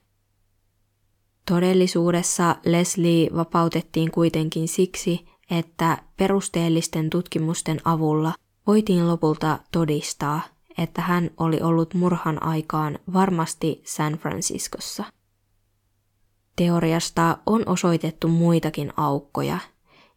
Todellisuudessa 1.47 2.57
Leslie 2.65 3.31
vapautettiin 3.35 4.11
kuitenkin 4.11 4.69
siksi, 4.69 5.27
että 5.51 5.99
perusteellisten 6.17 7.11
tutkimusten 7.11 7.81
avulla 7.85 8.35
voitiin 8.67 9.09
lopulta 9.09 9.59
todistaa, 9.73 10.41
että 10.79 11.03
hän 11.03 11.31
oli 11.37 11.61
ollut 11.61 11.95
murhan 11.95 12.43
aikaan 12.43 12.99
varmasti 13.13 13.83
San 13.85 14.13
Franciscossa. 14.13 15.05
Teoriasta 16.57 17.39
on 17.47 17.69
osoitettu 17.69 18.29
muitakin 18.29 18.93
aukkoja, 18.97 19.59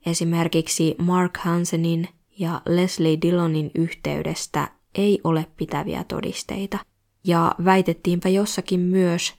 esimerkiksi 0.05 0.95
Mark 0.97 1.37
Hansenin 1.37 2.07
ja 2.39 2.61
Leslie 2.65 3.17
Dillonin 3.21 3.71
yhteydestä 3.75 4.67
ei 4.95 5.21
ole 5.23 5.47
pitäviä 5.57 6.03
todisteita. 6.03 6.79
Ja 7.23 7.55
väitettiinpä 7.65 8.29
jossakin 8.29 8.79
myös, 8.79 9.33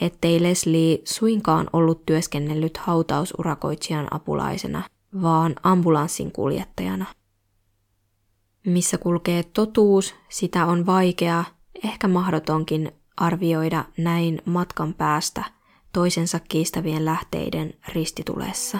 ettei 0.00 0.42
Leslie 0.42 0.98
suinkaan 1.04 1.70
ollut 1.72 2.06
työskennellyt 2.06 2.76
hautausurakoitsijan 2.76 4.08
apulaisena, 4.10 4.82
vaan 5.22 5.54
ambulanssin 5.62 6.32
kuljettajana. 6.32 7.06
Missä 8.68 8.98
kulkee 8.98 9.42
totuus, 9.42 10.14
sitä 10.28 10.66
on 10.66 10.86
vaikea, 10.86 11.44
ehkä 11.84 12.08
mahdotonkin 12.08 12.92
arvioida 13.16 13.84
näin 13.96 14.42
matkan 14.44 14.94
päästä 14.94 15.44
toisensa 15.92 16.40
kiistävien 16.48 17.04
lähteiden 17.04 17.74
ristitulessa. 17.88 18.78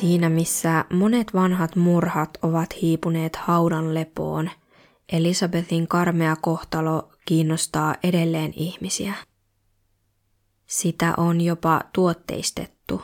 Siinä 0.00 0.28
missä 0.28 0.84
monet 0.92 1.34
vanhat 1.34 1.76
murhat 1.76 2.38
ovat 2.42 2.82
hiipuneet 2.82 3.36
haudan 3.36 3.94
lepoon, 3.94 4.50
Elisabethin 5.12 5.88
karmea 5.88 6.36
kohtalo 6.36 7.12
kiinnostaa 7.24 7.94
edelleen 8.02 8.52
ihmisiä. 8.56 9.14
Sitä 10.66 11.14
on 11.16 11.40
jopa 11.40 11.80
tuotteistettu. 11.92 13.02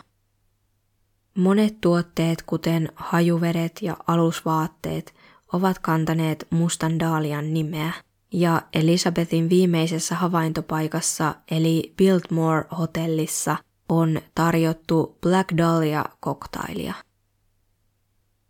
Monet 1.37 1.81
tuotteet, 1.81 2.43
kuten 2.43 2.89
hajuvedet 2.95 3.83
ja 3.83 3.97
alusvaatteet, 4.07 5.15
ovat 5.53 5.79
kantaneet 5.79 6.47
mustan 6.51 6.99
daalian 6.99 7.55
nimeä, 7.55 7.93
ja 8.33 8.63
Elisabethin 8.75 9.51
viimeisessä 9.51 10.15
havaintopaikassa 10.15 11.35
eli 11.51 11.95
Biltmore-hotellissa 11.97 13.57
on 13.89 14.21
tarjottu 14.35 15.19
Black 15.21 15.57
Dahlia-koktailia. 15.57 16.95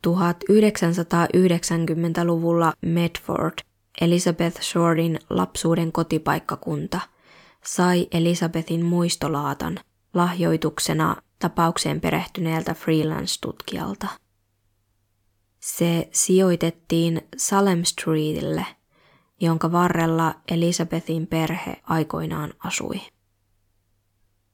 1990-luvulla 0.06 2.72
Medford, 2.80 3.52
Elizabeth 4.00 4.60
Shortin 4.60 5.18
lapsuuden 5.30 5.92
kotipaikkakunta, 5.92 7.00
sai 7.64 8.08
Elizabethin 8.12 8.84
muistolaatan 8.84 9.80
lahjoituksena 10.14 11.16
tapaukseen 11.38 12.00
perehtyneeltä 12.00 12.74
freelance-tutkijalta. 12.74 14.06
Se 15.60 16.08
sijoitettiin 16.12 17.28
Salem 17.36 17.84
Streetille, 17.84 18.66
jonka 19.40 19.72
varrella 19.72 20.34
Elisabethin 20.50 21.26
perhe 21.26 21.76
aikoinaan 21.82 22.52
asui. 22.58 23.00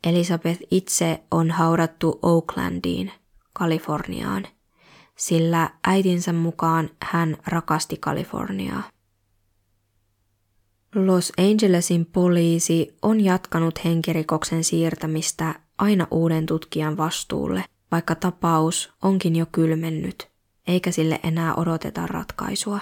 Elisabeth 0.05 0.61
itse 0.70 1.22
on 1.30 1.51
haudattu 1.51 2.18
Oaklandiin, 2.22 3.12
Kaliforniaan, 3.53 4.46
sillä 5.16 5.70
äitinsä 5.86 6.32
mukaan 6.32 6.90
hän 7.03 7.36
rakasti 7.46 7.96
Kaliforniaa. 7.96 8.82
Los 10.94 11.32
Angelesin 11.38 12.07
poliisi 12.07 12.96
on 13.03 13.20
jatkanut 13.20 13.84
henkirikoksen 13.84 14.64
siirtämistä 14.64 15.55
aina 15.78 16.07
uuden 16.11 16.46
tutkijan 16.46 16.96
vastuulle, 16.96 17.64
vaikka 17.92 18.14
tapaus 18.14 18.92
onkin 19.03 19.36
jo 19.36 19.46
kylmennyt, 19.53 20.30
eikä 20.66 20.90
sille 20.90 21.20
enää 21.22 21.55
odoteta 21.55 22.07
ratkaisua. 22.07 22.80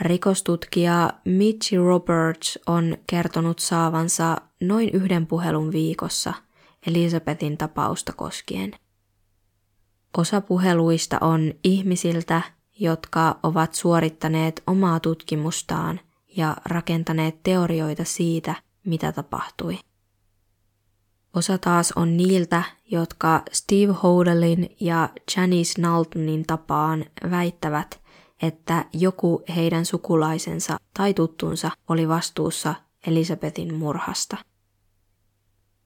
Rikostutkija 0.00 1.12
Mitchi 1.24 1.76
Roberts 1.76 2.58
on 2.66 2.96
kertonut 3.06 3.58
saavansa 3.58 4.36
noin 4.60 4.90
yhden 4.92 5.26
puhelun 5.26 5.72
viikossa 5.72 6.34
Elisabethin 6.86 7.56
tapausta 7.56 8.12
koskien. 8.12 8.72
Osa 10.18 10.40
puheluista 10.40 11.18
on 11.20 11.54
ihmisiltä, 11.64 12.42
jotka 12.80 13.38
ovat 13.42 13.74
suorittaneet 13.74 14.62
omaa 14.66 15.00
tutkimustaan 15.00 16.00
ja 16.36 16.56
rakentaneet 16.64 17.42
teorioita 17.42 18.04
siitä, 18.04 18.54
mitä 18.84 19.12
tapahtui. 19.12 19.78
Osa 21.34 21.58
taas 21.58 21.92
on 21.92 22.16
niiltä, 22.16 22.62
jotka 22.90 23.42
Steve 23.52 23.92
Hodelin 24.02 24.76
ja 24.80 25.08
Janice 25.36 25.80
Naltonin 25.80 26.46
tapaan 26.46 27.04
väittävät, 27.30 28.00
että 28.42 28.84
joku 28.92 29.42
heidän 29.56 29.84
sukulaisensa 29.84 30.76
tai 30.96 31.14
tuttunsa 31.14 31.70
oli 31.88 32.08
vastuussa 32.08 32.74
Elisabetin 33.06 33.74
murhasta. 33.74 34.36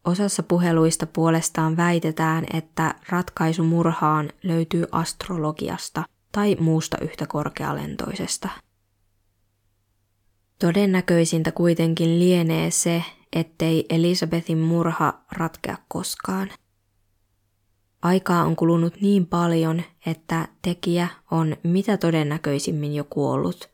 Osassa 0.05 0.43
puheluista 0.43 1.07
puolestaan 1.07 1.77
väitetään, 1.77 2.45
että 2.55 2.95
ratkaisu 3.09 3.65
murhaan 3.65 4.33
löytyy 4.43 4.87
astrologiasta 4.93 6.05
tai 6.33 6.57
muusta 6.61 6.97
yhtä 7.01 7.27
korkealentoisesta. 7.27 8.49
Todennäköisintä 10.59 11.53
kuitenkin 11.53 12.19
lienee 12.19 12.71
se, 12.71 13.05
ettei 13.33 13.87
Elisabetin 13.91 14.59
murha 14.59 15.21
ratkea 15.33 15.77
koskaan. 15.89 16.51
Aikaa 18.03 18.45
on 18.45 18.57
kulunut 18.57 19.01
niin 19.01 19.27
paljon, 19.27 19.83
että 20.07 20.49
tekijä 20.63 21.09
on 21.31 21.57
mitä 21.63 21.97
todennäköisimmin 21.97 22.95
jo 22.95 23.05
kuollut, 23.05 23.71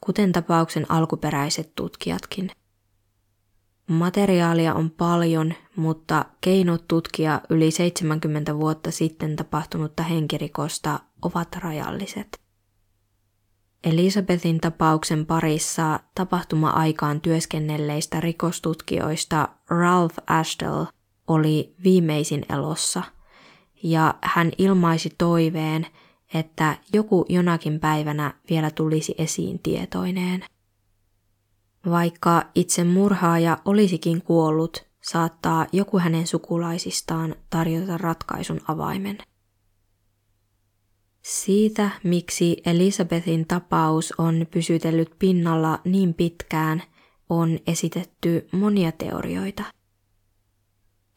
kuten 0.00 0.32
tapauksen 0.32 0.90
alkuperäiset 0.90 1.72
tutkijatkin. 1.76 2.50
Materiaalia 3.88 4.74
on 4.74 4.90
paljon, 4.90 5.54
mutta 5.76 6.24
keinot 6.40 6.88
tutkia 6.88 7.40
yli 7.50 7.70
70 7.70 8.58
vuotta 8.58 8.90
sitten 8.90 9.36
tapahtunutta 9.36 10.02
henkirikosta 10.02 11.00
ovat 11.22 11.56
rajalliset. 11.56 12.40
Elisabethin 13.84 14.60
tapauksen 14.60 15.26
parissa 15.26 16.00
tapahtuma-aikaan 16.14 17.20
työskennelleistä 17.20 18.20
rikostutkijoista 18.20 19.48
Ralph 19.68 20.16
Ashdell 20.26 20.84
oli 21.28 21.74
viimeisin 21.84 22.46
elossa– 22.48 23.02
ja 23.82 24.14
hän 24.22 24.52
ilmaisi 24.58 25.10
toiveen, 25.18 25.86
että 26.34 26.76
joku 26.92 27.26
jonakin 27.28 27.80
päivänä 27.80 28.34
vielä 28.50 28.70
tulisi 28.70 29.14
esiin 29.18 29.58
tietoineen. 29.58 30.44
Vaikka 31.90 32.44
itse 32.54 32.84
murhaaja 32.84 33.58
olisikin 33.64 34.22
kuollut, 34.22 34.86
saattaa 35.02 35.66
joku 35.72 35.98
hänen 35.98 36.26
sukulaisistaan 36.26 37.34
tarjota 37.50 37.98
ratkaisun 37.98 38.60
avaimen. 38.68 39.18
Siitä, 41.22 41.90
miksi 42.04 42.56
Elisabethin 42.66 43.46
tapaus 43.46 44.14
on 44.18 44.46
pysytellyt 44.50 45.10
pinnalla 45.18 45.78
niin 45.84 46.14
pitkään, 46.14 46.82
on 47.30 47.58
esitetty 47.66 48.48
monia 48.52 48.92
teorioita– 48.92 49.64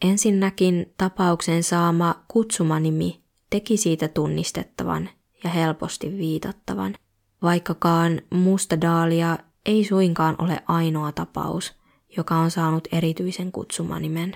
Ensinnäkin 0.04 0.93
tapauksen 0.97 1.64
saama 1.64 2.24
kutsumanimi 2.28 3.24
teki 3.49 3.78
siitä 3.78 4.08
tunnistettavan 4.08 5.10
ja 5.43 5.49
helposti 5.49 6.18
viitattavan, 6.18 6.95
vaikkakaan 7.41 8.22
musta 8.30 8.82
daalia 8.82 9.38
ei 9.66 9.86
suinkaan 9.86 10.36
ole 10.38 10.64
ainoa 10.68 11.12
tapaus, 11.12 11.74
joka 12.18 12.36
on 12.36 12.51
saanut 12.51 12.88
erityisen 12.91 13.51
kutsumanimen. 13.51 14.34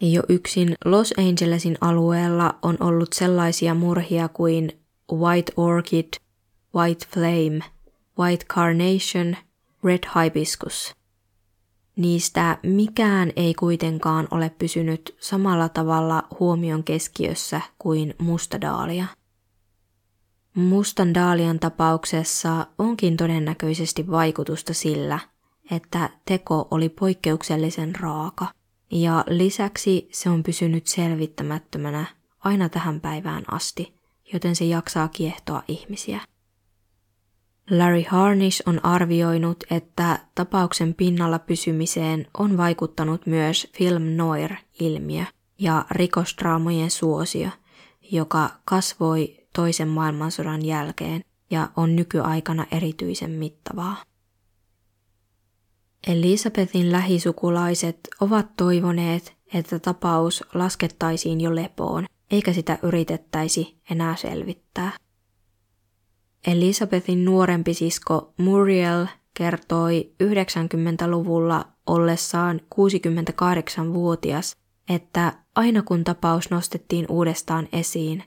Jo 0.00 0.22
yksin 0.28 0.74
Los 0.84 1.14
Angelesin 1.18 1.78
alueella 1.80 2.58
on 2.62 2.76
ollut 2.80 3.12
sellaisia 3.12 3.74
murhia 3.74 4.28
kuin 4.28 4.72
White 5.12 5.52
Orchid, 5.56 6.08
White 6.74 7.06
Flame, 7.06 7.60
White 8.18 8.44
Carnation, 8.44 9.36
Red 9.84 10.00
Hibiscus– 10.14 10.94
Niistä 11.96 12.58
mikään 12.62 13.32
ei 13.36 13.54
kuitenkaan 13.54 14.28
ole 14.30 14.50
pysynyt 14.58 15.16
samalla 15.20 15.68
tavalla 15.68 16.22
huomion 16.40 16.84
keskiössä 16.84 17.60
kuin 17.78 18.14
mustadaalia. 18.18 19.06
Mustan 20.54 21.14
daalian 21.14 21.58
tapauksessa 21.58 22.66
onkin 22.78 23.16
todennäköisesti 23.16 24.10
vaikutusta 24.10 24.74
sillä, 24.74 25.18
että 25.70 26.10
teko 26.24 26.68
oli 26.70 26.88
poikkeuksellisen 26.88 27.94
raaka 27.94 28.46
ja 28.90 29.24
lisäksi 29.28 30.08
se 30.12 30.30
on 30.30 30.42
pysynyt 30.42 30.86
selvittämättömänä 30.86 32.04
aina 32.38 32.68
tähän 32.68 33.00
päivään 33.00 33.44
asti, 33.50 33.94
joten 34.32 34.56
se 34.56 34.64
jaksaa 34.64 35.08
kiehtoa 35.08 35.62
ihmisiä. 35.68 36.20
Larry 37.70 38.04
Harnish 38.08 38.62
on 38.66 38.84
arvioinut, 38.84 39.64
että 39.70 40.18
tapauksen 40.34 40.94
pinnalla 40.94 41.38
pysymiseen 41.38 42.26
on 42.38 42.56
vaikuttanut 42.56 43.26
myös 43.26 43.68
film 43.76 44.02
noir-ilmiö 44.16 45.24
ja 45.58 45.84
rikostraamojen 45.90 46.90
suosio, 46.90 47.48
joka 48.10 48.50
kasvoi 48.64 49.36
toisen 49.54 49.88
maailmansodan 49.88 50.64
jälkeen 50.64 51.24
ja 51.50 51.68
on 51.76 51.96
nykyaikana 51.96 52.66
erityisen 52.72 53.30
mittavaa. 53.30 53.96
Elisabethin 56.06 56.92
lähisukulaiset 56.92 58.08
ovat 58.20 58.56
toivoneet, 58.56 59.36
että 59.54 59.78
tapaus 59.78 60.44
laskettaisiin 60.54 61.40
jo 61.40 61.54
lepoon, 61.54 62.06
eikä 62.30 62.52
sitä 62.52 62.78
yritettäisi 62.82 63.80
enää 63.90 64.16
selvittää. 64.16 64.92
Elisabethin 66.46 67.24
nuorempi 67.24 67.74
sisko 67.74 68.32
Muriel 68.38 69.06
kertoi 69.34 70.12
90-luvulla 70.22 71.64
ollessaan 71.86 72.60
68-vuotias, 72.74 74.56
että 74.88 75.32
aina 75.54 75.82
kun 75.82 76.04
tapaus 76.04 76.50
nostettiin 76.50 77.06
uudestaan 77.08 77.68
esiin, 77.72 78.24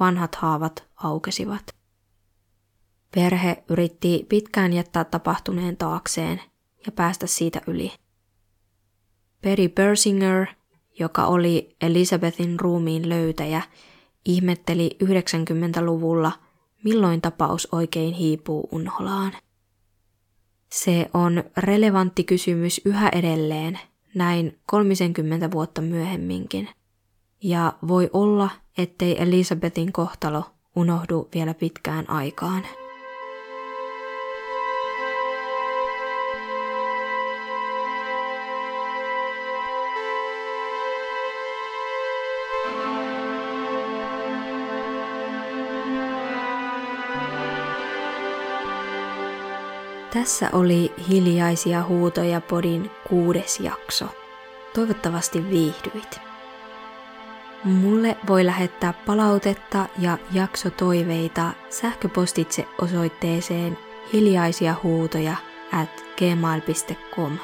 vanhat 0.00 0.34
haavat 0.34 0.84
aukesivat. 0.96 1.62
Perhe 3.14 3.64
yritti 3.68 4.26
pitkään 4.28 4.72
jättää 4.72 5.04
tapahtuneen 5.04 5.76
taakseen 5.76 6.40
ja 6.86 6.92
päästä 6.92 7.26
siitä 7.26 7.60
yli. 7.66 7.92
Perry 9.40 9.68
Bersinger, 9.68 10.46
joka 10.98 11.26
oli 11.26 11.76
Elisabethin 11.80 12.60
ruumiin 12.60 13.08
löytäjä 13.08 13.62
ihmetteli 14.24 14.96
90-luvulla, 15.04 16.32
milloin 16.84 17.20
tapaus 17.20 17.68
oikein 17.72 18.14
hiipuu 18.14 18.68
unholaan. 18.72 19.32
Se 20.72 21.10
on 21.14 21.44
relevantti 21.56 22.24
kysymys 22.24 22.80
yhä 22.84 23.08
edelleen, 23.08 23.78
näin 24.14 24.58
30 24.66 25.50
vuotta 25.50 25.80
myöhemminkin. 25.80 26.68
Ja 27.42 27.72
voi 27.88 28.10
olla, 28.12 28.50
ettei 28.78 29.22
Elisabetin 29.22 29.92
kohtalo 29.92 30.44
unohdu 30.76 31.28
vielä 31.34 31.54
pitkään 31.54 32.10
aikaan. 32.10 32.62
Tässä 50.12 50.50
oli 50.52 50.94
Hiljaisia 51.08 51.82
huutoja 51.82 52.40
podin 52.40 52.90
kuudes 53.08 53.60
jakso. 53.60 54.04
Toivottavasti 54.74 55.50
viihdyit. 55.50 56.20
Mulle 57.64 58.16
voi 58.28 58.46
lähettää 58.46 58.92
palautetta 59.06 59.86
ja 59.98 60.18
jaksotoiveita 60.32 61.50
sähköpostitse 61.70 62.68
osoitteeseen 62.82 63.78
hiljaisia 64.12 64.74
huutoja 64.82 65.36
at 65.72 66.04
gmail.com 66.16 67.38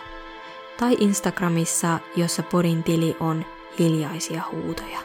tai 0.81 0.97
Instagramissa, 1.01 1.99
jossa 2.17 2.43
podin 2.43 2.83
tili 2.83 3.17
on 3.21 3.45
hiljaisia 3.79 4.43
huutoja. 4.53 4.99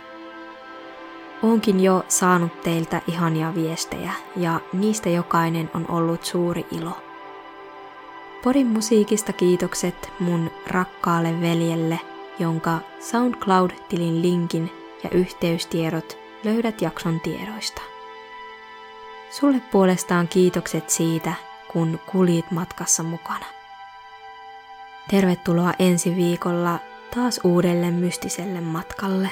Onkin 1.43 1.79
jo 1.79 2.05
saanut 2.07 2.61
teiltä 2.61 3.01
ihania 3.07 3.55
viestejä 3.55 4.11
ja 4.35 4.59
niistä 4.73 5.09
jokainen 5.09 5.69
on 5.73 5.85
ollut 5.89 6.25
suuri 6.25 6.65
ilo. 6.71 7.08
Podin 8.43 8.67
musiikista 8.67 9.33
kiitokset 9.33 10.11
mun 10.19 10.51
rakkaalle 10.67 11.41
veljelle, 11.41 11.99
jonka 12.39 12.79
SoundCloud-tilin 12.99 14.21
linkin 14.21 14.71
ja 15.03 15.09
yhteystiedot 15.09 16.17
löydät 16.43 16.81
jakson 16.81 17.19
tiedoista. 17.19 17.81
Sulle 19.31 19.61
puolestaan 19.71 20.27
kiitokset 20.27 20.89
siitä, 20.89 21.33
kun 21.71 21.99
kuljit 22.11 22.51
matkassa 22.51 23.03
mukana. 23.03 23.45
Tervetuloa 25.09 25.73
ensi 25.79 26.15
viikolla 26.15 26.79
taas 27.15 27.39
uudelle 27.43 27.91
mystiselle 27.91 28.61
matkalle. 28.61 29.29